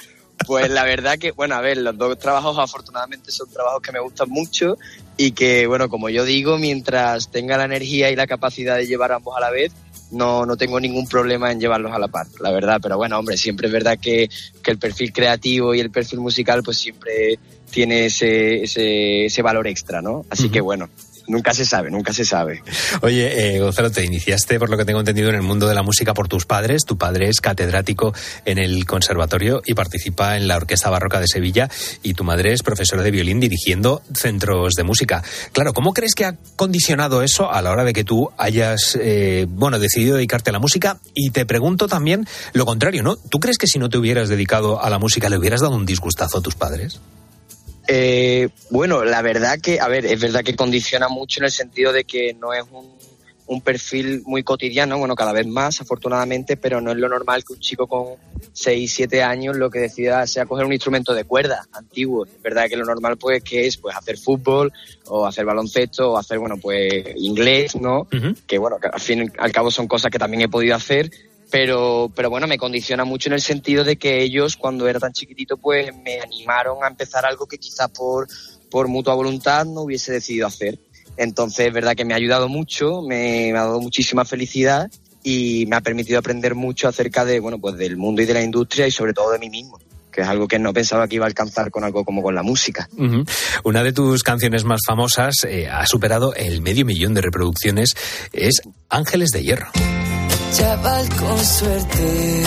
Pues 0.46 0.70
la 0.70 0.84
verdad 0.84 1.18
que, 1.18 1.32
bueno, 1.32 1.54
a 1.54 1.60
ver, 1.60 1.78
los 1.78 1.96
dos 1.96 2.18
trabajos 2.18 2.58
afortunadamente 2.58 3.30
son 3.30 3.50
trabajos 3.50 3.82
que 3.82 3.92
me 3.92 4.00
gustan 4.00 4.28
mucho 4.30 4.76
y 5.16 5.32
que, 5.32 5.66
bueno, 5.66 5.88
como 5.88 6.08
yo 6.08 6.24
digo, 6.24 6.58
mientras 6.58 7.30
tenga 7.30 7.56
la 7.56 7.64
energía 7.64 8.10
y 8.10 8.16
la 8.16 8.26
capacidad 8.26 8.76
de 8.76 8.86
llevar 8.86 9.12
ambos 9.12 9.36
a 9.36 9.40
la 9.40 9.50
vez, 9.50 9.72
no, 10.10 10.44
no 10.46 10.56
tengo 10.56 10.78
ningún 10.78 11.06
problema 11.08 11.50
en 11.50 11.60
llevarlos 11.60 11.92
a 11.92 11.98
la 11.98 12.08
par, 12.08 12.26
la 12.40 12.50
verdad. 12.50 12.80
Pero 12.82 12.96
bueno, 12.96 13.18
hombre, 13.18 13.36
siempre 13.36 13.66
es 13.66 13.72
verdad 13.72 13.98
que, 13.98 14.28
que 14.62 14.70
el 14.70 14.78
perfil 14.78 15.12
creativo 15.12 15.74
y 15.74 15.80
el 15.80 15.90
perfil 15.90 16.20
musical 16.20 16.62
pues 16.62 16.78
siempre 16.78 17.38
tiene 17.70 18.06
ese, 18.06 18.62
ese, 18.64 19.26
ese 19.26 19.42
valor 19.42 19.66
extra, 19.66 20.02
¿no? 20.02 20.24
Así 20.28 20.50
que 20.50 20.60
bueno, 20.60 20.90
nunca 21.26 21.54
se 21.54 21.64
sabe, 21.64 21.90
nunca 21.90 22.12
se 22.12 22.24
sabe. 22.24 22.62
Oye, 23.00 23.56
eh, 23.56 23.60
Gonzalo, 23.60 23.90
te 23.90 24.04
iniciaste, 24.04 24.58
por 24.58 24.70
lo 24.70 24.76
que 24.76 24.84
tengo 24.84 25.00
entendido, 25.00 25.28
en 25.28 25.36
el 25.36 25.42
mundo 25.42 25.66
de 25.68 25.74
la 25.74 25.82
música 25.82 26.14
por 26.14 26.28
tus 26.28 26.46
padres. 26.46 26.84
Tu 26.84 26.96
padre 26.96 27.28
es 27.28 27.40
catedrático 27.40 28.14
en 28.44 28.58
el 28.58 28.86
conservatorio 28.86 29.62
y 29.64 29.74
participa 29.74 30.36
en 30.36 30.48
la 30.48 30.56
Orquesta 30.56 30.90
Barroca 30.90 31.20
de 31.20 31.28
Sevilla 31.28 31.68
y 32.02 32.14
tu 32.14 32.24
madre 32.24 32.52
es 32.52 32.62
profesora 32.62 33.02
de 33.02 33.10
violín 33.10 33.40
dirigiendo 33.40 34.02
centros 34.14 34.74
de 34.74 34.84
música. 34.84 35.22
Claro, 35.52 35.72
¿cómo 35.72 35.92
crees 35.92 36.14
que 36.14 36.24
ha 36.24 36.36
condicionado 36.56 37.22
eso 37.22 37.52
a 37.52 37.62
la 37.62 37.70
hora 37.70 37.84
de 37.84 37.92
que 37.92 38.04
tú 38.04 38.30
hayas, 38.38 38.98
eh, 39.00 39.46
bueno, 39.48 39.78
decidido 39.78 40.16
dedicarte 40.16 40.50
a 40.50 40.52
la 40.52 40.58
música? 40.58 40.98
Y 41.14 41.30
te 41.30 41.46
pregunto 41.46 41.88
también 41.88 42.26
lo 42.52 42.66
contrario, 42.66 43.02
¿no? 43.02 43.16
¿Tú 43.16 43.40
crees 43.40 43.58
que 43.58 43.66
si 43.66 43.78
no 43.78 43.88
te 43.88 43.98
hubieras 43.98 44.28
dedicado 44.28 44.82
a 44.82 44.90
la 44.90 44.98
música 44.98 45.28
le 45.28 45.38
hubieras 45.38 45.60
dado 45.60 45.74
un 45.74 45.86
disgustazo 45.86 46.38
a 46.38 46.42
tus 46.42 46.54
padres? 46.54 47.00
Eh, 47.88 48.48
bueno, 48.70 49.04
la 49.04 49.22
verdad 49.22 49.58
que, 49.60 49.80
a 49.80 49.88
ver, 49.88 50.06
es 50.06 50.20
verdad 50.20 50.44
que 50.44 50.54
condiciona 50.54 51.08
mucho 51.08 51.40
en 51.40 51.44
el 51.44 51.50
sentido 51.50 51.92
de 51.92 52.04
que 52.04 52.34
no 52.34 52.52
es 52.52 52.62
un, 52.70 52.88
un, 53.46 53.60
perfil 53.60 54.22
muy 54.24 54.42
cotidiano, 54.42 54.98
bueno, 54.98 55.14
cada 55.16 55.32
vez 55.32 55.46
más, 55.46 55.80
afortunadamente, 55.80 56.56
pero 56.56 56.80
no 56.80 56.92
es 56.92 56.96
lo 56.96 57.08
normal 57.08 57.44
que 57.44 57.54
un 57.54 57.58
chico 57.58 57.86
con 57.86 58.14
6, 58.52 58.92
7 58.92 59.22
años 59.22 59.56
lo 59.56 59.70
que 59.70 59.80
decida 59.80 60.26
sea 60.26 60.46
coger 60.46 60.64
un 60.64 60.72
instrumento 60.72 61.12
de 61.12 61.24
cuerda 61.24 61.66
antiguo. 61.72 62.24
Es 62.24 62.40
verdad 62.40 62.68
que 62.68 62.76
lo 62.76 62.84
normal, 62.84 63.16
pues, 63.16 63.42
que 63.42 63.66
es 63.66 63.76
pues 63.76 63.96
hacer 63.96 64.16
fútbol 64.16 64.72
o 65.06 65.26
hacer 65.26 65.44
baloncesto 65.44 66.12
o 66.12 66.18
hacer, 66.18 66.38
bueno, 66.38 66.56
pues 66.58 67.04
inglés, 67.16 67.74
¿no? 67.76 68.06
Que, 68.46 68.58
bueno, 68.58 68.78
que 68.78 68.88
al 68.88 69.00
fin 69.00 69.24
y 69.24 69.38
al 69.38 69.52
cabo 69.52 69.70
son 69.70 69.88
cosas 69.88 70.10
que 70.10 70.18
también 70.18 70.42
he 70.42 70.48
podido 70.48 70.76
hacer, 70.76 71.10
pero, 71.52 72.10
pero 72.16 72.30
bueno, 72.30 72.46
me 72.46 72.56
condiciona 72.56 73.04
mucho 73.04 73.28
en 73.28 73.34
el 73.34 73.42
sentido 73.42 73.84
de 73.84 73.96
que 73.96 74.22
ellos, 74.22 74.56
cuando 74.56 74.88
era 74.88 74.98
tan 74.98 75.12
chiquitito, 75.12 75.58
pues 75.58 75.94
me 76.02 76.18
animaron 76.18 76.82
a 76.82 76.88
empezar 76.88 77.26
algo 77.26 77.46
que 77.46 77.58
quizás 77.58 77.90
por, 77.90 78.26
por 78.70 78.88
mutua 78.88 79.14
voluntad 79.14 79.66
no 79.66 79.82
hubiese 79.82 80.12
decidido 80.12 80.46
hacer. 80.46 80.78
Entonces, 81.18 81.66
es 81.66 81.72
verdad 81.74 81.94
que 81.94 82.06
me 82.06 82.14
ha 82.14 82.16
ayudado 82.16 82.48
mucho, 82.48 83.02
me, 83.02 83.50
ha 83.50 83.64
dado 83.64 83.82
muchísima 83.82 84.24
felicidad 84.24 84.90
y 85.22 85.66
me 85.66 85.76
ha 85.76 85.82
permitido 85.82 86.18
aprender 86.18 86.54
mucho 86.54 86.88
acerca 86.88 87.26
de, 87.26 87.38
bueno, 87.38 87.58
pues 87.58 87.76
del 87.76 87.98
mundo 87.98 88.22
y 88.22 88.24
de 88.24 88.32
la 88.32 88.42
industria 88.42 88.86
y 88.86 88.90
sobre 88.90 89.12
todo 89.12 89.30
de 89.30 89.38
mí 89.38 89.50
mismo 89.50 89.78
que 90.10 90.20
es 90.20 90.28
algo 90.28 90.46
que 90.46 90.58
no 90.58 90.74
pensaba 90.74 91.08
que 91.08 91.14
iba 91.14 91.24
a 91.24 91.28
alcanzar 91.28 91.70
con 91.70 91.84
algo 91.84 92.04
como 92.04 92.22
con 92.22 92.34
la 92.34 92.42
música. 92.42 92.86
Una 93.64 93.82
de 93.82 93.94
tus 93.94 94.22
canciones 94.22 94.62
más 94.62 94.80
famosas 94.86 95.44
eh, 95.44 95.70
ha 95.70 95.86
superado 95.86 96.34
el 96.34 96.60
medio 96.60 96.84
millón 96.84 97.14
de 97.14 97.22
reproducciones, 97.22 97.94
es 98.30 98.60
Ángeles 98.90 99.30
de 99.30 99.42
Hierro 99.42 99.68
chaval 100.52 101.08
con 101.16 101.44
suerte, 101.44 102.42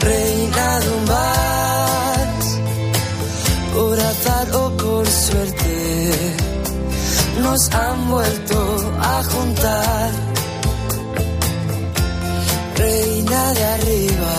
reinado 0.00 0.92
más, 1.06 2.58
por 3.74 4.00
azar 4.00 4.56
o 4.56 4.76
por 4.76 5.06
suerte, 5.06 6.10
nos 7.40 7.70
han 7.72 8.10
vuelto 8.10 8.92
a 9.00 9.22
juntar. 9.24 10.10
reina 12.76 13.52
de 13.52 13.64
arriba, 13.64 14.36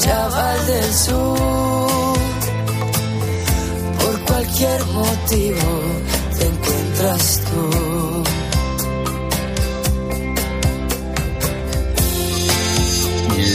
chaval 0.00 0.66
del 0.66 0.94
sur, 0.94 2.18
por 4.00 4.20
cualquier 4.24 4.84
motivo 4.86 5.70
te 6.38 6.46
encuentras 6.46 7.40
tú. 7.48 8.11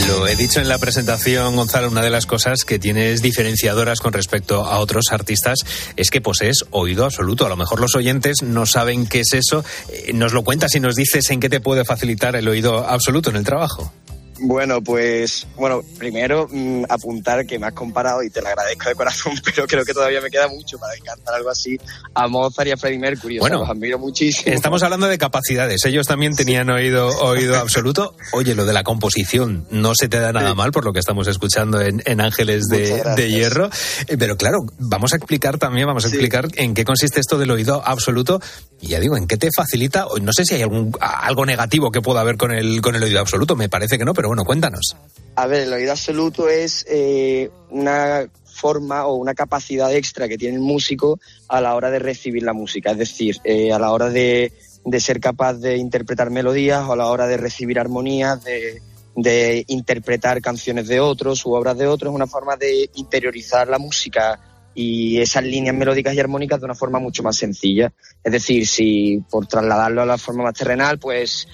Lo 0.08 0.26
he 0.26 0.36
dicho 0.36 0.58
en 0.58 0.68
la 0.68 0.78
presentación, 0.78 1.54
Gonzalo, 1.54 1.88
una 1.88 2.00
de 2.00 2.08
las 2.08 2.24
cosas 2.24 2.64
que 2.64 2.78
tienes 2.78 3.20
diferenciadoras 3.20 4.00
con 4.00 4.14
respecto 4.14 4.64
a 4.64 4.78
otros 4.78 5.12
artistas 5.12 5.58
es 5.96 6.08
que 6.08 6.22
posees 6.22 6.64
oído 6.70 7.04
absoluto. 7.04 7.44
A 7.44 7.50
lo 7.50 7.56
mejor 7.56 7.78
los 7.78 7.94
oyentes 7.94 8.42
no 8.42 8.64
saben 8.64 9.06
qué 9.06 9.20
es 9.20 9.34
eso. 9.34 9.66
Eh, 9.92 10.14
Nos 10.14 10.32
lo 10.32 10.44
cuentas 10.44 10.74
y 10.74 10.80
nos 10.80 10.94
dices 10.94 11.28
en 11.28 11.40
qué 11.40 11.50
te 11.50 11.60
puede 11.60 11.84
facilitar 11.84 12.36
el 12.36 12.48
oído 12.48 12.88
absoluto 12.88 13.28
en 13.28 13.36
el 13.36 13.44
trabajo. 13.44 13.92
Bueno, 14.40 14.82
pues, 14.82 15.46
bueno, 15.56 15.82
primero 15.98 16.48
mm, 16.50 16.84
apuntar 16.88 17.46
que 17.46 17.58
me 17.58 17.66
has 17.66 17.72
comparado 17.72 18.22
y 18.22 18.30
te 18.30 18.40
lo 18.40 18.48
agradezco 18.48 18.88
de 18.88 18.94
corazón, 18.94 19.32
pero 19.44 19.66
creo 19.66 19.84
que 19.84 19.92
todavía 19.92 20.20
me 20.20 20.30
queda 20.30 20.48
mucho 20.48 20.78
para 20.78 20.92
cantar 21.02 21.34
algo 21.34 21.50
así 21.50 21.78
a 22.14 22.28
Mozart 22.28 22.68
y 22.68 22.72
a 22.72 22.76
Freddie 22.76 22.98
Mercury. 22.98 23.38
O 23.38 23.42
sea, 23.42 23.48
Bueno, 23.48 23.58
los 23.60 23.70
admiro 23.70 23.98
muchísimo. 23.98 24.54
Estamos 24.54 24.82
hablando 24.82 25.08
de 25.08 25.18
capacidades. 25.18 25.84
Ellos 25.84 26.06
también 26.06 26.36
tenían 26.36 26.70
oído, 26.70 27.08
oído 27.20 27.56
absoluto. 27.56 28.14
Oye, 28.32 28.54
lo 28.54 28.64
de 28.64 28.72
la 28.72 28.84
composición 28.84 29.66
no 29.70 29.92
se 29.94 30.08
te 30.08 30.18
da 30.18 30.32
nada 30.32 30.54
mal 30.54 30.72
por 30.72 30.84
lo 30.84 30.92
que 30.92 31.00
estamos 31.00 31.26
escuchando 31.26 31.80
en, 31.80 32.02
en 32.04 32.20
Ángeles 32.20 32.66
de, 32.68 33.28
Hierro. 33.28 33.70
Eh, 34.06 34.16
Pero 34.18 34.36
claro, 34.36 34.58
vamos 34.78 35.12
a 35.12 35.16
explicar 35.16 35.58
también, 35.58 35.86
vamos 35.86 36.04
a 36.04 36.08
explicar 36.08 36.48
en 36.54 36.74
qué 36.74 36.84
consiste 36.84 37.20
esto 37.20 37.38
del 37.38 37.50
oído 37.50 37.82
absoluto. 37.84 38.40
Y 38.80 38.88
ya 38.88 39.00
digo, 39.00 39.16
en 39.16 39.26
qué 39.26 39.36
te 39.36 39.50
facilita. 39.54 40.06
No 40.22 40.32
sé 40.32 40.44
si 40.44 40.54
hay 40.54 40.62
algún, 40.62 40.92
algo 41.00 41.44
negativo 41.44 41.90
que 41.90 42.00
pueda 42.00 42.20
haber 42.20 42.36
con 42.36 42.52
el, 42.52 42.80
con 42.80 42.94
el 42.94 43.02
oído 43.02 43.20
absoluto. 43.20 43.56
Me 43.56 43.68
parece 43.68 43.98
que 43.98 44.04
no, 44.04 44.14
pero 44.14 44.27
bueno, 44.28 44.44
cuéntanos. 44.44 44.96
A 45.34 45.46
ver, 45.46 45.62
el 45.62 45.72
oído 45.72 45.92
absoluto 45.92 46.48
es 46.48 46.84
eh, 46.88 47.50
una 47.70 48.28
forma 48.44 49.06
o 49.06 49.14
una 49.14 49.34
capacidad 49.34 49.92
extra 49.94 50.28
que 50.28 50.36
tiene 50.36 50.56
el 50.56 50.62
músico 50.62 51.20
a 51.48 51.60
la 51.60 51.74
hora 51.74 51.90
de 51.90 51.98
recibir 51.98 52.42
la 52.42 52.52
música, 52.52 52.90
es 52.90 52.98
decir, 52.98 53.36
eh, 53.44 53.72
a 53.72 53.78
la 53.78 53.92
hora 53.92 54.10
de, 54.10 54.52
ser 54.98 55.20
capaz 55.20 55.54
de 55.54 55.76
interpretar 55.76 56.30
melodías 56.30 56.84
o 56.88 56.92
a 56.92 56.96
la 56.96 57.06
hora 57.06 57.26
de 57.26 57.36
recibir 57.36 57.78
armonías, 57.78 58.42
de, 58.42 58.82
de 59.14 59.64
interpretar 59.68 60.40
canciones 60.40 60.88
de 60.88 61.00
otros 61.00 61.46
u 61.46 61.52
obras 61.52 61.78
de 61.78 61.86
otros, 61.86 62.10
es 62.10 62.16
una 62.16 62.26
forma 62.26 62.56
de 62.56 62.90
interiorizar 62.94 63.68
la 63.68 63.78
música 63.78 64.40
y 64.80 65.20
esas 65.20 65.42
líneas 65.42 65.74
melódicas 65.74 66.14
y 66.14 66.20
armónicas 66.20 66.60
de 66.60 66.66
una 66.66 66.74
forma 66.76 67.00
mucho 67.00 67.24
más 67.24 67.36
sencilla. 67.36 67.92
Es 68.22 68.30
decir, 68.30 68.64
si 68.64 69.20
por 69.28 69.44
trasladarlo 69.44 70.02
a 70.02 70.06
la 70.06 70.18
forma 70.18 70.44
más 70.44 70.54
terrenal, 70.54 71.00
pues 71.00 71.48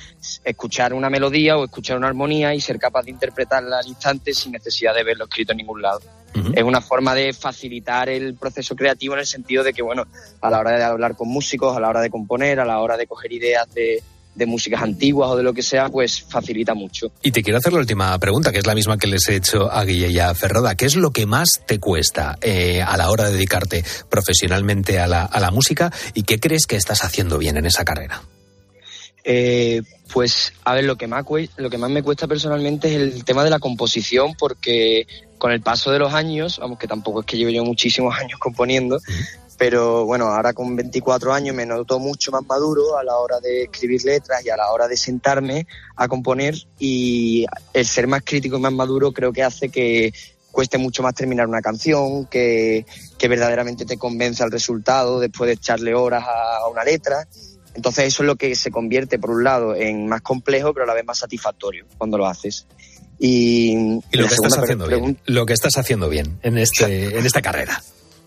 escuchar 0.45 0.93
una 0.93 1.09
melodía 1.09 1.57
o 1.57 1.65
escuchar 1.65 1.97
una 1.97 2.09
armonía 2.09 2.55
y 2.55 2.61
ser 2.61 2.79
capaz 2.79 3.05
de 3.05 3.13
interpretarla 3.13 3.79
al 3.79 3.87
instante 3.87 4.35
sin 4.35 4.53
necesidad 4.53 4.95
de 4.95 5.05
verlo 5.05 5.25
escrito 5.25 5.53
en 5.53 5.57
ningún 5.57 5.81
lado. 5.81 6.03
Es 6.55 6.65
una 6.65 6.83
forma 6.83 7.15
de 7.15 7.33
facilitar 7.33 8.11
el 8.11 8.35
proceso 8.35 8.77
creativo 8.77 9.15
en 9.15 9.21
el 9.21 9.27
sentido 9.27 9.65
de 9.65 9.73
que, 9.73 9.81
bueno, 9.81 10.05
a 10.43 10.51
la 10.51 10.59
hora 10.59 10.73
de 10.73 10.85
hablar 10.85 11.17
con 11.17 11.29
músicos, 11.29 11.75
a 11.75 11.81
la 11.81 11.89
hora 11.89 12.03
de 12.03 12.11
componer, 12.11 12.61
a 12.61 12.67
la 12.67 12.81
hora 12.81 12.99
de 12.99 13.07
coger 13.07 13.33
ideas 13.33 13.73
de, 13.73 14.03
de 14.35 14.47
músicas 14.47 14.83
antiguas 14.83 15.31
o 15.31 15.37
de 15.37 15.43
lo 15.43 15.53
que 15.53 15.63
sea, 15.63 15.89
pues 15.89 16.23
facilita 16.23 16.75
mucho. 16.75 17.13
Y 17.23 17.31
te 17.31 17.43
quiero 17.43 17.59
hacer 17.59 17.73
la 17.73 17.81
última 17.81 18.19
pregunta, 18.19 18.53
que 18.53 18.59
es 18.59 18.67
la 18.67 18.75
misma 18.75 18.99
que 18.99 19.07
les 19.07 19.29
he 19.29 19.37
hecho 19.37 19.71
a 19.71 19.85
Guille 19.85 20.11
y 20.11 20.19
a 20.19 20.35
Ferroda. 20.35 20.75
¿Qué 20.75 20.87
es 20.87 20.97
lo 20.97 21.11
que 21.11 21.27
más 21.27 21.63
te 21.67 21.79
cuesta 21.79 22.39
eh, 22.41 22.83
a 22.83 22.97
la 22.97 23.11
hora 23.11 23.25
de 23.25 23.33
dedicarte 23.33 23.85
profesionalmente 24.09 24.99
a 24.99 25.07
la, 25.07 25.25
a 25.25 25.41
la 25.41 25.51
música 25.51 25.93
y 26.15 26.23
qué 26.23 26.41
crees 26.41 26.67
que 26.67 26.77
estás 26.77 27.05
haciendo 27.05 27.39
bien 27.39 27.57
en 27.57 27.67
esa 27.67 27.85
carrera? 27.85 28.23
Eh, 29.25 29.81
pues, 30.13 30.53
a 30.65 30.75
ver, 30.75 30.85
lo 30.85 30.97
que, 30.97 31.07
más 31.07 31.25
lo 31.57 31.71
que 31.71 31.79
más 31.79 31.91
me 31.91 32.03
cuesta 32.03 32.29
personalmente 32.29 32.89
es 32.89 33.01
el 33.01 33.25
tema 33.25 33.43
de 33.43 33.51
la 33.51 33.59
composición, 33.59 34.35
porque 34.39 35.07
con 35.39 35.51
el 35.51 35.63
paso 35.63 35.91
de 35.91 35.99
los 35.99 36.13
años, 36.13 36.59
vamos, 36.59 36.79
que 36.79 36.87
tampoco 36.87 37.21
es 37.21 37.27
que 37.27 37.39
llevo 37.39 37.51
yo 37.51 37.65
muchísimos 37.65 38.15
años 38.19 38.39
componiendo, 38.39 39.01
pero 39.57 40.05
bueno, 40.05 40.27
ahora 40.27 40.53
con 40.53 40.75
24 40.75 41.33
años 41.33 41.55
me 41.55 41.67
noto 41.67 41.99
mucho 41.99 42.33
más 42.33 42.45
maduro 42.47 42.99
a 42.99 43.05
la 43.05 43.17
hora 43.17 43.41
de 43.41 43.65
escribir 43.65 44.05
letras 44.05 44.45
y 44.45 44.51
a 44.51 44.57
la 44.57 44.71
hora 44.73 44.89
de 44.89 44.97
sentarme 44.97 45.67
a 45.97 46.09
componer 46.09 46.55
y 46.79 47.47
el 47.73 47.87
ser 47.87 48.07
más 48.07 48.23
crítico 48.25 48.57
y 48.57 48.61
más 48.61 48.73
maduro 48.73 49.13
creo 49.13 49.33
que 49.33 49.43
hace 49.43 49.69
que 49.69 50.13
cueste 50.55 50.79
mucho 50.79 51.03
más 51.03 51.15
terminar 51.15 51.49
una 51.49 51.61
canción, 51.61 52.27
que, 52.27 52.87
que 53.19 53.29
verdaderamente 53.29 53.85
te 53.85 53.99
convenza 53.99 54.45
el 54.45 54.53
resultado 54.53 55.19
después 55.19 55.49
de 55.49 55.55
echarle 55.55 55.95
horas 55.95 56.25
a, 56.27 56.69
una 56.69 56.85
letra. 56.85 57.27
Entonces 57.75 58.05
eso 58.07 58.23
es 58.23 58.29
lo 58.29 58.37
que 58.37 58.55
se 58.55 58.71
convierte, 58.71 59.19
por 59.19 59.31
un 59.31 59.43
lado, 59.43 59.75
en 59.75 60.07
más 60.07 60.23
complejo, 60.23 60.73
pero 60.73 60.85
a 60.85 60.87
la 60.87 60.95
vez 60.95 61.05
más 61.05 61.19
satisfactorio 61.19 61.87
cuando 61.99 62.17
lo 62.17 62.27
haces. 62.27 62.67
Y, 63.19 63.73
Y 64.13 64.17
lo 64.17 64.29
que 64.29 64.35
estás 64.35 64.59
haciendo 64.59 64.87
bien. 64.87 65.19
Lo 65.27 65.45
que 65.45 65.53
estás 65.53 65.77
haciendo 65.77 66.09
bien 66.09 66.39
en, 66.43 66.57
este, 66.57 67.19
en 67.19 67.27
esta 67.27 67.43
carrera. 67.43 67.83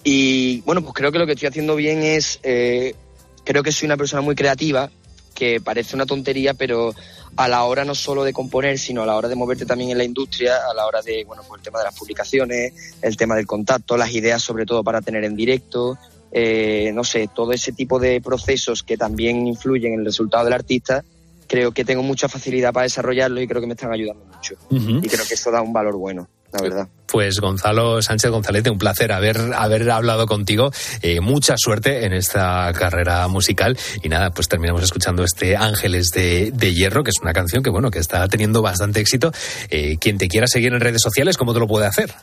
Y 0.10 0.62
bueno, 0.62 0.82
pues 0.82 0.94
creo 0.94 1.12
que 1.12 1.20
lo 1.20 1.26
que 1.26 1.34
estoy 1.34 1.50
haciendo 1.50 1.76
bien 1.76 2.02
es, 2.02 2.40
eh, 2.42 2.96
creo 3.44 3.62
que 3.62 3.74
soy 3.74 3.88
una 3.88 3.98
persona 3.98 4.22
muy 4.22 4.36
creativa, 4.36 4.90
que 5.36 5.60
parece 5.60 5.98
una 5.98 6.06
tontería, 6.06 6.54
pero 6.54 6.96
a 7.36 7.50
la 7.50 7.66
hora 7.66 7.84
no 7.84 7.94
solo 7.94 8.24
de 8.24 8.32
componer, 8.32 8.80
sino 8.80 9.04
a 9.04 9.06
la 9.06 9.18
hora 9.18 9.28
de 9.28 9.36
moverte 9.36 9.66
también 9.66 9.90
en 9.90 9.98
la 9.98 10.06
industria, 10.06 10.60
a 10.72 10.74
la 10.74 10.86
hora 10.86 11.02
de, 11.02 11.26
bueno, 11.26 11.44
pues 11.46 11.60
el 11.60 11.66
tema 11.66 11.80
de 11.80 11.86
las 11.86 12.00
publicaciones, 12.00 12.72
el 13.02 13.18
tema 13.18 13.36
del 13.36 13.46
contacto, 13.46 13.98
las 13.98 14.14
ideas 14.14 14.42
sobre 14.42 14.66
todo 14.66 14.82
para 14.82 15.02
tener 15.02 15.26
en 15.26 15.36
directo, 15.36 15.98
eh, 16.32 16.90
no 16.94 17.04
sé, 17.04 17.30
todo 17.36 17.52
ese 17.52 17.74
tipo 17.74 18.00
de 18.00 18.22
procesos 18.22 18.84
que 18.84 18.96
también 18.96 19.46
influyen 19.46 19.92
en 19.92 20.00
el 20.00 20.06
resultado 20.06 20.46
del 20.46 20.54
artista, 20.54 21.04
creo 21.48 21.74
que 21.74 21.84
tengo 21.84 22.02
mucha 22.02 22.30
facilidad 22.30 22.72
para 22.72 22.86
desarrollarlo 22.86 23.42
y 23.42 23.48
creo 23.50 23.60
que 23.60 23.68
me 23.68 23.74
están 23.74 23.92
ayudando 23.92 24.24
mucho. 24.24 24.56
Y 24.70 25.10
creo 25.10 25.26
que 25.28 25.34
eso 25.34 25.52
da 25.52 25.62
un 25.62 25.74
valor 25.74 25.98
bueno, 25.98 26.30
la 26.54 26.62
verdad. 26.62 26.88
Pues 27.08 27.40
Gonzalo 27.40 28.02
Sánchez 28.02 28.32
Gonzalete, 28.32 28.70
un 28.70 28.78
placer 28.78 29.12
haber, 29.12 29.54
haber 29.56 29.90
hablado 29.90 30.26
contigo. 30.26 30.72
Eh, 31.02 31.22
mucha 31.22 31.56
suerte 31.58 32.06
en 32.06 32.14
esta 32.14 32.72
carrera 32.74 33.28
musical. 33.28 33.78
Y 34.04 34.10
nada, 34.10 34.32
pues 34.32 34.50
terminamos 34.50 34.84
escuchando 34.84 35.24
este 35.24 35.56
Ángeles 35.56 36.10
de, 36.14 36.52
de 36.52 36.74
Hierro, 36.74 37.04
que 37.04 37.12
es 37.12 37.22
una 37.22 37.34
canción 37.34 37.64
que 37.64 37.70
bueno, 37.70 37.92
que 37.92 38.00
está 38.00 38.28
teniendo 38.28 38.62
bastante 38.62 39.00
éxito. 39.00 39.32
Eh, 39.70 39.98
quien 40.00 40.18
te 40.18 40.28
quiera 40.28 40.48
seguir 40.48 40.74
en 40.74 40.82
redes 40.82 41.02
sociales, 41.02 41.38
¿cómo 41.38 41.54
te 41.54 41.60
lo 41.60 41.68
puede 41.68 41.86
hacer? 41.86 42.14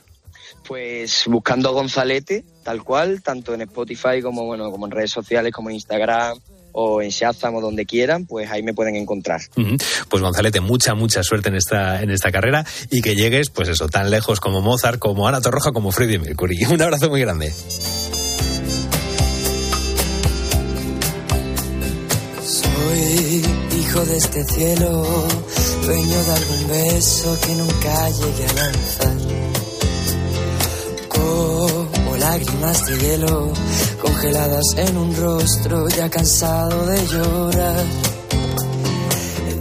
Pues 0.66 1.24
buscando 1.26 1.72
Gonzalete, 1.72 2.44
tal 2.62 2.82
cual, 2.82 3.22
tanto 3.22 3.54
en 3.54 3.62
Spotify 3.62 4.22
como 4.22 4.44
bueno, 4.44 4.70
como 4.70 4.86
en 4.86 4.92
redes 4.92 5.10
sociales, 5.10 5.52
como 5.52 5.70
en 5.70 5.76
Instagram 5.76 6.38
o 6.74 7.00
en 7.00 7.08
Shazam 7.10 7.54
o 7.54 7.60
donde 7.60 7.86
quieran, 7.86 8.26
pues 8.26 8.50
ahí 8.50 8.62
me 8.62 8.74
pueden 8.74 8.96
encontrar. 8.96 9.40
Ujú. 9.56 9.76
Pues 10.08 10.22
Gonzalete, 10.22 10.60
mucha, 10.60 10.94
mucha 10.94 11.22
suerte 11.22 11.48
en 11.48 11.54
esta, 11.54 12.02
en 12.02 12.10
esta 12.10 12.30
carrera 12.30 12.66
y 12.90 13.00
que 13.00 13.14
llegues, 13.14 13.48
pues 13.48 13.68
eso, 13.68 13.88
tan 13.88 14.10
lejos 14.10 14.40
como 14.40 14.60
Mozart, 14.60 14.98
como 14.98 15.26
Ana 15.28 15.40
Torroja, 15.40 15.72
como 15.72 15.92
Freddie 15.92 16.18
Mercury. 16.18 16.58
Un 16.70 16.82
abrazo 16.82 17.08
muy 17.08 17.20
grande. 17.20 17.52
Soy 22.44 23.42
hijo 23.78 24.04
de 24.04 24.16
este 24.16 24.44
cielo, 24.44 25.06
dueño 25.84 26.24
de 26.24 26.32
algún 26.32 26.68
beso 26.68 27.38
que 27.40 27.54
nunca 27.54 28.10
llegué 28.10 28.46
a 28.46 28.52
lanzar. 28.52 29.54
Lágrimas 32.34 32.86
de 32.86 32.98
hielo, 32.98 33.52
congeladas 34.02 34.64
en 34.76 34.96
un 34.96 35.14
rostro 35.14 35.88
ya 35.88 36.10
cansado 36.10 36.84
de 36.86 37.06
llorar. 37.06 37.84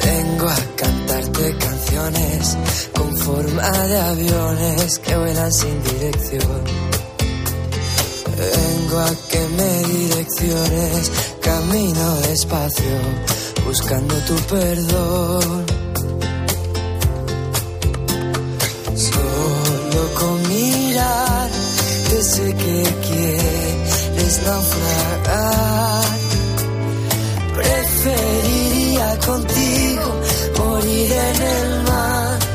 Vengo 0.03 0.49
a 0.49 0.57
cantarte 0.75 1.55
canciones 1.57 2.57
con 2.91 3.15
forma 3.17 3.69
de 3.87 3.97
aviones 3.97 4.99
que 4.99 5.15
vuelan 5.15 5.53
sin 5.53 5.83
dirección. 5.83 6.61
Vengo 8.37 8.99
a 8.99 9.11
que 9.29 9.47
me 9.57 9.87
direcciones, 9.87 11.11
camino 11.41 12.15
despacio, 12.27 12.97
buscando 13.67 14.15
tu 14.25 14.35
perdón. 14.51 15.82
Naufragar. 24.45 26.17
Preferiría 27.55 29.19
contigo 29.25 30.21
morir 30.57 31.11
en 31.11 31.41
el 31.41 31.83
mar. 31.83 32.53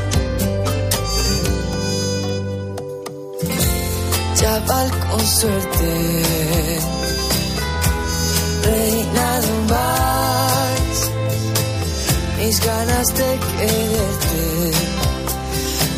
chaval 4.39 4.89
con 5.09 5.19
suerte, 5.19 6.23
reina 8.63 9.41
de 9.41 9.51
un 9.51 9.67
vals, 9.67 10.99
mis 12.37 12.65
ganas 12.65 13.07
de 13.19 13.39
quererte 13.57 14.71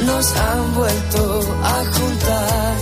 nos 0.06 0.36
han 0.38 0.74
vuelto 0.74 1.42
a 1.64 1.86
juntar, 1.94 2.76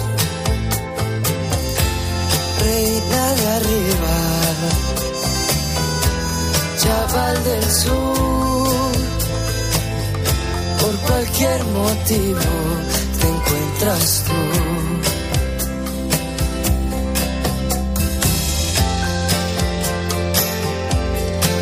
reina 2.70 3.24
de 3.40 3.48
arriba, 3.58 4.18
chaval 6.82 7.44
del 7.44 7.66
sur, 7.72 8.92
cualquier 11.08 11.64
motivo 11.66 12.50
te 13.20 13.28
encuentras 13.36 14.24
tú. 14.28 14.40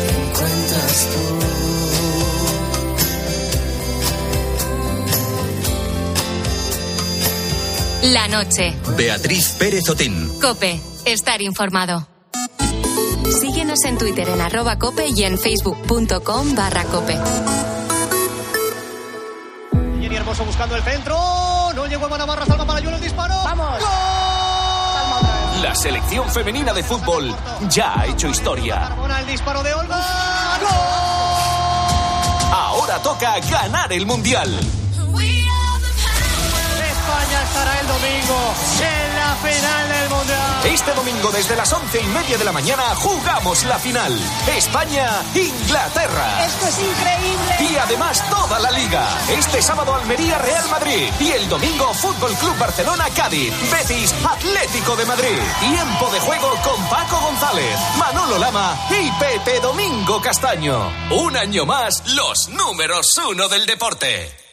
Te 0.04 0.10
encuentras 0.26 0.98
La 8.02 8.28
noche. 8.28 8.74
Beatriz 8.96 9.54
Pérez 9.58 9.88
Otín. 9.88 10.38
Cope. 10.40 10.97
Estar 11.08 11.40
informado. 11.40 12.06
Síguenos 13.40 13.82
en 13.84 13.96
Twitter 13.96 14.28
en 14.28 14.42
arroba 14.42 14.78
cope 14.78 15.06
y 15.08 15.22
en 15.24 15.38
facebook.com 15.38 16.54
barra 16.54 16.84
cope. 16.84 17.18
Jenny 19.98 20.16
Hermoso 20.16 20.44
buscando 20.44 20.76
el 20.76 20.82
centro. 20.82 21.16
No 21.74 21.86
llegó 21.86 22.14
a 22.14 22.18
Navarra, 22.18 22.44
salva 22.44 22.66
para 22.66 22.80
Yuelo 22.80 22.98
el 22.98 23.02
disparo. 23.02 23.34
¡Vamos! 23.42 23.82
La 25.62 25.74
selección 25.74 26.28
femenina 26.28 26.74
de 26.74 26.82
fútbol 26.82 27.34
ya 27.70 28.00
ha 28.00 28.06
hecho 28.06 28.28
historia. 28.28 28.94
El 29.18 29.26
disparo 29.28 29.62
de 29.62 29.72
Olga. 29.72 30.04
Ahora 32.52 32.98
toca 33.02 33.40
ganar 33.40 33.90
el 33.94 34.04
Mundial. 34.04 34.60
Estará 37.58 37.80
el 37.80 37.86
domingo 37.88 38.54
en 38.80 39.16
la 39.16 39.34
final 39.42 39.88
del 39.88 40.10
Mundial. 40.10 40.64
Este 40.64 40.94
domingo 40.94 41.32
desde 41.32 41.56
las 41.56 41.72
once 41.72 42.00
y 42.00 42.06
media 42.06 42.38
de 42.38 42.44
la 42.44 42.52
mañana 42.52 42.94
jugamos 42.94 43.64
la 43.64 43.80
final. 43.80 44.16
España-Inglaterra. 44.56 46.44
Esto 46.46 46.66
es 46.68 46.78
increíble. 46.78 47.72
Y 47.72 47.76
además 47.76 48.22
toda 48.30 48.60
la 48.60 48.70
liga. 48.70 49.08
Este 49.36 49.60
sábado 49.60 49.92
Almería-Real 49.92 50.68
Madrid. 50.70 51.10
Y 51.18 51.32
el 51.32 51.48
domingo 51.48 51.92
Fútbol 51.94 52.32
Club 52.34 52.56
Barcelona-Cádiz. 52.58 53.52
Betis 53.72 54.14
Atlético 54.24 54.94
de 54.94 55.06
Madrid. 55.06 55.38
Tiempo 55.58 56.10
de 56.12 56.20
juego 56.20 56.54
con 56.62 56.88
Paco 56.88 57.18
González, 57.18 57.76
Manolo 57.98 58.38
Lama 58.38 58.78
y 58.88 59.10
Pepe 59.18 59.58
Domingo 59.58 60.22
Castaño. 60.22 60.92
Un 61.10 61.36
año 61.36 61.66
más, 61.66 62.04
los 62.14 62.50
números 62.50 63.18
uno 63.28 63.48
del 63.48 63.66
deporte. 63.66 64.47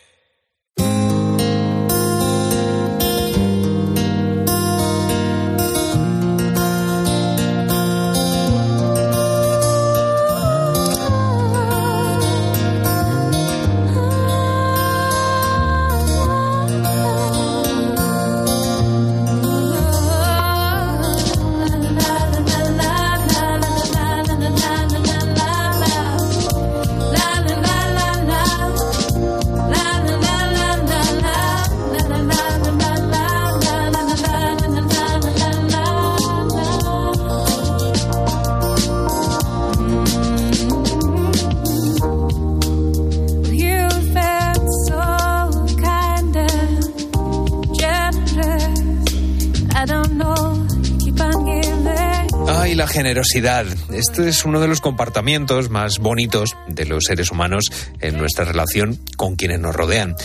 La 52.76 52.88
generosidad. 52.88 53.66
Este 53.92 54.28
es 54.28 54.44
uno 54.44 54.60
de 54.60 54.68
los 54.68 54.82
comportamientos 54.82 55.70
más 55.70 56.00
bonitos 56.00 56.56
de 56.68 56.86
los 56.86 57.06
seres 57.06 57.32
humanos 57.32 57.66
en 58.02 58.18
nuestra 58.18 58.44
relación 58.44 59.00
con 59.16 59.36
quienes 59.36 59.60
nos 59.60 59.76
rodean. 59.76 60.16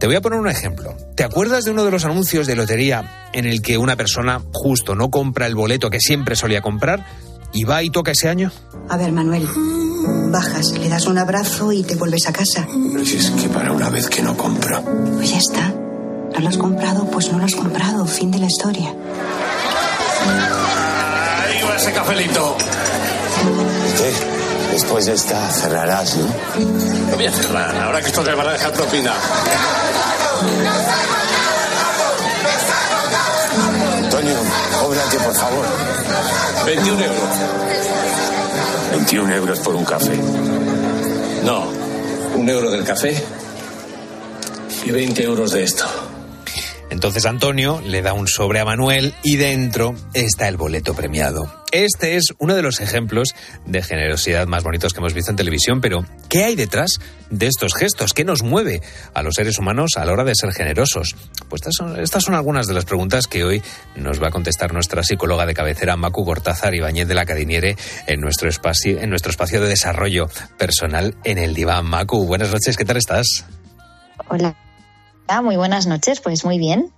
Te 0.00 0.06
voy 0.06 0.16
a 0.16 0.20
poner 0.20 0.40
un 0.40 0.48
ejemplo. 0.48 0.96
¿Te 1.14 1.22
acuerdas 1.24 1.64
de 1.64 1.70
uno 1.70 1.84
de 1.84 1.90
los 1.90 2.04
anuncios 2.04 2.46
de 2.46 2.56
lotería 2.56 3.28
en 3.32 3.44
el 3.46 3.62
que 3.62 3.78
una 3.78 3.96
persona 3.96 4.42
justo 4.52 4.94
no 4.94 5.10
compra 5.10 5.46
el 5.46 5.54
boleto 5.54 5.90
que 5.90 6.00
siempre 6.00 6.34
solía 6.34 6.62
comprar 6.62 7.06
y 7.52 7.64
va 7.64 7.82
y 7.82 7.90
toca 7.90 8.12
ese 8.12 8.28
año? 8.28 8.50
A 8.88 8.96
ver, 8.96 9.12
Manuel, 9.12 9.46
bajas, 10.32 10.72
le 10.72 10.88
das 10.88 11.06
un 11.06 11.18
abrazo 11.18 11.70
y 11.70 11.84
te 11.84 11.94
vuelves 11.94 12.26
a 12.26 12.32
casa. 12.32 12.66
Si 13.04 13.18
es 13.18 13.30
que 13.30 13.48
para 13.48 13.72
una 13.72 13.88
vez 13.88 14.08
que 14.08 14.22
no 14.22 14.36
compro. 14.36 14.82
Pues 15.14 15.30
ya 15.30 15.38
está. 15.38 15.68
¿No 15.68 16.40
lo 16.40 16.48
has 16.48 16.58
comprado? 16.58 17.08
Pues 17.10 17.30
no 17.30 17.38
lo 17.38 17.44
has 17.44 17.54
comprado. 17.54 18.04
Fin 18.06 18.30
de 18.30 18.38
la 18.38 18.46
historia. 18.46 18.94
Ese 21.80 21.92
cafelito. 21.92 22.58
¿Qué? 23.96 24.12
Después 24.72 25.06
de 25.06 25.14
esta 25.14 25.48
cerrarás, 25.48 26.14
¿no? 26.14 26.26
No 27.08 27.16
voy 27.16 27.24
a 27.24 27.32
cerrar, 27.32 27.74
ahora 27.74 28.02
que 28.02 28.08
esto 28.08 28.22
te 28.22 28.34
van 28.34 28.48
a 28.48 28.52
dejar 28.52 28.70
propina. 28.72 29.14
Antonio, 33.96 34.34
cóbrate, 34.78 35.16
por 35.20 35.34
favor. 35.34 35.64
21 36.66 37.00
euros. 37.00 37.20
21 38.90 39.34
euros 39.36 39.58
por 39.60 39.74
un 39.74 39.84
café. 39.86 40.18
No, 41.44 41.64
un 42.36 42.46
euro 42.46 42.70
del 42.70 42.84
café 42.84 43.24
y 44.84 44.90
20 44.90 45.22
euros 45.22 45.52
de 45.52 45.62
esto. 45.62 46.09
Entonces 46.90 47.24
Antonio 47.24 47.80
le 47.84 48.02
da 48.02 48.12
un 48.12 48.26
sobre 48.26 48.58
a 48.60 48.64
Manuel 48.64 49.14
y 49.22 49.36
dentro 49.36 49.94
está 50.12 50.48
el 50.48 50.56
boleto 50.56 50.94
premiado. 50.94 51.60
Este 51.72 52.16
es 52.16 52.34
uno 52.38 52.56
de 52.56 52.62
los 52.62 52.80
ejemplos 52.80 53.28
de 53.64 53.80
generosidad 53.80 54.48
más 54.48 54.64
bonitos 54.64 54.92
que 54.92 54.98
hemos 54.98 55.14
visto 55.14 55.30
en 55.30 55.36
televisión, 55.36 55.80
pero 55.80 56.04
¿qué 56.28 56.42
hay 56.42 56.56
detrás 56.56 56.98
de 57.30 57.46
estos 57.46 57.74
gestos? 57.74 58.12
¿Qué 58.12 58.24
nos 58.24 58.42
mueve 58.42 58.80
a 59.14 59.22
los 59.22 59.36
seres 59.36 59.56
humanos 59.58 59.92
a 59.96 60.04
la 60.04 60.12
hora 60.12 60.24
de 60.24 60.34
ser 60.34 60.52
generosos? 60.52 61.14
Pues 61.48 61.62
estas 61.62 61.74
son, 61.78 62.00
estas 62.00 62.24
son 62.24 62.34
algunas 62.34 62.66
de 62.66 62.74
las 62.74 62.84
preguntas 62.84 63.28
que 63.28 63.44
hoy 63.44 63.62
nos 63.94 64.20
va 64.20 64.28
a 64.28 64.32
contestar 64.32 64.72
nuestra 64.72 65.04
psicóloga 65.04 65.46
de 65.46 65.54
cabecera, 65.54 65.96
Macu 65.96 66.24
Gortázar 66.24 66.74
Ibáñez 66.74 67.06
de 67.06 67.14
la 67.14 67.24
Cadiniere, 67.24 67.76
en 68.08 68.20
nuestro 68.20 68.48
espacio, 68.48 69.00
en 69.00 69.10
nuestro 69.10 69.30
espacio 69.30 69.60
de 69.60 69.68
desarrollo 69.68 70.28
personal 70.58 71.14
en 71.22 71.38
el 71.38 71.54
diván. 71.54 71.86
Macu, 71.86 72.26
buenas 72.26 72.50
noches, 72.50 72.76
¿qué 72.76 72.84
tal 72.84 72.96
estás? 72.96 73.44
Hola. 74.28 74.69
Ah, 75.32 75.42
Muy 75.42 75.54
buenas 75.54 75.86
noches, 75.86 76.20
pues 76.20 76.44
muy 76.44 76.58
bien. 76.58 76.90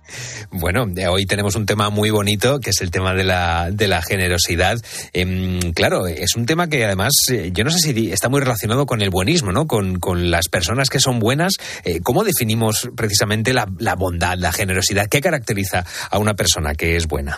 Bueno, 0.49 0.87
eh, 0.97 1.05
hoy 1.05 1.27
tenemos 1.27 1.55
un 1.55 1.67
tema 1.67 1.91
muy 1.91 2.09
bonito, 2.09 2.59
que 2.59 2.71
es 2.71 2.81
el 2.81 2.89
tema 2.89 3.13
de 3.13 3.23
la, 3.23 3.69
de 3.69 3.87
la 3.87 4.01
generosidad. 4.01 4.79
Em, 5.13 5.59
claro, 5.73 6.07
es 6.07 6.35
un 6.35 6.47
tema 6.47 6.67
que 6.67 6.83
además, 6.83 7.11
eh, 7.31 7.51
yo 7.53 7.63
no 7.63 7.69
sé 7.69 7.77
si 7.77 8.11
está 8.11 8.29
muy 8.29 8.39
relacionado 8.39 8.87
con 8.87 9.03
el 9.03 9.11
buenismo, 9.11 9.51
¿no? 9.51 9.67
Con, 9.67 9.99
con 9.99 10.31
las 10.31 10.49
personas 10.49 10.89
que 10.89 10.99
son 10.99 11.19
buenas. 11.19 11.57
Eh, 11.83 11.99
¿Cómo 12.01 12.23
definimos 12.23 12.89
precisamente 12.95 13.53
la, 13.53 13.67
la 13.77 13.93
bondad, 13.93 14.35
la 14.39 14.51
generosidad? 14.51 15.05
¿Qué 15.09 15.21
caracteriza 15.21 15.85
a 16.09 16.17
una 16.17 16.33
persona 16.33 16.73
que 16.73 16.95
es 16.95 17.07
buena? 17.07 17.37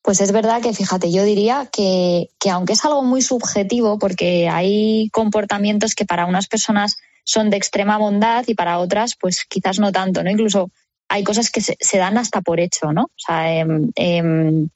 Pues 0.00 0.22
es 0.22 0.32
verdad 0.32 0.62
que, 0.62 0.72
fíjate, 0.72 1.12
yo 1.12 1.24
diría 1.24 1.68
que, 1.70 2.30
que 2.38 2.48
aunque 2.48 2.72
es 2.72 2.82
algo 2.86 3.04
muy 3.04 3.20
subjetivo, 3.20 3.98
porque 3.98 4.48
hay 4.48 5.10
comportamientos 5.12 5.94
que 5.94 6.06
para 6.06 6.24
unas 6.24 6.46
personas 6.46 6.96
son 7.30 7.48
de 7.48 7.56
extrema 7.56 7.96
bondad 7.96 8.44
y 8.48 8.54
para 8.54 8.78
otras, 8.78 9.14
pues 9.18 9.44
quizás 9.48 9.78
no 9.78 9.92
tanto, 9.92 10.24
¿no? 10.24 10.30
Incluso 10.30 10.70
hay 11.08 11.22
cosas 11.22 11.50
que 11.50 11.60
se, 11.60 11.76
se 11.78 11.98
dan 11.98 12.18
hasta 12.18 12.40
por 12.40 12.58
hecho, 12.58 12.92
¿no? 12.92 13.04
O 13.04 13.18
sea, 13.24 13.60
em, 13.60 14.68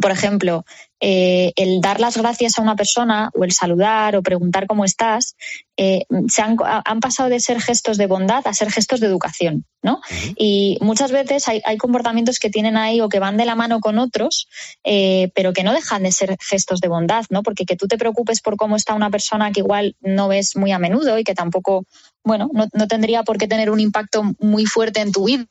por 0.00 0.10
ejemplo, 0.10 0.64
eh, 1.00 1.52
el 1.56 1.80
dar 1.80 2.00
las 2.00 2.16
gracias 2.16 2.58
a 2.58 2.62
una 2.62 2.76
persona 2.76 3.30
o 3.34 3.44
el 3.44 3.52
saludar 3.52 4.16
o 4.16 4.22
preguntar 4.22 4.66
cómo 4.66 4.84
estás, 4.84 5.36
eh, 5.76 6.04
se 6.28 6.42
han, 6.42 6.56
han 6.62 7.00
pasado 7.00 7.28
de 7.28 7.40
ser 7.40 7.60
gestos 7.60 7.96
de 7.96 8.06
bondad 8.06 8.46
a 8.46 8.52
ser 8.52 8.70
gestos 8.70 9.00
de 9.00 9.06
educación, 9.06 9.64
¿no? 9.82 10.00
Y 10.36 10.78
muchas 10.80 11.10
veces 11.10 11.48
hay, 11.48 11.62
hay 11.64 11.78
comportamientos 11.78 12.38
que 12.38 12.50
tienen 12.50 12.76
ahí 12.76 13.00
o 13.00 13.08
que 13.08 13.18
van 13.18 13.36
de 13.36 13.46
la 13.46 13.54
mano 13.54 13.80
con 13.80 13.98
otros, 13.98 14.48
eh, 14.84 15.30
pero 15.34 15.52
que 15.52 15.64
no 15.64 15.72
dejan 15.72 16.02
de 16.02 16.12
ser 16.12 16.36
gestos 16.40 16.80
de 16.80 16.88
bondad, 16.88 17.24
¿no? 17.30 17.42
Porque 17.42 17.64
que 17.64 17.76
tú 17.76 17.88
te 17.88 17.98
preocupes 17.98 18.40
por 18.40 18.56
cómo 18.56 18.76
está 18.76 18.94
una 18.94 19.10
persona 19.10 19.52
que 19.52 19.60
igual 19.60 19.96
no 20.00 20.28
ves 20.28 20.56
muy 20.56 20.72
a 20.72 20.78
menudo 20.78 21.18
y 21.18 21.24
que 21.24 21.34
tampoco, 21.34 21.86
bueno, 22.24 22.50
no, 22.52 22.66
no 22.72 22.88
tendría 22.88 23.22
por 23.22 23.38
qué 23.38 23.48
tener 23.48 23.70
un 23.70 23.80
impacto 23.80 24.22
muy 24.38 24.66
fuerte 24.66 25.00
en 25.00 25.12
tu 25.12 25.24
vida. 25.24 25.46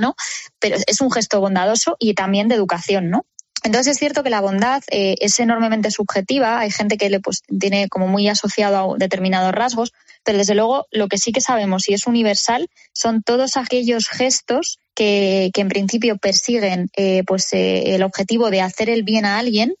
¿no? 0.00 0.14
Pero 0.60 0.76
es 0.86 1.00
un 1.00 1.10
gesto 1.10 1.40
bondadoso 1.40 1.96
y 1.98 2.14
también 2.14 2.48
de 2.48 2.54
educación, 2.54 3.10
¿no? 3.10 3.26
Entonces 3.64 3.92
es 3.92 3.98
cierto 3.98 4.22
que 4.22 4.30
la 4.30 4.40
bondad 4.40 4.82
eh, 4.90 5.14
es 5.20 5.38
enormemente 5.38 5.90
subjetiva, 5.90 6.58
hay 6.58 6.70
gente 6.70 6.96
que 6.96 7.10
le 7.10 7.20
pues, 7.20 7.42
tiene 7.60 7.88
como 7.88 8.08
muy 8.08 8.28
asociado 8.28 8.94
a 8.94 8.98
determinados 8.98 9.52
rasgos, 9.52 9.92
pero 10.24 10.38
desde 10.38 10.54
luego 10.54 10.86
lo 10.90 11.08
que 11.08 11.18
sí 11.18 11.32
que 11.32 11.40
sabemos 11.40 11.88
y 11.88 11.94
es 11.94 12.06
universal 12.06 12.68
son 12.92 13.22
todos 13.22 13.56
aquellos 13.56 14.08
gestos 14.08 14.78
que, 14.94 15.50
que 15.54 15.60
en 15.60 15.68
principio 15.68 16.18
persiguen 16.18 16.88
eh, 16.96 17.22
pues, 17.24 17.52
eh, 17.52 17.94
el 17.94 18.02
objetivo 18.02 18.50
de 18.50 18.60
hacer 18.60 18.90
el 18.90 19.04
bien 19.04 19.24
a 19.24 19.38
alguien 19.38 19.74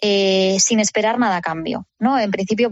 eh, 0.00 0.58
sin 0.60 0.80
esperar 0.80 1.18
nada 1.18 1.36
a 1.36 1.40
cambio, 1.40 1.86
¿no? 1.98 2.18
En 2.18 2.30
principio, 2.30 2.70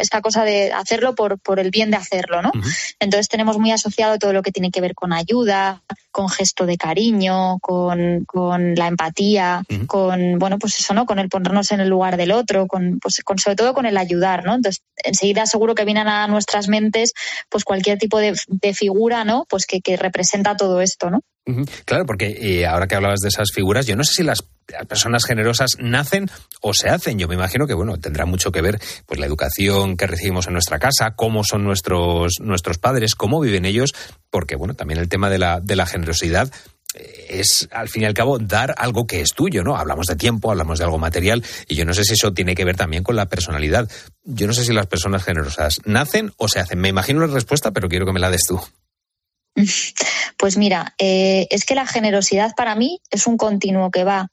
esta 0.00 0.20
cosa 0.20 0.44
de 0.44 0.72
hacerlo 0.72 1.14
por, 1.14 1.38
por 1.38 1.60
el 1.60 1.70
bien 1.70 1.90
de 1.90 1.96
hacerlo, 1.96 2.42
¿no? 2.42 2.50
Entonces 2.98 3.28
tenemos 3.28 3.58
muy 3.58 3.70
asociado 3.70 4.18
todo 4.18 4.32
lo 4.32 4.42
que 4.42 4.50
tiene 4.50 4.70
que 4.70 4.80
ver 4.80 4.94
con 4.94 5.12
ayuda, 5.12 5.82
con 6.10 6.28
gesto 6.28 6.66
de 6.66 6.76
cariño, 6.76 7.58
con, 7.60 8.24
con 8.24 8.74
la 8.74 8.88
empatía, 8.88 9.62
con, 9.86 10.38
bueno, 10.38 10.58
pues 10.58 10.78
eso, 10.80 10.94
¿no? 10.94 11.06
Con 11.06 11.18
el 11.18 11.28
ponernos 11.28 11.70
en 11.70 11.80
el 11.80 11.88
lugar 11.88 12.16
del 12.16 12.32
otro, 12.32 12.66
con, 12.66 12.98
pues, 12.98 13.20
con 13.22 13.38
sobre 13.38 13.56
todo 13.56 13.74
con 13.74 13.86
el 13.86 13.96
ayudar, 13.96 14.44
¿no? 14.44 14.54
Entonces, 14.54 14.82
enseguida 14.96 15.46
seguro 15.46 15.74
que 15.74 15.84
vienen 15.84 16.08
a 16.08 16.26
nuestras 16.26 16.68
mentes, 16.68 17.12
pues 17.50 17.64
cualquier 17.64 17.98
tipo 17.98 18.18
de, 18.18 18.34
de 18.48 18.74
figura, 18.74 19.24
¿no? 19.24 19.46
Pues 19.48 19.66
que, 19.66 19.80
que 19.80 19.96
representa 19.96 20.56
todo 20.56 20.80
esto, 20.80 21.10
¿no? 21.10 21.20
Claro, 21.84 22.06
porque 22.06 22.38
eh, 22.40 22.66
ahora 22.66 22.86
que 22.86 22.94
hablabas 22.94 23.20
de 23.20 23.28
esas 23.28 23.52
figuras, 23.52 23.86
yo 23.86 23.96
no 23.96 24.04
sé 24.04 24.14
si 24.14 24.22
las 24.22 24.44
personas 24.88 25.24
generosas 25.26 25.76
nacen 25.78 26.30
o 26.62 26.72
se 26.72 26.88
hacen. 26.88 27.18
Yo 27.18 27.28
me 27.28 27.34
imagino 27.34 27.66
que 27.66 27.74
bueno 27.74 27.98
tendrá 27.98 28.24
mucho 28.24 28.50
que 28.50 28.62
ver 28.62 28.80
pues 29.06 29.20
la 29.20 29.26
educación 29.26 29.96
que 29.96 30.06
recibimos 30.06 30.46
en 30.46 30.54
nuestra 30.54 30.78
casa, 30.78 31.14
cómo 31.14 31.44
son 31.44 31.64
nuestros 31.64 32.40
nuestros 32.40 32.78
padres, 32.78 33.14
cómo 33.14 33.40
viven 33.40 33.66
ellos, 33.66 33.94
porque 34.30 34.56
bueno 34.56 34.74
también 34.74 35.00
el 35.00 35.08
tema 35.08 35.28
de 35.28 35.38
la 35.38 35.60
de 35.60 35.76
la 35.76 35.84
generosidad 35.84 36.50
eh, 36.94 37.26
es 37.28 37.68
al 37.72 37.90
fin 37.90 38.02
y 38.02 38.06
al 38.06 38.14
cabo 38.14 38.38
dar 38.38 38.74
algo 38.78 39.06
que 39.06 39.20
es 39.20 39.34
tuyo, 39.34 39.62
¿no? 39.62 39.76
Hablamos 39.76 40.06
de 40.06 40.16
tiempo, 40.16 40.50
hablamos 40.50 40.78
de 40.78 40.84
algo 40.86 40.98
material 40.98 41.44
y 41.68 41.74
yo 41.74 41.84
no 41.84 41.92
sé 41.92 42.04
si 42.04 42.14
eso 42.14 42.32
tiene 42.32 42.54
que 42.54 42.64
ver 42.64 42.76
también 42.76 43.02
con 43.02 43.16
la 43.16 43.26
personalidad. 43.26 43.90
Yo 44.24 44.46
no 44.46 44.54
sé 44.54 44.64
si 44.64 44.72
las 44.72 44.86
personas 44.86 45.22
generosas 45.22 45.82
nacen 45.84 46.32
o 46.38 46.48
se 46.48 46.60
hacen. 46.60 46.78
Me 46.78 46.88
imagino 46.88 47.20
la 47.20 47.32
respuesta, 47.32 47.72
pero 47.72 47.88
quiero 47.88 48.06
que 48.06 48.12
me 48.12 48.20
la 48.20 48.30
des 48.30 48.44
tú. 48.48 48.62
Pues 50.36 50.56
mira, 50.56 50.94
eh, 50.98 51.46
es 51.50 51.64
que 51.64 51.74
la 51.74 51.86
generosidad 51.86 52.54
para 52.56 52.74
mí 52.74 53.00
es 53.10 53.26
un 53.26 53.36
continuo 53.36 53.90
que 53.90 54.04
va 54.04 54.28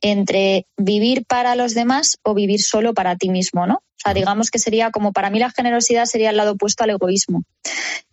entre 0.00 0.66
vivir 0.76 1.24
para 1.24 1.54
los 1.54 1.72
demás 1.74 2.18
o 2.22 2.34
vivir 2.34 2.60
solo 2.62 2.94
para 2.94 3.16
ti 3.16 3.28
mismo, 3.30 3.66
¿no? 3.66 3.74
O 3.76 3.98
sea, 3.98 4.12
digamos 4.12 4.50
que 4.50 4.58
sería 4.58 4.90
como 4.90 5.12
para 5.12 5.30
mí 5.30 5.38
la 5.38 5.50
generosidad 5.50 6.04
sería 6.04 6.30
el 6.30 6.36
lado 6.36 6.52
opuesto 6.52 6.84
al 6.84 6.90
egoísmo. 6.90 7.44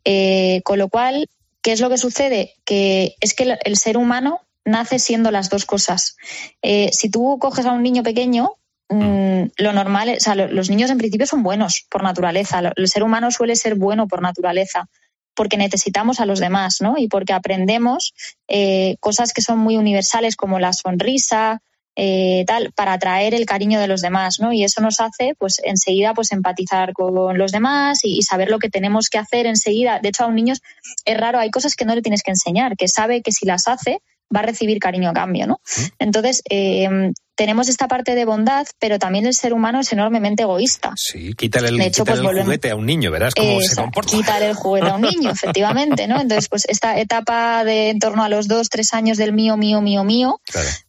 Eh, 0.06 0.62
con 0.64 0.80
lo 0.80 0.89
cual, 0.89 1.28
¿qué 1.62 1.74
es 1.74 1.82
lo 1.82 1.89
que 1.89 1.97
sucede? 1.97 2.54
Que 2.66 3.16
es 3.20 3.34
que 3.34 3.58
el, 3.64 3.78
ser 3.78 3.97
humano 3.97 4.41
nace 4.66 4.97
siendo 4.99 5.30
las 5.32 5.49
dos 5.49 5.66
cosas. 5.66 6.16
Eh, 6.62 6.89
si 6.93 7.10
tú 7.10 7.38
coges 7.39 7.66
a 7.66 7.74
un 7.74 7.84
niño 7.84 8.04
pequeño, 8.04 8.54
mm, 8.89 9.43
lo 9.58 9.74
normal, 9.74 10.10
es- 10.10 10.20
o 10.20 10.24
sea, 10.26 10.36
lo- 10.36 10.47
los 10.47 10.70
niños 10.70 10.89
en 10.89 10.97
principio 10.97 11.28
son 11.28 11.43
buenos 11.43 11.86
por 11.89 12.04
naturaleza. 12.04 12.62
El 12.76 12.88
ser 12.88 13.04
humano 13.04 13.30
suele 13.32 13.56
ser 13.56 13.76
bueno 13.76 14.08
por 14.08 14.22
naturaleza 14.22 14.88
porque 15.36 15.58
necesitamos 15.58 16.20
a 16.20 16.26
los 16.26 16.40
demás, 16.40 16.82
¿no? 16.82 16.96
Y 16.98 17.08
porque 17.08 17.34
aprendemos 17.34 18.14
eh, 18.48 18.96
cosas 19.00 19.34
que 19.34 19.42
son 19.42 19.60
muy 19.60 19.78
universales 19.78 20.36
como 20.36 20.60
la 20.60 20.74
sonrisa, 20.74 21.62
eh, 21.96 22.44
tal, 22.48 22.72
para 22.74 22.94
atraer 22.94 23.36
el 23.36 23.46
cariño 23.46 23.80
de 23.80 23.88
los 23.88 24.02
demás, 24.02 24.40
¿no? 24.40 24.52
Y 24.52 24.64
eso 24.64 24.82
nos 24.82 25.00
hace, 25.00 25.36
pues, 25.38 25.62
enseguida, 25.64 26.14
pues, 26.14 26.32
empatizar 26.32 26.94
con 26.94 27.38
los 27.38 27.52
demás 27.52 28.04
y, 28.04 28.18
y 28.18 28.24
saber 28.24 28.50
lo 28.50 28.60
que 28.60 28.70
tenemos 28.70 29.10
que 29.10 29.20
hacer 29.20 29.46
enseguida. 29.46 30.00
De 30.02 30.10
hecho, 30.10 30.24
a 30.24 30.28
un 30.28 30.36
niño 30.36 30.56
es 31.06 31.18
raro, 31.18 31.40
hay 31.40 31.52
cosas 31.52 31.76
que 31.76 31.86
no 31.86 31.94
le 31.94 32.02
tienes 32.02 32.24
que 32.24 32.32
enseñar, 32.32 32.76
que 32.78 32.88
sabe 32.88 33.22
que 33.22 33.32
si 33.32 33.46
las 33.46 33.68
hace 33.68 34.02
va 34.36 34.40
a 34.40 34.44
recibir 34.44 34.80
cariño 34.80 35.10
a 35.10 35.14
cambio, 35.14 35.46
¿no? 35.46 35.62
Entonces, 36.00 36.42
eh, 36.50 37.12
tenemos 37.36 37.68
esta 37.68 37.88
parte 37.88 38.16
de 38.16 38.26
bondad, 38.26 38.66
pero 38.80 39.00
también 39.00 39.26
el 39.26 39.34
ser 39.34 39.54
humano 39.54 39.80
es 39.80 39.92
enormemente 39.92 40.44
egoísta. 40.44 40.94
Sí, 40.96 41.34
quítale 41.34 41.70
el, 41.70 41.82
hecho, 41.82 42.04
quítale 42.04 42.06
pues 42.06 42.20
el 42.20 42.26
volvemos- 42.26 42.46
juguete 42.46 42.70
a 42.72 42.76
un 42.76 42.86
niño, 42.86 43.10
verás 43.12 43.34
cómo 43.36 43.60
se 43.60 43.66
Exacto, 43.66 43.82
comporta. 43.84 44.12
quitar 44.18 44.44
el 44.44 44.54
juguete 44.54 44.90
a 44.90 44.96
un 44.96 45.02
niño, 45.02 45.32
efectivamente, 45.32 46.08
¿no? 46.08 46.22
Entonces, 46.22 46.48
pues 46.50 46.66
esta 46.68 47.00
etapa 47.00 47.64
de 47.64 47.90
en 47.90 48.00
torno 48.00 48.24
a 48.24 48.30
los 48.30 48.48
dos, 48.48 48.70
tres 48.70 48.94
años 48.94 49.18
del 49.18 49.34
mío, 49.34 49.58
mío, 49.58 49.82
mío, 49.82 50.04
mío, 50.04 50.40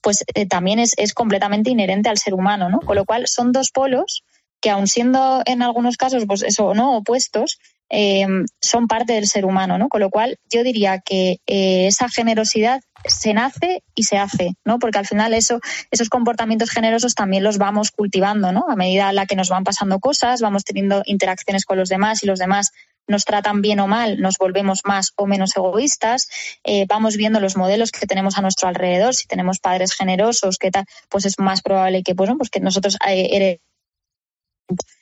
pues 0.03 0.25
eh, 0.35 0.47
también 0.47 0.79
es, 0.79 0.93
es 0.97 1.15
completamente 1.15 1.71
inherente 1.71 2.09
al 2.09 2.19
ser 2.19 2.35
humano, 2.35 2.69
¿no? 2.69 2.81
Con 2.81 2.97
lo 2.97 3.05
cual 3.05 3.27
son 3.27 3.53
dos 3.53 3.71
polos 3.71 4.23
que 4.61 4.71
aun 4.71 4.87
siendo 4.87 5.43
en 5.45 5.63
algunos 5.63 5.97
casos, 5.97 6.25
pues 6.27 6.43
eso, 6.43 6.75
¿no? 6.75 6.97
Opuestos, 6.97 7.59
eh, 7.91 8.27
son 8.63 8.87
parte 8.89 9.13
del 9.13 9.27
ser 9.29 9.45
humano, 9.45 9.77
¿no? 9.77 9.89
Con 9.89 10.01
lo 10.01 10.09
cual 10.11 10.39
yo 10.51 10.63
diría 10.63 11.01
que 11.01 11.39
eh, 11.47 11.87
esa 11.87 12.09
generosidad 12.09 12.81
se 13.05 13.35
nace 13.35 13.83
y 13.95 14.05
se 14.05 14.19
hace, 14.19 14.55
¿no? 14.65 14.79
Porque 14.79 14.99
al 14.99 15.07
final 15.07 15.35
eso, 15.35 15.61
esos 15.91 16.09
comportamientos 16.09 16.71
generosos 16.71 17.15
también 17.15 17.45
los 17.45 17.59
vamos 17.59 17.91
cultivando, 17.91 18.53
¿no? 18.53 18.67
A 18.69 18.77
medida 18.77 19.11
en 19.11 19.17
la 19.17 19.27
que 19.27 19.37
nos 19.37 19.49
van 19.49 19.65
pasando 19.65 19.99
cosas, 20.01 20.41
vamos 20.41 20.65
teniendo 20.65 21.03
interacciones 21.07 21.65
con 21.65 21.79
los 21.79 21.89
demás 21.89 22.23
y 22.23 22.27
los 22.27 22.39
demás 22.39 22.73
nos 23.07 23.25
tratan 23.25 23.61
bien 23.61 23.81
o 23.81 23.87
mal, 23.87 24.21
nos 24.21 24.39
volvemos 24.39 24.81
más 24.85 25.13
o 25.17 25.27
menos 25.27 25.55
egoístas, 25.57 26.29
eh, 26.65 26.87
vamos 26.89 27.17
viendo 27.17 27.39
los 27.39 27.57
modelos 27.57 27.91
que 27.91 28.07
tenemos 28.07 28.39
a 28.39 28.41
nuestro 28.41 28.69
alrededor, 28.69 29.15
si 29.15 29.27
tenemos 29.27 29.59
padres 29.59 29.93
generosos, 29.93 30.57
qué 30.57 30.71
tal, 30.71 30.87
pues 31.11 31.27
es 31.27 31.39
más 31.39 31.61
probable 31.61 32.03
que, 32.03 32.15
pues, 32.15 32.31
pues 32.39 32.49
que 32.49 32.61
nosotros 32.61 32.97
eh, 33.07 33.59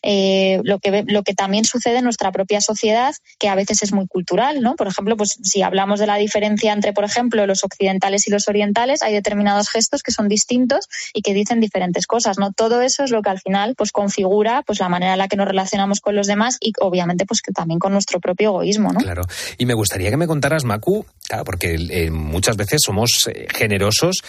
eh, 0.02 0.60
lo 0.64 0.78
que 0.78 1.04
lo 1.06 1.22
que 1.22 1.34
también 1.34 1.64
sucede 1.64 1.98
en 1.98 2.04
nuestra 2.04 2.32
propia 2.32 2.60
sociedad 2.60 3.14
que 3.38 3.48
a 3.48 3.54
veces 3.54 3.82
es 3.82 3.92
muy 3.92 4.08
cultural 4.08 4.60
no 4.60 4.74
por 4.74 4.88
ejemplo 4.88 5.16
pues 5.16 5.38
si 5.42 5.62
hablamos 5.62 6.00
de 6.00 6.06
la 6.06 6.16
diferencia 6.16 6.72
entre 6.72 6.92
por 6.92 7.04
ejemplo 7.04 7.46
los 7.46 7.62
occidentales 7.62 8.26
y 8.26 8.30
los 8.30 8.48
orientales 8.48 9.02
hay 9.02 9.12
determinados 9.12 9.68
gestos 9.68 10.02
que 10.02 10.10
son 10.10 10.28
distintos 10.28 10.88
y 11.14 11.22
que 11.22 11.34
dicen 11.34 11.60
diferentes 11.60 12.06
cosas 12.06 12.38
no 12.38 12.52
todo 12.52 12.82
eso 12.82 13.04
es 13.04 13.12
lo 13.12 13.22
que 13.22 13.30
al 13.30 13.40
final 13.40 13.74
pues 13.76 13.92
configura 13.92 14.62
pues 14.66 14.80
la 14.80 14.88
manera 14.88 15.12
en 15.12 15.18
la 15.18 15.28
que 15.28 15.36
nos 15.36 15.46
relacionamos 15.46 16.00
con 16.00 16.16
los 16.16 16.26
demás 16.26 16.56
y 16.60 16.72
obviamente 16.80 17.24
pues 17.24 17.40
que 17.40 17.52
también 17.52 17.78
con 17.78 17.92
nuestro 17.92 18.18
propio 18.18 18.48
egoísmo 18.48 18.92
no 18.92 19.02
Claro. 19.02 19.22
Y 19.58 19.66
me 19.66 19.74
gustaría 19.74 20.10
que 20.10 20.16
me 20.16 20.26
contaras, 20.26 20.64
Macu, 20.64 21.04
claro, 21.26 21.44
porque 21.44 21.74
eh, 21.74 22.10
muchas 22.10 22.56
veces 22.56 22.80
somos 22.84 23.28
eh, 23.28 23.46
generosos. 23.52 24.22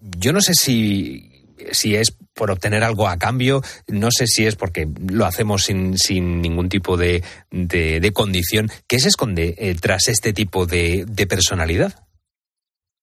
Yo 0.00 0.32
no 0.32 0.40
sé 0.40 0.54
si 0.54 1.33
si 1.72 1.96
es 1.96 2.12
por 2.34 2.50
obtener 2.50 2.82
algo 2.84 3.08
a 3.08 3.18
cambio, 3.18 3.62
no 3.86 4.10
sé 4.10 4.26
si 4.26 4.46
es 4.46 4.56
porque 4.56 4.88
lo 5.08 5.24
hacemos 5.26 5.64
sin, 5.64 5.96
sin 5.98 6.40
ningún 6.42 6.68
tipo 6.68 6.96
de, 6.96 7.22
de, 7.50 8.00
de 8.00 8.12
condición. 8.12 8.70
¿Qué 8.88 8.98
se 9.00 9.08
esconde 9.08 9.54
eh, 9.58 9.74
tras 9.80 10.08
este 10.08 10.32
tipo 10.32 10.66
de, 10.66 11.04
de 11.08 11.26
personalidad? 11.26 11.94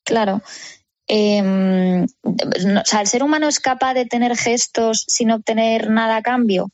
Claro. 0.03 0.41
Eh, 1.07 1.41
no- 1.41 2.05
o 2.81 2.85
sea, 2.85 3.01
el 3.01 3.07
ser 3.07 3.23
humano 3.23 3.47
es 3.47 3.59
capaz 3.59 3.93
de 3.93 4.05
tener 4.05 4.35
gestos 4.37 5.03
sin 5.07 5.31
obtener 5.31 5.89
nada 5.89 6.17
a 6.17 6.21
cambio. 6.21 6.69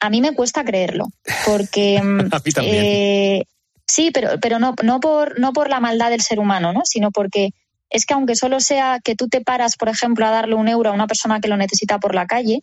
A 0.00 0.10
mí 0.10 0.20
me 0.20 0.34
cuesta 0.34 0.64
creerlo, 0.64 1.06
porque 1.46 2.00
mm, 2.02 2.20
A 2.32 2.40
mí 2.44 2.52
también. 2.52 2.84
eh, 2.84 3.44
sí, 3.86 4.10
pero, 4.12 4.38
pero 4.40 4.58
no, 4.58 4.74
no 4.82 5.00
por 5.00 5.38
no 5.40 5.52
por 5.52 5.70
la 5.70 5.80
maldad 5.80 6.10
del 6.10 6.20
ser 6.22 6.38
humano, 6.38 6.72
¿no? 6.72 6.82
Sino 6.84 7.10
porque 7.10 7.50
es 7.90 8.04
que 8.06 8.14
aunque 8.14 8.36
solo 8.36 8.60
sea 8.60 9.00
que 9.02 9.14
tú 9.14 9.28
te 9.28 9.40
paras, 9.40 9.76
por 9.76 9.88
ejemplo, 9.88 10.26
a 10.26 10.30
darle 10.30 10.54
un 10.54 10.68
euro 10.68 10.90
a 10.90 10.92
una 10.92 11.06
persona 11.06 11.40
que 11.40 11.48
lo 11.48 11.56
necesita 11.56 11.98
por 11.98 12.14
la 12.14 12.26
calle, 12.26 12.62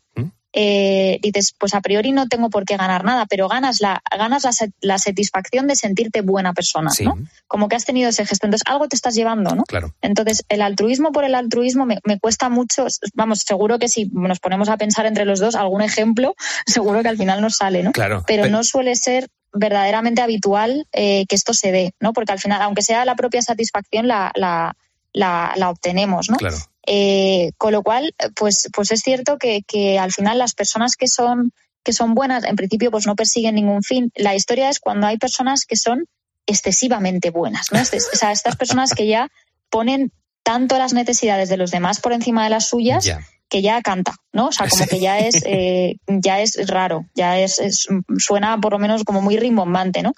eh, 0.58 1.20
dices, 1.22 1.54
pues 1.60 1.74
a 1.74 1.82
priori 1.82 2.14
no 2.14 2.28
tengo 2.30 2.50
por 2.50 2.64
qué 2.64 2.78
ganar 2.78 3.04
nada, 3.04 3.26
pero 3.30 3.50
ganas 3.50 3.82
la, 3.82 4.02
ganas 4.18 4.46
la, 4.46 4.52
la 4.80 4.98
satisfacción 4.98 5.68
de 5.68 5.76
sentirte 5.76 6.22
buena 6.22 6.54
persona, 6.54 6.92
¿no? 7.04 7.18
Como 7.48 7.68
que 7.68 7.76
has 7.76 7.84
tenido 7.84 8.08
ese 8.10 8.26
gesto. 8.26 8.48
Entonces, 8.48 8.64
algo 8.66 8.88
te 8.88 8.96
estás 8.96 9.16
llevando, 9.16 9.54
¿no? 9.54 9.64
Claro. 9.64 9.94
Entonces, 10.02 10.46
el 10.48 10.62
altruismo 10.62 11.12
por 11.12 11.26
el 11.26 11.36
altruismo 11.36 11.86
me, 11.86 12.00
me 12.06 12.20
cuesta 12.20 12.48
mucho. 12.48 12.88
Vamos, 13.16 13.40
seguro 13.46 13.80
que 13.80 13.90
si 13.90 14.06
nos 14.14 14.40
ponemos 14.40 14.70
a 14.70 14.78
pensar 14.78 15.06
entre 15.06 15.26
los 15.26 15.42
dos 15.42 15.56
algún 15.56 15.82
ejemplo, 15.82 16.36
seguro 16.66 17.02
que 17.02 17.10
al 17.10 17.18
final 17.18 17.42
nos 17.42 17.56
sale, 17.58 17.84
¿no? 17.84 17.92
Claro, 17.92 18.24
Pero 18.26 18.44
pe- 18.44 18.50
no 18.50 18.64
suele 18.64 18.96
ser 18.96 19.28
verdaderamente 19.52 20.22
habitual 20.22 20.88
eh, 20.94 21.26
que 21.28 21.36
esto 21.36 21.54
se 21.54 21.74
dé, 21.74 21.92
¿no? 22.00 22.14
Porque 22.14 22.32
al 22.32 22.40
final, 22.40 22.62
aunque 22.62 22.82
sea 22.82 23.04
la 23.04 23.16
propia 23.16 23.42
satisfacción, 23.42 24.08
la, 24.08 24.32
la, 24.36 24.74
la, 25.16 25.54
la 25.56 25.70
obtenemos, 25.70 26.30
¿no? 26.30 26.38
Claro. 26.38 26.58
Eh, 26.86 27.52
con 27.58 27.72
lo 27.72 27.82
cual, 27.82 28.14
pues, 28.36 28.68
pues 28.74 28.92
es 28.92 29.02
cierto 29.02 29.38
que, 29.38 29.62
que 29.66 29.98
al 29.98 30.12
final 30.12 30.38
las 30.38 30.54
personas 30.54 30.96
que 30.98 31.08
son, 31.08 31.52
que 31.84 31.94
son 31.94 32.14
buenas, 32.14 32.44
en 32.44 32.56
principio, 32.56 32.92
pues 32.92 33.08
no 33.08 33.16
persiguen 33.16 33.56
ningún 33.56 33.82
fin. 33.82 34.12
La 34.16 34.36
historia 34.36 34.70
es 34.70 34.80
cuando 34.80 35.08
hay 35.08 35.18
personas 35.18 35.66
que 35.66 35.78
son 35.78 36.06
excesivamente 36.46 37.32
buenas, 37.32 37.72
¿no? 37.72 37.80
Este- 37.80 37.98
o 37.98 38.16
sea, 38.18 38.32
estas 38.32 38.56
personas 38.56 38.94
que 38.94 39.08
ya 39.08 39.30
ponen 39.70 40.12
tanto 40.44 40.78
las 40.78 40.94
necesidades 40.94 41.50
de 41.50 41.58
los 41.58 41.72
demás 41.72 42.00
por 42.02 42.14
encima 42.14 42.44
de 42.44 42.52
las 42.52 42.68
suyas 42.68 43.04
Ya. 43.06 43.20
Que 43.56 43.62
ya 43.62 43.82
canta, 43.82 44.14
¿no? 44.34 44.48
O 44.48 44.52
sea, 44.52 44.66
como 44.68 44.86
que 44.90 45.00
ya 45.00 45.20
es, 45.20 45.42
eh, 45.46 45.96
ya 46.08 46.42
es 46.42 46.58
raro, 46.68 47.06
ya 47.16 47.40
es, 47.40 47.60
es- 47.60 47.88
suena 48.18 48.60
por 48.60 48.74
lo 48.74 48.80
menos 48.80 49.04
como 49.06 49.22
muy 49.22 49.38
rimbombante, 49.38 50.02
¿no? 50.04 50.12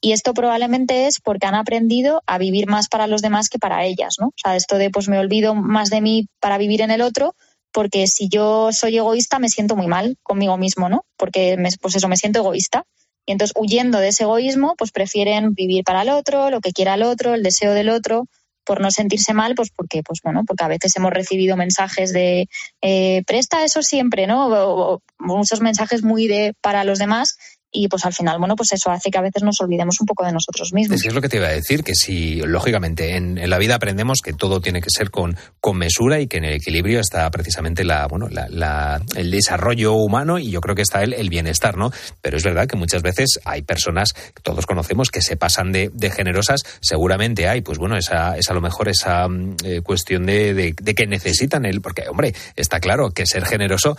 Y 0.00 0.10
esto 0.10 0.34
probablemente 0.34 1.06
es 1.06 1.20
porque 1.20 1.46
han 1.46 1.54
aprendido 1.54 2.20
a 2.26 2.38
vivir 2.38 2.66
más 2.66 2.88
para 2.88 3.06
los 3.06 3.22
demás 3.22 3.48
que 3.48 3.58
para 3.60 3.84
ellas, 3.84 4.16
¿no? 4.18 4.28
O 4.28 4.34
sea, 4.42 4.56
esto 4.56 4.76
de 4.76 4.90
pues 4.90 5.06
me 5.08 5.18
olvido 5.20 5.54
más 5.54 5.88
de 5.90 6.00
mí 6.00 6.26
para 6.40 6.58
vivir 6.58 6.80
en 6.80 6.90
el 6.90 7.00
otro, 7.00 7.36
porque 7.72 8.08
si 8.08 8.28
yo 8.28 8.72
soy 8.72 8.96
egoísta 8.96 9.38
me 9.38 9.48
siento 9.48 9.76
muy 9.76 9.86
mal 9.86 10.16
conmigo 10.24 10.56
mismo, 10.56 10.88
¿no? 10.88 11.04
Porque 11.16 11.56
me- 11.56 11.70
pues 11.80 11.94
eso, 11.94 12.08
me 12.08 12.16
siento 12.16 12.40
egoísta. 12.40 12.82
Y 13.26 13.32
entonces, 13.32 13.54
huyendo 13.56 13.98
de 14.00 14.08
ese 14.08 14.24
egoísmo, 14.24 14.74
pues 14.76 14.90
prefieren 14.90 15.54
vivir 15.54 15.84
para 15.84 16.02
el 16.02 16.08
otro, 16.08 16.50
lo 16.50 16.60
que 16.60 16.72
quiera 16.72 16.94
el 16.94 17.04
otro, 17.04 17.34
el 17.34 17.44
deseo 17.44 17.72
del 17.74 17.90
otro, 17.90 18.24
por 18.64 18.80
no 18.80 18.90
sentirse 18.90 19.34
mal, 19.34 19.54
pues 19.54 19.70
porque, 19.74 20.02
pues 20.02 20.20
bueno, 20.22 20.42
porque 20.46 20.64
a 20.64 20.68
veces 20.68 20.94
hemos 20.96 21.12
recibido 21.12 21.56
mensajes 21.56 22.12
de 22.12 22.48
eh, 22.82 23.22
presta 23.26 23.64
eso 23.64 23.82
siempre, 23.82 24.26
¿no? 24.26 24.46
O, 24.46 24.94
o 24.94 25.02
muchos 25.18 25.60
mensajes 25.60 26.02
muy 26.02 26.28
de 26.28 26.54
para 26.60 26.84
los 26.84 26.98
demás 26.98 27.36
y 27.72 27.88
pues 27.88 28.04
al 28.04 28.12
final, 28.12 28.38
bueno, 28.38 28.56
pues 28.56 28.72
eso 28.72 28.90
hace 28.90 29.10
que 29.10 29.18
a 29.18 29.22
veces 29.22 29.42
nos 29.42 29.60
olvidemos 29.60 30.00
un 30.00 30.06
poco 30.06 30.24
de 30.24 30.32
nosotros 30.32 30.72
mismos. 30.72 30.96
Es 30.96 31.02
que 31.02 31.08
es 31.08 31.14
lo 31.14 31.20
que 31.20 31.28
te 31.28 31.36
iba 31.36 31.46
a 31.46 31.52
decir, 31.52 31.84
que 31.84 31.94
si, 31.94 32.40
lógicamente, 32.40 33.16
en, 33.16 33.48
la 33.48 33.58
vida 33.58 33.76
aprendemos 33.76 34.18
que 34.22 34.32
todo 34.32 34.60
tiene 34.60 34.80
que 34.80 34.90
ser 34.90 35.10
con, 35.10 35.36
con 35.60 35.76
mesura 35.76 36.20
y 36.20 36.26
que 36.26 36.38
en 36.38 36.44
el 36.44 36.54
equilibrio 36.54 37.00
está 37.00 37.30
precisamente 37.30 37.84
la, 37.84 38.06
bueno, 38.06 38.28
la, 38.28 39.00
el 39.14 39.30
desarrollo 39.30 39.94
humano 39.94 40.38
y 40.38 40.50
yo 40.50 40.60
creo 40.60 40.74
que 40.74 40.82
está 40.82 41.02
el, 41.02 41.14
el 41.14 41.28
bienestar, 41.28 41.76
¿no? 41.76 41.92
Pero 42.20 42.36
es 42.36 42.44
verdad 42.44 42.66
que 42.66 42.76
muchas 42.76 43.02
veces 43.02 43.38
hay 43.44 43.62
personas, 43.62 44.14
todos 44.42 44.66
conocemos, 44.66 45.10
que 45.10 45.22
se 45.22 45.36
pasan 45.36 45.72
de, 45.72 45.90
generosas, 46.10 46.62
seguramente 46.80 47.48
hay, 47.48 47.60
pues 47.60 47.78
bueno, 47.78 47.96
esa, 47.96 48.36
esa 48.36 48.52
a 48.52 48.54
lo 48.54 48.60
mejor 48.60 48.88
esa 48.88 49.28
mm, 49.28 49.56
eh, 49.64 49.80
cuestión 49.82 50.26
de, 50.26 50.54
de, 50.54 50.74
de 50.80 50.94
que 50.94 51.06
necesitan 51.06 51.64
el, 51.64 51.80
porque, 51.80 52.08
hombre, 52.08 52.34
está 52.56 52.80
claro 52.80 53.10
que 53.12 53.26
ser 53.26 53.44
generoso 53.44 53.96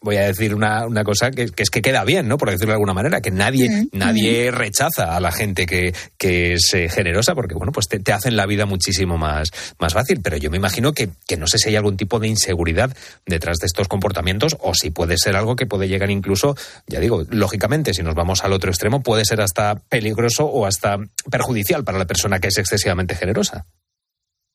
voy 0.00 0.16
a 0.16 0.26
decir 0.26 0.54
una, 0.54 0.86
una 0.86 1.04
cosa 1.04 1.30
que, 1.30 1.46
que 1.46 1.62
es 1.62 1.70
que 1.70 1.82
queda 1.82 2.04
bien, 2.04 2.28
¿no? 2.28 2.38
Por 2.38 2.50
decirlo 2.50 2.72
de 2.72 2.74
alguna 2.74 2.94
manera, 2.94 3.20
que 3.20 3.30
nadie, 3.30 3.88
nadie 3.92 4.50
rechaza 4.50 5.16
a 5.16 5.20
la 5.20 5.32
gente 5.32 5.66
que, 5.66 5.94
que 6.18 6.54
es 6.54 6.74
eh, 6.74 6.88
generosa, 6.88 7.34
porque 7.34 7.54
bueno, 7.54 7.72
pues 7.72 7.88
te, 7.88 8.00
te 8.00 8.12
hacen 8.12 8.36
la 8.36 8.46
vida 8.46 8.66
muchísimo 8.66 9.18
más, 9.18 9.50
más 9.78 9.94
fácil. 9.94 10.20
Pero 10.22 10.36
yo 10.36 10.50
me 10.50 10.56
imagino 10.56 10.92
que, 10.92 11.10
que 11.26 11.36
no 11.36 11.46
sé 11.46 11.58
si 11.58 11.68
hay 11.68 11.76
algún 11.76 11.96
tipo 11.96 12.18
de 12.18 12.28
inseguridad 12.28 12.96
detrás 13.26 13.58
de 13.58 13.66
estos 13.66 13.88
comportamientos, 13.88 14.56
o 14.60 14.74
si 14.74 14.90
puede 14.90 15.16
ser 15.18 15.36
algo 15.36 15.56
que 15.56 15.66
puede 15.66 15.88
llegar 15.88 16.10
incluso, 16.10 16.56
ya 16.86 17.00
digo, 17.00 17.24
lógicamente, 17.30 17.94
si 17.94 18.02
nos 18.02 18.14
vamos 18.14 18.44
al 18.44 18.52
otro 18.52 18.70
extremo, 18.70 19.02
puede 19.02 19.24
ser 19.24 19.40
hasta 19.40 19.76
peligroso 19.76 20.46
o 20.46 20.66
hasta 20.66 20.98
perjudicial 21.30 21.84
para 21.84 21.98
la 21.98 22.06
persona 22.06 22.38
que 22.38 22.48
es 22.48 22.58
excesivamente 22.58 23.14
generosa. 23.14 23.64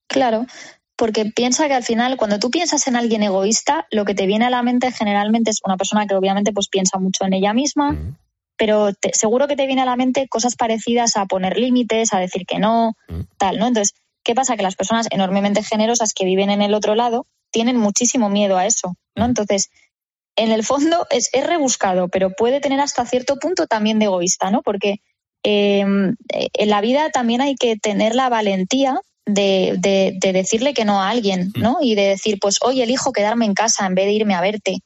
Claro, 0.07 0.45
porque 0.97 1.25
piensa 1.25 1.67
que 1.67 1.73
al 1.75 1.83
final, 1.83 2.17
cuando 2.17 2.39
tú 2.39 2.49
piensas 2.49 2.87
en 2.87 2.95
alguien 2.95 3.23
egoísta, 3.23 3.85
lo 3.91 4.03
que 4.03 4.15
te 4.15 4.25
viene 4.25 4.45
a 4.45 4.49
la 4.49 4.63
mente 4.63 4.91
generalmente 4.91 5.51
es 5.51 5.59
una 5.63 5.77
persona 5.77 6.07
que 6.07 6.15
obviamente 6.15 6.51
pues 6.51 6.67
piensa 6.69 6.97
mucho 6.97 7.23
en 7.25 7.33
ella 7.33 7.53
misma, 7.53 7.95
pero 8.57 8.91
te- 8.93 9.13
seguro 9.13 9.47
que 9.47 9.55
te 9.55 9.67
viene 9.67 9.83
a 9.83 9.85
la 9.85 9.95
mente 9.95 10.27
cosas 10.27 10.55
parecidas 10.55 11.15
a 11.15 11.25
poner 11.27 11.57
límites, 11.57 12.13
a 12.13 12.19
decir 12.19 12.45
que 12.47 12.57
no, 12.59 12.95
tal, 13.37 13.59
¿no? 13.59 13.67
Entonces, 13.67 13.93
¿qué 14.23 14.33
pasa? 14.33 14.57
Que 14.57 14.63
las 14.63 14.75
personas 14.75 15.07
enormemente 15.11 15.61
generosas 15.63 16.13
que 16.13 16.25
viven 16.25 16.49
en 16.49 16.61
el 16.63 16.73
otro 16.73 16.95
lado 16.95 17.27
tienen 17.51 17.77
muchísimo 17.77 18.29
miedo 18.29 18.57
a 18.57 18.65
eso, 18.65 18.95
¿no? 19.15 19.25
Entonces, 19.25 19.69
en 20.35 20.51
el 20.51 20.63
fondo 20.63 21.05
es, 21.11 21.29
es 21.33 21.45
rebuscado, 21.45 22.09
pero 22.09 22.31
puede 22.31 22.59
tener 22.59 22.79
hasta 22.79 23.05
cierto 23.05 23.37
punto 23.37 23.67
también 23.67 23.99
de 23.99 24.05
egoísta, 24.05 24.49
¿no? 24.49 24.63
Porque 24.63 25.01
eh, 25.43 25.81
en 25.81 26.69
la 26.69 26.81
vida 26.81 27.09
también 27.11 27.41
hay 27.41 27.55
que 27.55 27.77
tener 27.77 28.15
la 28.15 28.29
valentía 28.29 28.99
de, 29.27 29.75
de- 29.77 30.13
de 30.19 30.33
decirle 30.33 30.73
que 30.73 30.85
no 30.85 31.01
a 31.01 31.09
alguien, 31.09 31.51
¿no? 31.57 31.77
Y 31.81 31.95
de 31.95 32.07
decir, 32.07 32.37
pues 32.41 32.57
hoy 32.61 32.81
elijo 32.81 33.11
quedarme 33.11 33.45
en 33.45 33.53
casa 33.53 33.85
en 33.85 33.93
vez 33.95 34.05
de 34.05 34.13
irme 34.13 34.33
a 34.35 34.41
verte, 34.41 34.79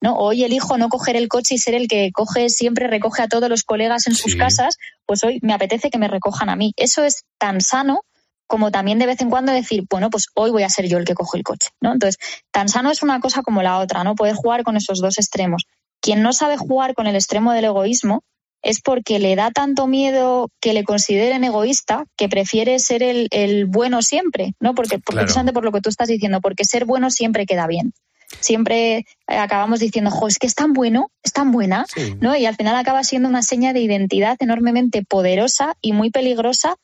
¿no? 0.00 0.14
Hoy 0.16 0.44
elijo 0.44 0.78
no 0.78 0.88
coger 0.88 1.16
el 1.16 1.28
coche 1.28 1.54
y 1.56 1.58
ser 1.58 1.74
el 1.74 1.88
que 1.88 2.10
coge, 2.12 2.48
siempre 2.48 2.86
recoge 2.86 3.22
a 3.22 3.28
todos 3.28 3.48
los 3.50 3.62
colegas 3.64 4.06
en 4.06 4.14
sus 4.14 4.32
casas, 4.38 4.76
pues 5.06 5.22
hoy 5.24 5.38
me 5.42 5.52
apetece 5.52 5.90
que 5.90 5.98
me 5.98 6.08
recojan 6.08 6.48
a 6.48 6.56
mí. 6.56 6.72
Eso 6.76 7.04
es 7.04 7.24
tan 7.38 7.60
sano 7.60 8.02
como 8.46 8.70
también 8.70 8.98
de 8.98 9.04
vez 9.04 9.20
en 9.20 9.28
cuando 9.28 9.52
decir, 9.52 9.84
bueno, 9.90 10.08
pues 10.08 10.28
hoy 10.34 10.50
voy 10.50 10.62
a 10.62 10.70
ser 10.70 10.88
yo 10.88 10.96
el 10.96 11.04
que 11.04 11.12
coge 11.14 11.36
el 11.36 11.44
coche, 11.44 11.68
¿no? 11.82 11.92
Entonces, 11.92 12.16
tan 12.50 12.68
sano 12.70 12.90
es 12.90 13.02
una 13.02 13.20
cosa 13.20 13.42
como 13.42 13.62
la 13.62 13.78
otra, 13.78 14.04
¿no? 14.04 14.14
Poder 14.14 14.34
jugar 14.36 14.62
con 14.62 14.76
esos 14.76 15.00
dos 15.00 15.18
extremos. 15.18 15.64
Quien 16.00 16.22
no 16.22 16.32
sabe 16.32 16.56
jugar 16.56 16.94
con 16.94 17.06
el 17.06 17.14
extremo 17.16 17.52
del 17.52 17.66
egoísmo 17.66 18.22
es 18.62 18.80
porque 18.80 19.18
le 19.18 19.36
da 19.36 19.50
tanto 19.50 19.86
miedo 19.86 20.50
que 20.60 20.72
le 20.72 20.84
consideren 20.84 21.44
egoísta 21.44 22.04
que 22.16 22.28
prefiere 22.28 22.78
ser 22.80 23.02
el, 23.02 23.28
el 23.30 23.66
bueno 23.66 24.02
siempre, 24.02 24.54
¿no? 24.60 24.74
Porque, 24.74 24.96
porque 24.98 25.12
Claro. 25.12 25.26
precisamente 25.26 25.52
por 25.52 25.64
lo 25.64 25.72
que 25.72 25.80
tú 25.80 25.88
estás 25.90 26.08
diciendo, 26.08 26.40
porque 26.40 26.64
ser 26.64 26.84
bueno 26.84 27.10
siempre 27.10 27.46
queda 27.46 27.66
bien. 27.66 27.92
Siempre 28.40 28.98
eh, 28.98 29.04
acabamos 29.28 29.80
diciendo, 29.80 30.10
jo, 30.10 30.28
es 30.28 30.38
que 30.38 30.46
es 30.46 30.54
tan 30.54 30.72
bueno, 30.72 31.10
es 31.22 31.32
tan 31.32 31.50
buena, 31.50 31.86
¿no? 32.20 32.36
Y 32.36 32.46
al 32.46 32.56
final 32.56 32.76
acaba 32.76 33.02
siendo 33.02 33.28
una 33.28 33.42
seña 33.42 33.72
de 33.72 33.80
identidad 33.80 34.36
enormemente 34.40 35.02
poderosa 35.02 35.74
y 35.80 35.92
muy 35.92 36.10
peligrosa 36.10 36.76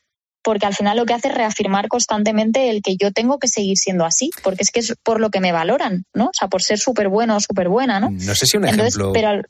porque 0.42 0.66
al 0.66 0.74
final 0.74 0.96
lo 0.98 1.06
que 1.06 1.14
hace 1.14 1.28
es 1.28 1.34
reafirmar 1.34 1.88
constantemente 1.88 2.68
el 2.68 2.82
que 2.82 2.96
yo 2.96 3.12
tengo 3.12 3.38
que 3.38 3.48
seguir 3.48 3.78
siendo 3.78 4.04
así, 4.04 4.30
porque 4.42 4.62
es 4.62 4.70
que 4.70 4.80
es 4.80 4.94
por 5.02 5.18
lo 5.20 5.30
que 5.30 5.40
me 5.40 5.52
valoran, 5.52 6.04
¿no? 6.12 6.26
O 6.26 6.30
sea, 6.34 6.48
por 6.48 6.62
ser 6.62 6.78
súper 6.78 7.08
bueno 7.08 7.36
o 7.36 7.40
súper 7.40 7.68
buena, 7.70 7.98
¿no? 7.98 8.10
No 8.10 8.34
sé 8.34 8.44
si 8.46 8.58
un 8.58 8.64
Entonces, 8.68 8.94
ejemplo. 8.94 9.12
pero 9.14 9.28
al- 9.28 9.42
P- 9.42 9.48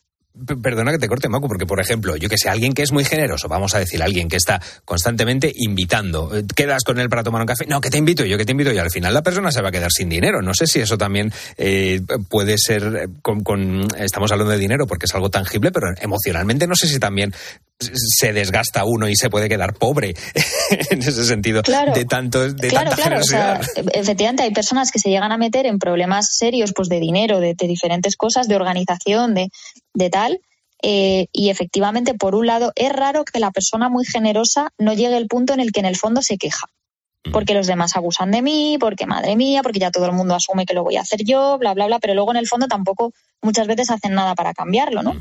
Perdona 0.62 0.90
que 0.90 0.98
te 0.98 1.06
corte, 1.06 1.28
Macu, 1.28 1.46
porque, 1.46 1.64
por 1.64 1.78
ejemplo, 1.78 2.16
yo 2.16 2.28
que 2.28 2.36
sé, 2.36 2.48
alguien 2.48 2.72
que 2.72 2.82
es 2.82 2.90
muy 2.90 3.04
generoso, 3.04 3.46
vamos 3.46 3.72
a 3.76 3.78
decir, 3.78 4.02
alguien 4.02 4.28
que 4.28 4.36
está 4.36 4.60
constantemente 4.84 5.52
invitando, 5.54 6.36
eh, 6.36 6.42
quedas 6.56 6.82
con 6.82 6.98
él 6.98 7.08
para 7.08 7.22
tomar 7.22 7.40
un 7.42 7.46
café, 7.46 7.66
no, 7.68 7.80
que 7.80 7.88
te 7.88 7.98
invito 7.98 8.24
yo, 8.24 8.36
que 8.36 8.44
te 8.44 8.50
invito 8.50 8.72
yo, 8.72 8.82
al 8.82 8.90
final 8.90 9.14
la 9.14 9.22
persona 9.22 9.52
se 9.52 9.62
va 9.62 9.68
a 9.68 9.72
quedar 9.72 9.92
sin 9.92 10.08
dinero. 10.08 10.42
No 10.42 10.52
sé 10.52 10.66
si 10.66 10.80
eso 10.80 10.98
también 10.98 11.32
eh, 11.56 12.00
puede 12.28 12.56
ser, 12.58 12.82
eh, 12.82 13.08
con, 13.22 13.44
con- 13.44 13.86
estamos 13.96 14.32
hablando 14.32 14.50
de 14.52 14.58
dinero 14.58 14.88
porque 14.88 15.06
es 15.06 15.14
algo 15.14 15.30
tangible, 15.30 15.70
pero 15.70 15.86
emocionalmente 16.00 16.66
no 16.66 16.74
sé 16.74 16.88
si 16.88 16.98
también 16.98 17.32
se 17.92 18.32
desgasta 18.32 18.84
uno 18.84 19.08
y 19.08 19.16
se 19.16 19.30
puede 19.30 19.48
quedar 19.48 19.74
pobre 19.74 20.14
en 20.90 20.98
ese 21.00 21.24
sentido 21.24 21.62
Claro. 21.62 21.92
de 21.92 22.04
tanto 22.04 22.48
de 22.52 22.68
claro, 22.68 22.90
tanta 22.90 23.02
claro. 23.02 23.20
O 23.20 23.24
sea, 23.24 23.60
generosidad. 23.62 23.96
efectivamente, 23.96 24.42
hay 24.42 24.52
personas 24.52 24.90
que 24.90 24.98
se 24.98 25.10
llegan 25.10 25.32
a 25.32 25.36
meter 25.38 25.66
en 25.66 25.78
problemas 25.78 26.28
serios, 26.36 26.72
pues 26.74 26.88
de 26.88 27.00
dinero, 27.00 27.40
de, 27.40 27.54
de 27.54 27.66
diferentes 27.66 28.16
cosas, 28.16 28.48
de 28.48 28.56
organización, 28.56 29.34
de, 29.34 29.48
de 29.94 30.10
tal. 30.10 30.40
eh, 30.82 31.26
y 31.32 31.48
efectivamente, 31.50 32.14
por 32.14 32.34
un 32.34 32.46
lado, 32.46 32.72
es 32.76 32.92
raro 32.92 33.24
que 33.24 33.40
la 33.40 33.50
persona 33.50 33.88
muy 33.88 34.04
generosa 34.04 34.68
no 34.78 34.92
llegue 34.92 35.16
al 35.16 35.26
punto 35.26 35.54
en 35.54 35.60
el 35.60 35.72
que 35.72 35.80
en 35.80 35.86
el 35.86 35.96
fondo 35.96 36.20
se 36.22 36.36
queja. 36.36 36.66
Porque 37.32 37.54
los 37.54 37.66
demás 37.66 37.96
abusan 37.96 38.30
de 38.32 38.42
mí, 38.42 38.76
porque 38.78 39.06
madre 39.06 39.34
mía, 39.34 39.62
porque 39.62 39.78
ya 39.78 39.90
todo 39.90 40.04
el 40.04 40.12
mundo 40.12 40.34
asume 40.34 40.66
que 40.66 40.74
lo 40.74 40.84
voy 40.84 40.96
a 40.96 41.00
hacer 41.00 41.20
yo, 41.24 41.56
bla, 41.56 41.72
bla, 41.72 41.86
bla. 41.86 41.98
Pero 41.98 42.12
luego 42.12 42.32
en 42.32 42.36
el 42.36 42.46
fondo 42.46 42.66
tampoco 42.66 43.12
muchas 43.40 43.66
veces 43.66 43.88
hacen 43.90 44.12
nada 44.12 44.34
para 44.34 44.52
cambiarlo, 44.52 45.02
¿no? 45.02 45.14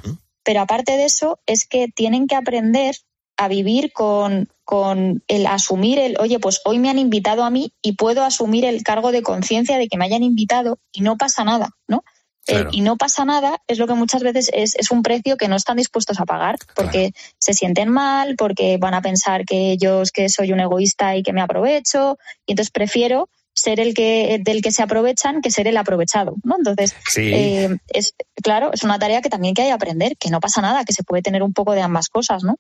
Pero 0.44 0.62
aparte 0.62 0.98
de 0.98 1.06
eso, 1.06 1.40
es 1.46 1.66
que 1.66 1.88
tienen 1.88 2.28
que 2.28 2.36
aprender 2.36 2.96
a 3.38 3.48
vivir 3.48 3.92
con, 3.94 4.50
con 4.64 5.24
el 5.28 5.48
asumir 5.48 6.00
el, 6.00 6.18
oye, 6.20 6.40
pues 6.40 6.62
hoy 6.66 6.80
me 6.80 6.90
han 6.90 7.00
invitado 7.00 7.44
a 7.44 7.50
mí 7.50 7.74
y 7.82 7.94
puedo 7.94 8.24
asumir 8.24 8.66
el 8.66 8.84
cargo 8.84 9.12
de 9.12 9.22
conciencia 9.22 9.78
de 9.78 9.88
que 9.88 9.98
me 9.98 10.06
hayan 10.06 10.24
invitado 10.24 10.80
y 10.92 11.02
no 11.02 11.18
pasa 11.18 11.44
nada, 11.44 11.70
¿no? 11.88 12.04
El 12.46 12.56
Claro. 12.56 12.70
y 12.74 12.82
no 12.82 12.98
pasa 12.98 13.24
nada 13.24 13.62
es 13.68 13.80
lo 13.80 13.88
que 13.88 13.94
muchas 13.94 14.22
veces 14.22 14.52
es, 14.54 14.76
es 14.76 14.92
un 14.92 15.02
precio 15.02 15.38
que 15.38 15.48
no 15.48 15.56
están 15.56 15.78
dispuestos 15.78 16.20
a 16.20 16.26
pagar 16.26 16.58
porque 16.76 17.14
se 17.38 17.54
sienten 17.54 17.88
mal, 17.88 18.36
porque 18.36 18.76
van 18.78 18.94
a 18.94 19.02
pensar 19.02 19.46
que 19.46 19.78
yo 19.78 20.02
es 20.02 20.12
que 20.12 20.28
soy 20.28 20.52
un 20.52 20.60
egoísta 20.60 21.16
y 21.16 21.24
que 21.24 21.32
me 21.32 21.42
aprovecho 21.42 22.18
y 22.46 22.52
entonces 22.52 22.72
prefiero 22.72 23.30
ser 23.54 23.80
el 23.80 23.94
que 23.94 24.40
del 24.42 24.62
que 24.62 24.72
se 24.72 24.84
aprovechan 24.84 25.42
que 25.42 25.52
ser 25.52 25.68
el 25.68 25.78
aprovechado, 25.78 26.36
¿no? 26.44 26.56
Entonces, 26.58 26.96
Sí. 27.12 27.32
eh, 27.34 27.78
es 27.90 28.14
claro, 28.42 28.72
es 28.74 28.84
una 28.84 29.00
tarea 29.00 29.22
que 29.22 29.30
también 29.30 29.54
que 29.54 29.62
hay 29.62 29.68
que 29.70 29.74
aprender, 29.74 30.18
que 30.20 30.30
no 30.30 30.40
pasa 30.40 30.62
nada, 30.62 30.84
que 30.86 30.94
se 30.94 31.04
puede 31.04 31.22
tener 31.22 31.44
un 31.44 31.54
poco 31.54 31.74
de 31.74 31.82
ambas 31.82 32.10
cosas, 32.10 32.44
¿no? 32.44 32.58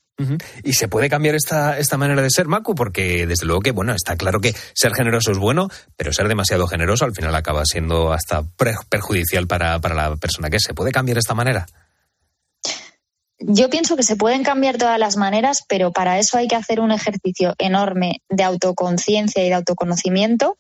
Y 0.64 0.74
se 0.74 0.88
puede 0.88 1.10
cambiar 1.10 1.36
esta, 1.36 1.78
esta 1.80 1.98
manera 1.98 2.22
de 2.22 2.30
ser, 2.30 2.48
Macu, 2.48 2.76
porque 2.76 3.26
desde 3.26 3.46
luego 3.46 3.62
que, 3.62 3.72
bueno, 3.72 3.94
está 3.94 4.16
claro 4.16 4.40
que 4.40 4.54
ser 4.74 4.94
generoso 4.94 5.32
es 5.32 5.38
bueno, 5.38 5.68
pero 5.98 6.14
ser 6.14 6.28
demasiado 6.28 6.68
generoso 6.68 7.06
al 7.06 7.14
final 7.14 7.36
acaba 7.36 7.64
siendo 7.66 8.14
hasta 8.14 8.44
perjudicial 8.90 9.48
para, 9.48 9.80
para 9.80 9.96
la 9.96 10.16
persona 10.18 10.50
que 10.50 10.58
es. 10.58 10.64
¿Se 10.64 10.74
puede 10.74 10.92
cambiar 10.92 11.18
esta 11.18 11.34
manera? 11.34 11.66
Yo 13.40 13.70
pienso 13.70 13.98
que 13.98 14.04
se 14.04 14.16
pueden 14.16 14.44
cambiar 14.44 14.78
todas 14.78 14.98
las 14.98 15.18
maneras, 15.18 15.64
pero 15.68 15.92
para 15.92 16.18
eso 16.18 16.38
hay 16.38 16.48
que 16.48 16.56
hacer 16.56 16.80
un 16.80 16.92
ejercicio 16.92 17.56
enorme 17.58 18.22
de 18.30 18.44
autoconciencia 18.44 19.44
y 19.44 19.50
de 19.50 19.56
autoconocimiento. 19.56 20.58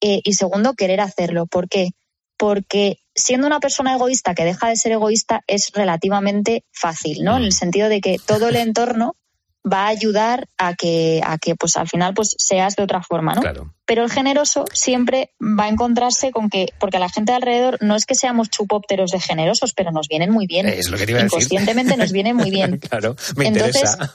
Eh, 0.00 0.20
y 0.24 0.34
segundo, 0.34 0.74
querer 0.74 1.00
hacerlo. 1.00 1.46
¿Por 1.46 1.68
qué? 1.68 1.90
Porque 2.36 2.98
siendo 3.14 3.46
una 3.46 3.60
persona 3.60 3.94
egoísta 3.94 4.34
que 4.34 4.44
deja 4.44 4.68
de 4.68 4.76
ser 4.76 4.92
egoísta 4.92 5.42
es 5.46 5.70
relativamente 5.72 6.64
fácil, 6.72 7.22
¿no? 7.22 7.36
En 7.36 7.44
el 7.44 7.52
sentido 7.52 7.88
de 7.88 8.00
que 8.00 8.16
todo 8.24 8.48
el 8.48 8.56
entorno 8.56 9.16
va 9.70 9.84
a 9.84 9.88
ayudar 9.88 10.48
a 10.56 10.74
que, 10.74 11.20
a 11.22 11.36
que 11.38 11.54
pues 11.54 11.76
al 11.76 11.86
final 11.86 12.14
pues 12.14 12.34
seas 12.38 12.76
de 12.76 12.82
otra 12.82 13.02
forma, 13.02 13.34
¿no? 13.34 13.42
Pero 13.84 14.04
el 14.04 14.10
generoso 14.10 14.64
siempre 14.72 15.32
va 15.40 15.64
a 15.64 15.68
encontrarse 15.68 16.30
con 16.30 16.48
que, 16.48 16.72
porque 16.78 16.96
a 16.96 17.00
la 17.00 17.10
gente 17.10 17.32
de 17.32 17.36
alrededor 17.36 17.78
no 17.82 17.96
es 17.96 18.06
que 18.06 18.14
seamos 18.14 18.48
chupópteros 18.48 19.10
de 19.10 19.20
generosos, 19.20 19.74
pero 19.74 19.90
nos 19.90 20.08
vienen 20.08 20.30
muy 20.30 20.46
bien. 20.46 20.66
Es 20.66 20.88
lo 20.88 20.96
que 20.96 21.04
te 21.04 21.12
iba 21.12 21.20
a 21.20 21.24
decir. 21.24 21.40
Inconscientemente 21.40 21.96
nos 21.96 22.12
viene 22.12 22.32
muy 22.32 22.50
bien. 22.50 22.78
claro, 22.90 23.16
me 23.36 23.48
Entonces, 23.48 23.76
interesa. 23.76 24.12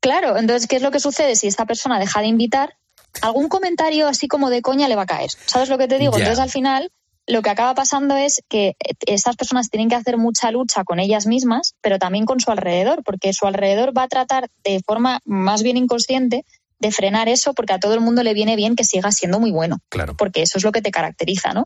Claro, 0.00 0.36
entonces, 0.36 0.68
¿qué 0.68 0.76
es 0.76 0.82
lo 0.82 0.90
que 0.90 1.00
sucede 1.00 1.34
si 1.34 1.46
esta 1.46 1.64
persona 1.64 1.98
deja 1.98 2.20
de 2.20 2.26
invitar? 2.26 2.76
Algún 3.22 3.48
comentario 3.48 4.08
así 4.08 4.28
como 4.28 4.50
de 4.50 4.62
coña 4.62 4.88
le 4.88 4.96
va 4.96 5.02
a 5.02 5.06
caer. 5.06 5.30
¿Sabes 5.46 5.68
lo 5.68 5.78
que 5.78 5.88
te 5.88 5.98
digo? 5.98 6.16
Entonces, 6.16 6.38
al 6.38 6.50
final, 6.50 6.90
lo 7.26 7.42
que 7.42 7.50
acaba 7.50 7.74
pasando 7.74 8.16
es 8.16 8.42
que 8.48 8.68
eh, 8.68 8.94
estas 9.06 9.36
personas 9.36 9.68
tienen 9.70 9.88
que 9.88 9.94
hacer 9.96 10.16
mucha 10.16 10.50
lucha 10.50 10.84
con 10.84 11.00
ellas 11.00 11.26
mismas, 11.26 11.74
pero 11.80 11.98
también 11.98 12.24
con 12.24 12.40
su 12.40 12.50
alrededor, 12.50 13.02
porque 13.04 13.32
su 13.32 13.46
alrededor 13.46 13.96
va 13.96 14.04
a 14.04 14.08
tratar 14.08 14.48
de 14.64 14.80
forma 14.86 15.20
más 15.24 15.62
bien 15.62 15.76
inconsciente 15.76 16.44
de 16.78 16.92
frenar 16.92 17.28
eso, 17.28 17.54
porque 17.54 17.72
a 17.72 17.78
todo 17.80 17.94
el 17.94 18.00
mundo 18.00 18.22
le 18.22 18.34
viene 18.34 18.54
bien 18.54 18.76
que 18.76 18.84
siga 18.84 19.10
siendo 19.10 19.40
muy 19.40 19.50
bueno, 19.50 19.78
Claro. 19.88 20.14
porque 20.16 20.42
eso 20.42 20.58
es 20.58 20.64
lo 20.64 20.72
que 20.72 20.82
te 20.82 20.90
caracteriza, 20.90 21.52
¿no? 21.54 21.64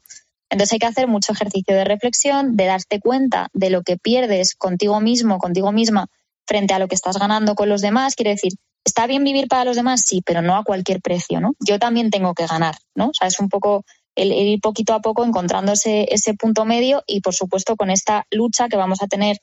Entonces 0.51 0.73
hay 0.75 0.79
que 0.79 0.87
hacer 0.87 1.09
mucho 1.09 1.33
ejercicio 1.33 1.75
de 1.77 1.85
reflexión, 1.85 2.57
de 2.57 2.67
darte 2.67 3.01
cuenta 3.01 3.49
de 3.53 3.71
lo 3.71 3.83
que 3.83 3.97
pierdes 3.97 4.55
contigo 4.55 5.01
mismo, 5.01 5.39
contigo 5.39 5.73
misma, 5.73 6.07
frente 6.47 6.75
a 6.75 6.79
lo 6.79 6.89
que 6.89 6.95
estás 6.95 7.19
ganando 7.19 7.55
con 7.55 7.69
los 7.69 7.81
demás. 7.83 8.15
Quiere 8.17 8.31
decir, 8.31 8.53
está 8.85 9.07
bien 9.07 9.25
vivir 9.25 9.49
para 9.49 9.65
los 9.65 9.77
demás, 9.77 10.03
sí, 10.07 10.23
pero 10.25 10.43
no 10.43 10.57
a 10.57 10.65
cualquier 10.65 11.01
precio, 11.01 11.41
¿no? 11.41 11.53
Yo 11.61 11.79
también 11.79 12.11
tengo 12.11 12.35
que 12.35 12.47
ganar, 12.47 12.77
¿no? 12.95 13.09
O 13.09 13.15
sea, 13.15 13.29
es 13.29 13.39
un 13.41 13.49
poco 13.49 13.85
el, 14.15 14.33
ir 14.33 14.61
poquito 14.61 14.95
a 14.95 15.01
poco 15.01 15.25
encontrando 15.25 15.73
ese, 15.73 16.07
ese 16.13 16.35
punto 16.35 16.65
medio 16.65 17.03
y, 17.07 17.21
por 17.21 17.35
supuesto, 17.35 17.77
con 17.77 17.91
esta 17.91 18.27
lucha 18.31 18.69
que 18.69 18.77
vamos 18.77 19.03
a 19.03 19.07
tener 19.07 19.39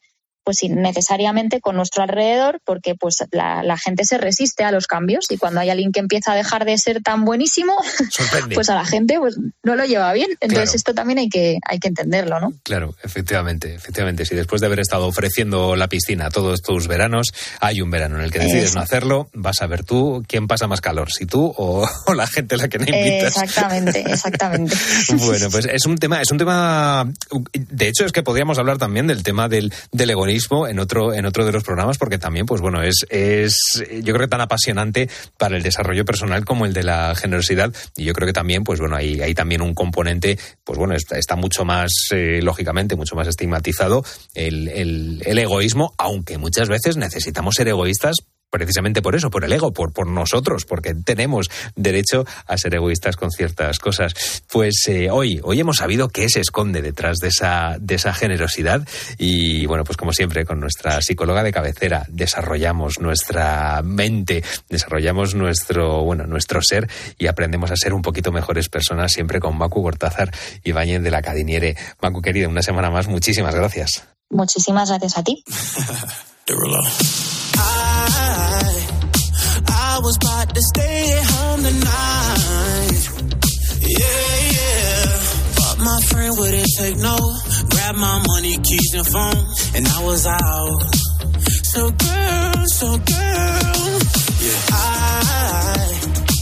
pues 0.48 0.60
necesariamente 0.70 1.60
con 1.60 1.76
nuestro 1.76 2.04
alrededor, 2.04 2.62
porque 2.64 2.96
pues 2.96 3.18
la, 3.32 3.64
la 3.64 3.78
gente 3.78 4.06
se 4.06 4.18
resiste 4.18 4.64
a 4.64 4.72
los 4.72 4.88
cambios 4.88 5.26
y 5.30 5.36
cuando 5.38 5.60
hay 5.60 5.70
alguien 5.70 5.92
que 5.92 6.00
empieza 6.00 6.32
a 6.32 6.36
dejar 6.38 6.64
de 6.64 6.78
ser 6.78 7.04
tan 7.04 7.26
buenísimo, 7.26 7.74
Sorprende. 8.10 8.56
pues 8.56 8.70
a 8.70 8.76
la 8.76 8.86
gente 8.86 9.20
pues 9.20 9.36
no 9.64 9.76
lo 9.76 9.84
lleva 9.84 10.14
bien. 10.14 10.30
Entonces 10.40 10.70
Claro. 10.70 10.76
esto 10.78 10.94
también 10.94 11.20
hay 11.20 11.28
que, 11.28 11.58
hay 11.68 11.80
que 11.80 11.90
entenderlo, 11.90 12.40
¿no? 12.40 12.54
Claro, 12.64 12.96
efectivamente, 13.04 13.76
efectivamente. 13.76 14.26
Si 14.26 14.36
después 14.36 14.62
de 14.62 14.68
haber 14.68 14.80
estado 14.80 15.06
ofreciendo 15.08 15.76
la 15.76 15.90
piscina 15.90 16.30
todos 16.30 16.62
tus 16.62 16.88
veranos, 16.88 17.28
hay 17.60 17.82
un 17.82 17.92
verano 17.92 18.16
en 18.18 18.24
el 18.24 18.32
que 18.32 18.40
decides 18.40 18.74
no 18.74 18.80
hacerlo, 18.80 19.30
vas 19.34 19.62
a 19.62 19.68
ver 19.68 19.84
tú 19.84 20.24
quién 20.30 20.48
pasa 20.48 20.68
más 20.68 20.80
calor, 20.80 21.12
si 21.12 21.26
tú 21.26 21.54
o, 21.58 21.86
o 22.08 22.14
la 22.14 22.26
gente 22.26 22.56
a 22.56 22.60
la 22.60 22.70
que 22.70 22.78
no 22.80 22.86
invitas. 22.86 23.36
Exactamente, 23.36 24.00
exactamente. 24.10 24.78
Bueno, 25.18 25.50
pues 25.50 25.66
es 25.66 25.86
un 25.86 25.98
tema, 25.98 26.22
es 26.22 26.32
un 26.32 26.38
tema. 26.38 27.12
De 27.54 27.90
hecho, 27.90 28.06
es 28.06 28.14
que 28.14 28.24
podríamos 28.24 28.58
hablar 28.60 28.78
también 28.78 29.08
del 29.08 29.24
tema 29.24 29.50
del, 29.50 29.74
del 29.92 30.10
egoísmo 30.12 30.37
en 30.68 30.80
otro, 30.80 31.14
en 31.14 31.26
otro 31.26 31.46
de 31.46 31.52
los 31.52 31.64
programas, 31.64 31.98
porque 31.98 32.18
también, 32.18 32.46
pues 32.46 32.62
bueno, 32.62 32.82
es, 32.82 33.06
es 33.10 33.84
yo 34.04 34.14
creo 34.14 34.28
que 34.28 34.30
tan 34.30 34.42
apasionante 34.42 35.10
para 35.38 35.58
el 35.58 35.64
desarrollo 35.64 36.06
personal 36.06 36.46
como 36.46 36.66
el 36.66 36.74
de 36.74 36.84
la 36.84 37.16
generosidad. 37.16 37.74
Y 37.96 38.06
yo 38.06 38.14
creo 38.14 38.28
que 38.28 38.34
también, 38.34 38.64
pues 38.64 38.80
bueno, 38.80 38.96
hay, 38.96 39.22
hay 39.22 39.34
también 39.34 39.62
un 39.62 39.74
componente, 39.74 40.38
pues 40.64 40.78
bueno, 40.78 40.96
está, 40.96 41.36
mucho 41.36 41.66
más, 41.66 41.92
eh, 42.12 42.40
lógicamente, 42.42 42.96
mucho 42.96 43.16
más 43.16 43.28
estigmatizado 43.28 44.04
el, 44.34 44.68
el, 44.70 45.22
el 45.26 45.40
egoísmo, 45.40 45.94
aunque 45.98 46.38
muchas 46.38 46.70
veces 46.70 46.98
necesitamos 46.98 47.56
ser 47.56 47.68
egoístas 47.68 48.16
precisamente 48.50 49.02
por 49.02 49.16
eso, 49.16 49.30
por 49.30 49.44
el 49.44 49.54
ego, 49.54 49.72
por, 49.72 49.94
por 49.94 50.08
nosotros, 50.08 50.66
porque 50.66 50.94
tenemos 50.94 51.50
derecho 51.76 52.26
a 52.46 52.58
ser 52.58 52.76
egoístas 52.76 53.16
con 53.16 53.32
ciertas 53.32 53.80
cosas. 53.80 54.14
Pues 54.52 54.76
eh, 54.88 55.10
hoy, 55.12 55.40
hoy 55.44 55.60
hemos 55.60 55.78
sabido 55.78 56.10
qué 56.10 56.30
se 56.30 56.42
esconde 56.42 56.82
detrás 56.82 57.18
de 57.18 57.30
esa, 57.30 57.78
de 57.80 57.96
esa 57.96 58.14
generosidad 58.14 58.88
y 59.18 59.66
bueno, 59.66 59.84
pues 59.84 59.98
como 59.98 60.14
siempre, 60.14 60.46
con 60.46 60.60
nuestra 60.60 61.02
psicóloga 61.02 61.44
de 61.44 61.52
cabecera 61.52 62.06
desarrollamos 62.10 63.00
nuestra 63.00 63.82
mente, 63.84 64.44
desarrollamos 64.70 65.36
nuestro, 65.36 66.04
bueno, 66.04 66.26
nuestro 66.26 66.62
ser 66.62 66.90
y 67.18 67.28
aprendemos 67.28 67.72
a 67.72 67.76
ser 67.76 67.94
un 67.94 68.02
poquito 68.02 68.32
mejores 68.32 68.70
personas 68.70 69.12
siempre 69.12 69.40
con 69.40 69.58
Macu 69.58 69.82
Gortázar 69.82 70.32
y 70.64 70.72
Bañen 70.72 71.04
de 71.04 71.12
la 71.12 71.22
Cadiniere. 71.22 71.76
Macu 72.02 72.22
querida, 72.22 72.48
una 72.48 72.62
semana 72.62 72.90
más, 72.90 73.08
muchísimas 73.08 73.56
gracias. 73.56 74.04
Muchísimas 74.30 74.90
gracias 74.90 75.18
a 75.18 75.24
ti. 75.24 75.44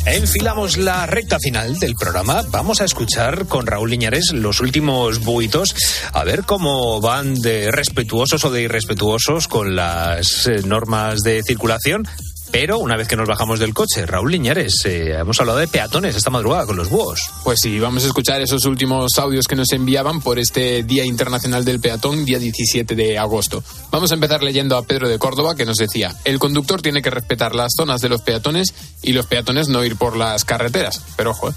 Enfilamos 0.06 0.78
la 0.78 1.08
recta 1.08 1.40
final 1.40 1.80
del 1.80 1.96
programa. 1.96 2.44
Vamos 2.52 2.82
a 2.82 2.86
escuchar 2.86 3.48
con 3.48 3.66
Raúl 3.66 3.90
Liñares 3.90 4.32
los 4.32 4.60
últimos 4.60 5.22
buitos, 5.22 5.74
a 6.14 6.24
ver 6.24 6.44
cómo 6.44 7.02
van 7.02 7.34
de 7.42 7.72
respetuosos 7.72 8.46
o 8.46 8.52
de 8.52 8.62
irrespetuosos 8.62 9.48
con 9.48 9.76
las 9.76 10.46
eh, 10.46 10.62
normas 10.64 11.22
de 11.22 11.42
circulación. 11.42 12.08
Pero 12.52 12.80
una 12.80 12.96
vez 12.96 13.08
que 13.08 13.16
nos 13.16 13.28
bajamos 13.28 13.60
del 13.60 13.74
coche, 13.74 14.06
Raúl 14.06 14.32
Liñares, 14.32 14.74
eh, 14.86 15.14
hemos 15.18 15.40
hablado 15.40 15.60
de 15.60 15.68
peatones 15.68 16.16
esta 16.16 16.30
madrugada 16.30 16.66
con 16.66 16.76
los 16.78 16.90
búhos. 16.90 17.30
Pues 17.44 17.60
sí, 17.62 17.80
vamos 17.80 18.04
a 18.04 18.08
escuchar 18.08 18.42
esos 18.42 18.66
últimos 18.66 19.18
audios 19.18 19.46
que 19.48 19.56
nos 19.56 19.72
enviaban 19.72 20.22
por 20.22 20.40
este 20.40 20.84
Día 20.84 21.06
Internacional 21.06 21.66
del 21.66 21.80
Peatón, 21.80 22.26
día 22.26 22.40
17 22.40 22.96
de 22.96 23.18
agosto. 23.18 23.64
Vamos 23.92 24.12
a 24.12 24.16
empezar 24.16 24.44
leyendo 24.44 24.78
a 24.78 24.84
Pedro 24.84 25.10
de 25.10 25.20
Córdoba 25.20 25.56
que 25.56 25.66
nos 25.66 25.78
decía, 25.78 26.16
el 26.24 26.40
conductor 26.40 26.82
tiene 26.82 27.02
que 27.02 27.10
respetar 27.10 27.56
las 27.56 27.74
zonas 27.76 28.02
de 28.02 28.10
los 28.10 28.22
peatones 28.22 28.74
y 29.02 29.14
los 29.14 29.26
peatones 29.26 29.68
no 29.68 29.84
ir 29.84 29.96
por 29.96 30.16
las 30.16 30.46
carreteras. 30.46 31.02
Pero 31.18 31.32
ojo, 31.32 31.50
¿eh? 31.50 31.54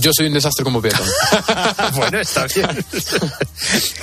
Yo 0.00 0.12
soy 0.12 0.26
un 0.26 0.34
desastre 0.34 0.64
como 0.64 0.80
peatón. 0.80 1.06
bueno, 1.94 2.20
está 2.20 2.46
bien. 2.46 2.68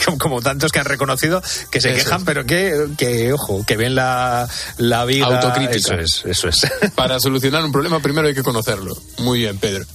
como, 0.05 0.17
como 0.17 0.41
tantos 0.41 0.71
que 0.71 0.79
han 0.79 0.85
reconocido 0.85 1.41
que 1.71 1.81
se 1.81 1.89
Eso 1.89 2.03
quejan, 2.03 2.19
es. 2.19 2.25
pero 2.25 2.45
que, 2.45 2.87
que, 2.97 3.33
ojo, 3.33 3.63
que 3.65 3.77
ven 3.77 3.95
la, 3.95 4.47
la 4.77 5.05
vida. 5.05 5.25
Autocrítica. 5.25 5.95
Eso 5.95 6.25
es, 6.25 6.25
eso 6.25 6.47
es. 6.49 6.91
Para 6.95 7.19
solucionar 7.19 7.63
un 7.63 7.71
problema 7.71 7.99
primero 7.99 8.27
hay 8.27 8.33
que 8.33 8.43
conocerlo. 8.43 8.95
Muy 9.19 9.39
bien, 9.39 9.57
Pedro. 9.57 9.85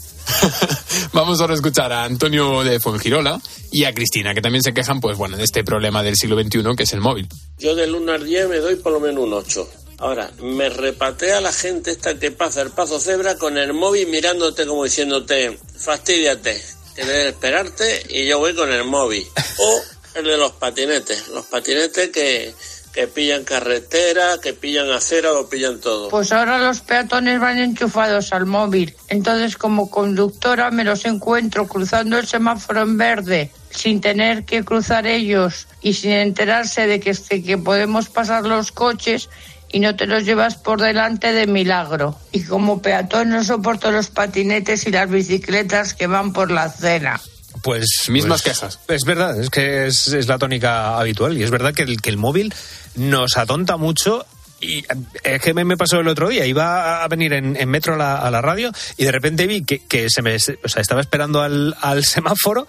Vamos 1.13 1.41
ahora 1.41 1.53
a 1.53 1.57
escuchar 1.57 1.93
a 1.93 2.05
Antonio 2.05 2.63
de 2.63 2.79
Fuengirola 2.81 3.41
y 3.71 3.85
a 3.85 3.93
Cristina, 3.93 4.35
que 4.35 4.41
también 4.41 4.63
se 4.63 4.73
quejan, 4.73 5.01
pues 5.01 5.17
bueno, 5.17 5.37
de 5.37 5.45
este 5.45 5.65
problema 5.65 6.03
del 6.03 6.17
siglo 6.17 6.41
XXI, 6.41 6.63
que 6.77 6.85
es 6.85 6.93
el 6.93 7.01
móvil. 7.01 7.29
Yo 7.59 7.75
del 7.75 7.95
1 7.95 8.13
al 8.13 8.25
10 8.25 8.49
me 8.49 8.59
doy 8.59 8.77
por 8.77 8.93
lo 8.93 9.01
menos 9.01 9.25
un 9.25 9.33
8. 9.33 9.69
Ahora, 9.99 10.31
me 10.43 10.69
repatea 10.69 11.41
la 11.41 11.53
gente 11.53 11.93
esta 11.93 12.19
que 12.19 12.31
pasa 12.33 12.63
el 12.63 12.71
paso 12.71 12.99
cebra 12.99 13.37
con 13.37 13.57
el 13.57 13.73
móvil 13.73 14.09
mirándote 14.09 14.67
como 14.67 14.85
diciéndote, 14.85 15.59
fastidiate, 15.83 16.61
que 16.95 17.29
esperarte 17.29 18.03
y 18.09 18.27
yo 18.27 18.39
voy 18.39 18.55
con 18.55 18.73
el 18.73 18.85
móvil. 18.85 19.27
O 19.59 19.81
el 20.15 20.25
de 20.25 20.37
los 20.37 20.53
patinetes, 20.53 21.29
los 21.29 21.47
patinetes 21.47 22.11
que, 22.11 22.55
que 22.93 23.09
pillan 23.09 23.45
carretera, 23.45 24.39
que 24.43 24.53
pillan 24.53 24.91
acera, 24.91 25.33
lo 25.33 25.49
pillan 25.49 25.81
todo. 25.81 26.09
Pues 26.09 26.31
ahora 26.33 26.59
los 26.59 26.81
peatones 26.81 27.41
van 27.41 27.59
enchufados 27.59 28.33
al 28.33 28.47
móvil. 28.47 28.95
Entonces, 29.09 29.57
como 29.57 29.91
conductora, 29.91 30.71
me 30.71 30.85
los 30.85 31.05
encuentro 31.07 31.67
cruzando 31.67 32.19
el 32.19 32.27
semáforo 32.27 32.83
en 32.83 32.99
verde 32.99 33.51
sin 33.71 34.03
tener 34.03 34.45
que 34.45 34.65
cruzar 34.65 35.07
ellos 35.07 35.67
y 35.81 35.95
sin 35.95 36.13
enterarse 36.13 36.87
de 36.87 37.01
que, 37.01 37.15
de 37.15 37.43
que 37.43 37.57
podemos 37.57 38.11
pasar 38.11 38.45
los 38.45 38.71
coches 38.71 39.31
y 39.73 39.81
no 39.81 39.97
te 39.97 40.07
los 40.07 40.25
llevas 40.25 40.57
por 40.57 40.81
delante 40.81 41.33
de 41.33 41.47
milagro. 41.47 42.19
Y 42.31 42.45
como 42.45 42.81
peatón 42.81 43.31
no 43.31 43.43
soporto 43.43 43.91
los 43.91 44.09
patinetes 44.09 44.87
y 44.87 44.91
las 44.91 45.11
bicicletas 45.11 45.95
que 45.95 46.07
van 46.07 46.33
por 46.33 46.51
la 46.51 46.65
acera. 46.65 47.21
Pues 47.63 48.09
mismas 48.09 48.43
pues, 48.43 48.57
quejas. 48.57 48.79
Es 48.89 49.05
verdad, 49.05 49.41
es 49.41 49.51
que 49.51 49.87
es, 49.87 50.09
es 50.09 50.29
la 50.29 50.39
tónica 50.39 50.99
habitual 50.99 51.37
y 51.37 51.43
es 51.43 51.51
verdad 51.51 51.75
que 51.75 51.83
el, 51.83 52.01
que 52.01 52.11
el 52.11 52.17
móvil 52.17 52.55
nos 52.95 53.37
atonta 53.37 53.77
mucho 53.77 54.27
y 54.63 54.85
es 55.25 55.43
que 55.43 55.55
me, 55.55 55.65
me 55.65 55.77
pasó 55.77 56.01
el 56.01 56.09
otro 56.09 56.29
día, 56.29 56.47
iba 56.47 57.03
a 57.03 57.09
venir 57.09 57.33
en, 57.33 57.57
en 57.57 57.69
metro 57.69 57.95
a 57.95 57.99
la, 57.99 58.17
a 58.17 58.31
la, 58.31 58.41
radio 58.41 58.71
y 58.97 59.05
de 59.05 59.11
repente 59.11 59.47
vi 59.47 59.65
que, 59.65 59.81
que, 59.81 60.09
se 60.09 60.23
me, 60.23 60.37
o 60.37 60.39
sea, 60.39 60.81
estaba 60.81 61.01
esperando 61.01 61.43
al, 61.43 61.75
al 61.81 62.05
semáforo 62.05 62.67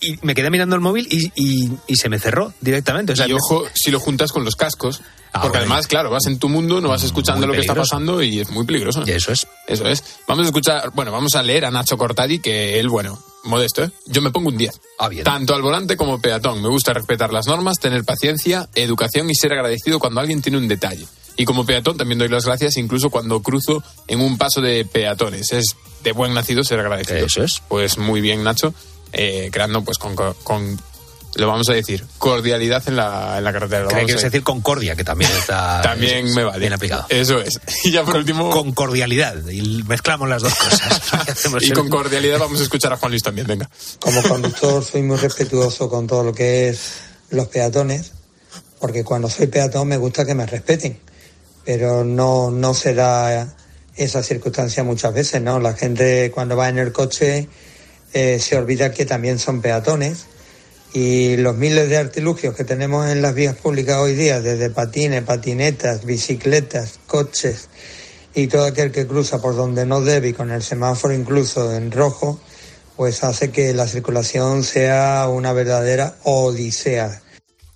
y 0.00 0.18
me 0.22 0.34
quedé 0.34 0.50
mirando 0.50 0.74
el 0.76 0.80
móvil 0.80 1.06
y, 1.10 1.30
y, 1.34 1.70
y 1.86 1.96
se 1.96 2.08
me 2.08 2.18
cerró 2.18 2.52
directamente. 2.60 3.12
O 3.12 3.16
sea, 3.16 3.28
y 3.28 3.32
ojo, 3.32 3.64
si 3.74 3.90
lo 3.90 4.00
juntas 4.00 4.32
con 4.32 4.44
los 4.44 4.56
cascos, 4.56 5.00
Ah, 5.32 5.42
porque 5.42 5.58
bueno. 5.58 5.72
además, 5.74 5.86
claro, 5.86 6.10
vas 6.10 6.26
en 6.26 6.40
tu 6.40 6.48
mundo, 6.48 6.80
no 6.80 6.88
vas 6.88 7.04
escuchando 7.04 7.46
lo 7.46 7.52
que 7.52 7.60
está 7.60 7.72
pasando 7.74 8.20
y 8.20 8.40
es 8.40 8.50
muy 8.50 8.64
peligroso. 8.66 9.04
Y 9.06 9.12
eso 9.12 9.30
es. 9.30 9.46
Eso 9.68 9.86
es. 9.86 10.02
Vamos 10.26 10.44
a 10.44 10.48
escuchar, 10.48 10.90
bueno, 10.92 11.12
vamos 11.12 11.36
a 11.36 11.42
leer 11.44 11.64
a 11.66 11.70
Nacho 11.70 11.96
Cortadi, 11.96 12.40
que 12.40 12.80
él, 12.80 12.88
bueno, 12.88 13.16
modesto, 13.44 13.84
¿eh? 13.84 13.90
Yo 14.06 14.22
me 14.22 14.32
pongo 14.32 14.48
un 14.48 14.56
10. 14.58 14.80
Ah, 14.98 15.08
bien. 15.08 15.22
Tanto 15.22 15.54
al 15.54 15.62
volante 15.62 15.96
como 15.96 16.20
peatón. 16.20 16.60
Me 16.60 16.68
gusta 16.68 16.92
respetar 16.94 17.32
las 17.32 17.46
normas, 17.46 17.78
tener 17.78 18.02
paciencia, 18.02 18.68
educación 18.74 19.30
y 19.30 19.36
ser 19.36 19.52
agradecido 19.52 20.00
cuando 20.00 20.18
alguien 20.20 20.42
tiene 20.42 20.58
un 20.58 20.66
detalle. 20.66 21.06
Y 21.36 21.44
como 21.44 21.64
peatón 21.64 21.96
también 21.96 22.18
doy 22.18 22.28
las 22.28 22.44
gracias 22.46 22.76
incluso 22.76 23.08
cuando 23.10 23.40
cruzo 23.40 23.84
en 24.08 24.20
un 24.20 24.36
paso 24.36 24.60
de 24.60 24.84
peatones. 24.84 25.52
Es 25.52 25.76
de 26.02 26.10
buen 26.10 26.34
nacido 26.34 26.64
ser 26.64 26.80
agradecido. 26.80 27.24
Eso 27.24 27.44
es. 27.44 27.62
Pues 27.68 27.98
muy 27.98 28.20
bien, 28.20 28.42
Nacho. 28.42 28.74
Eh, 29.12 29.48
creando 29.52 29.82
pues 29.82 29.98
con, 29.98 30.14
con 30.14 30.80
lo 31.36 31.46
vamos 31.46 31.68
a 31.68 31.74
decir, 31.74 32.04
cordialidad 32.18 32.82
en 32.88 32.96
la, 32.96 33.38
en 33.38 33.44
la 33.44 33.52
carretera. 33.52 33.82
Lo 33.82 33.88
Que 33.88 33.94
vamos 33.94 34.06
quieres 34.06 34.24
a 34.24 34.26
decir 34.26 34.42
concordia, 34.42 34.96
que 34.96 35.04
también 35.04 35.30
está. 35.30 35.80
También 35.82 36.26
es- 36.26 36.34
me 36.34 36.42
vale. 36.44 36.58
Bien 36.58 36.72
aplicado. 36.72 37.06
Eso 37.08 37.40
es. 37.40 37.60
Y 37.84 37.92
ya 37.92 38.04
por 38.04 38.16
último. 38.16 38.50
Con 38.50 38.72
cordialidad. 38.72 39.46
Y 39.48 39.82
mezclamos 39.84 40.28
las 40.28 40.42
dos 40.42 40.54
cosas. 40.54 41.00
Y 41.60 41.66
el- 41.66 41.72
con 41.74 41.88
cordialidad 41.88 42.38
vamos 42.38 42.60
a 42.60 42.62
escuchar 42.64 42.92
a 42.92 42.96
Juan 42.96 43.12
Luis 43.12 43.22
también, 43.22 43.46
venga. 43.46 43.70
Como 44.00 44.22
conductor 44.22 44.84
soy 44.84 45.02
muy 45.02 45.16
respetuoso 45.18 45.88
con 45.88 46.06
todo 46.06 46.24
lo 46.24 46.32
que 46.34 46.68
es 46.68 46.94
los 47.30 47.46
peatones, 47.46 48.12
porque 48.80 49.04
cuando 49.04 49.28
soy 49.30 49.46
peatón 49.46 49.86
me 49.86 49.96
gusta 49.98 50.24
que 50.26 50.34
me 50.34 50.46
respeten, 50.46 50.98
pero 51.64 52.02
no, 52.04 52.50
no 52.50 52.74
será 52.74 53.54
esa 53.94 54.22
circunstancia 54.24 54.82
muchas 54.82 55.14
veces, 55.14 55.40
¿no? 55.40 55.60
La 55.60 55.74
gente 55.74 56.32
cuando 56.34 56.56
va 56.56 56.68
en 56.68 56.78
el 56.78 56.90
coche 56.92 57.48
eh, 58.12 58.38
se 58.40 58.56
olvida 58.56 58.92
que 58.92 59.06
también 59.06 59.38
son 59.38 59.60
peatones 59.60 60.26
y 60.92 61.36
los 61.36 61.56
miles 61.56 61.88
de 61.88 61.96
artilugios 61.96 62.54
que 62.54 62.64
tenemos 62.64 63.08
en 63.08 63.22
las 63.22 63.34
vías 63.34 63.54
públicas 63.54 63.98
hoy 63.98 64.14
día, 64.14 64.40
desde 64.40 64.70
patines, 64.70 65.22
patinetas, 65.22 66.04
bicicletas, 66.04 66.98
coches 67.06 67.68
y 68.34 68.48
todo 68.48 68.64
aquel 68.64 68.90
que 68.90 69.06
cruza 69.06 69.40
por 69.40 69.54
donde 69.54 69.86
no 69.86 70.00
debe 70.00 70.28
y 70.28 70.32
con 70.32 70.50
el 70.50 70.62
semáforo 70.62 71.14
incluso 71.14 71.74
en 71.74 71.92
rojo, 71.92 72.40
pues 72.96 73.22
hace 73.22 73.50
que 73.50 73.72
la 73.72 73.86
circulación 73.86 74.64
sea 74.64 75.28
una 75.28 75.52
verdadera 75.52 76.16
odisea. 76.24 77.22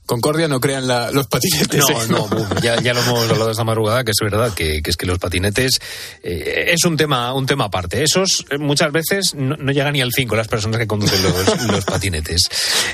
Concordia 0.07 0.49
no 0.49 0.61
crean 0.61 0.87
la- 0.87 1.11
los 1.11 1.27
patinetes. 1.27 1.83
No, 1.89 2.01
¿eh? 2.03 2.07
no, 2.09 2.61
ya, 2.61 2.81
ya 2.81 2.93
lo 2.95 3.01
hemos 3.01 3.31
hablado 3.31 3.51
esta 3.51 3.65
madrugada, 3.65 4.05
que 4.05 4.11
es 4.11 4.17
verdad, 4.21 4.53
que, 4.55 4.83
que 4.83 4.91
es 4.91 4.97
que 4.97 5.07
los 5.07 5.19
patinetes 5.19 5.81
eh, 6.23 6.73
es 6.73 6.85
un 6.85 6.97
tema, 6.97 7.33
un 7.33 7.47
tema 7.47 7.65
aparte. 7.65 8.03
Esos 8.03 8.45
eh, 8.51 8.59
muchas 8.59 8.93
veces 8.93 9.35
no, 9.35 9.57
no 9.57 9.73
llegan 9.73 9.93
ni 9.95 10.01
al 10.03 10.13
5 10.13 10.37
las 10.37 10.49
personas 10.49 10.79
que 10.79 10.87
conducen 10.87 11.23
los, 11.23 11.67
los 11.69 11.85
patinetes. 11.85 12.43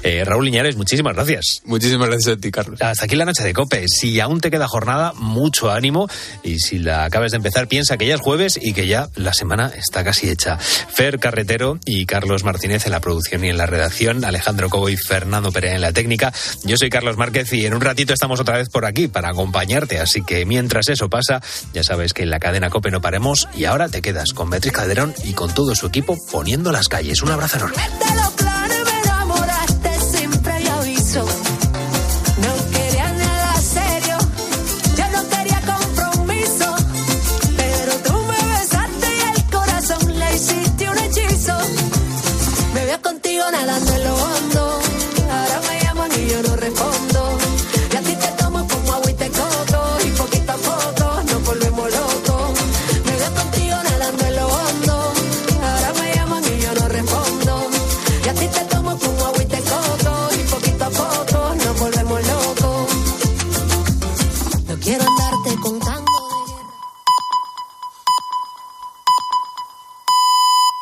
Eh, 0.03 0.23
Raúl 0.25 0.47
Iñares, 0.49 0.77
muchísimas 0.77 1.15
gracias. 1.15 1.61
Muchísimas 1.65 2.09
gracias 2.09 2.37
a 2.37 2.41
ti, 2.41 2.51
Carlos. 2.51 2.81
Hasta 2.81 3.05
aquí 3.05 3.17
la 3.17 3.25
noche 3.25 3.43
de 3.43 3.53
Cope. 3.53 3.85
Si 3.89 4.21
aún 4.21 4.41
te 4.41 4.51
queda 4.51 4.69
jornada, 4.69 5.13
mucho 5.17 5.71
ánimo. 5.71 6.09
Y 6.43 6.61
si 6.61 6.79
la 6.79 7.05
acabas 7.05 7.33
de 7.33 7.39
empezar, 7.39 7.67
piensa 7.69 7.97
que 7.97 8.07
ya 8.07 8.15
es 8.15 8.21
jueves 8.21 8.59
y 8.61 8.73
que 8.73 8.87
ya 8.87 9.09
la 9.17 9.35
semana 9.35 9.73
está 9.77 10.05
casi 10.05 10.29
hecha. 10.31 10.59
Fer 10.59 11.19
Carretero 11.19 11.79
y 11.85 12.07
Carlos 12.07 12.45
Martínez 12.45 12.87
en 12.87 12.93
la 12.93 13.01
producción 13.01 13.45
y 13.45 13.49
en 13.49 13.59
la 13.59 13.67
redacción, 13.67 14.25
Alejandro 14.25 14.69
Cobo 14.71 14.89
y 14.89 14.97
Fernando 14.97 15.51
Perea 15.51 15.75
en 15.75 15.81
la 15.81 15.93
técnica. 15.93 16.33
Yo 16.65 16.77
soy 16.77 16.89
Carlos 16.91 17.00
Márquez 17.17 17.53
y 17.53 17.67
en 17.67 17.75
un 17.75 17.81
ratito 17.81 18.13
estamos 18.13 18.41
otra 18.41 18.57
vez 18.57 18.69
por 18.69 18.85
aquí 18.85 19.09
para 19.09 19.31
acompañarte. 19.31 20.01
Así 20.01 20.23
que 20.23 20.45
mientras 20.47 20.89
eso 20.89 21.09
pasa, 21.09 21.41
ya 21.73 21.83
sabes 21.83 22.13
que 22.13 22.23
en 22.23 22.31
la 22.31 22.39
cadena 22.39 22.71
Cope 22.71 22.91
no 22.91 23.01
paremos 23.01 23.49
y 23.55 23.65
ahora 23.65 23.89
te 23.89 24.03
quedas 24.03 24.33
con 24.33 24.51
Beatriz 24.51 24.73
Calderón 24.73 25.15
y 25.25 25.33
con 25.33 25.53
todo 25.53 25.75
su 25.75 25.87
equipo 25.87 26.17
poniendo 26.31 26.73
las 26.73 26.89
calles. 26.89 27.23
Un 27.23 27.31
abrazo 27.31 27.57
enorme. 27.57 28.60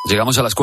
Llegamos 0.08 0.38
a 0.38 0.42
las 0.42 0.54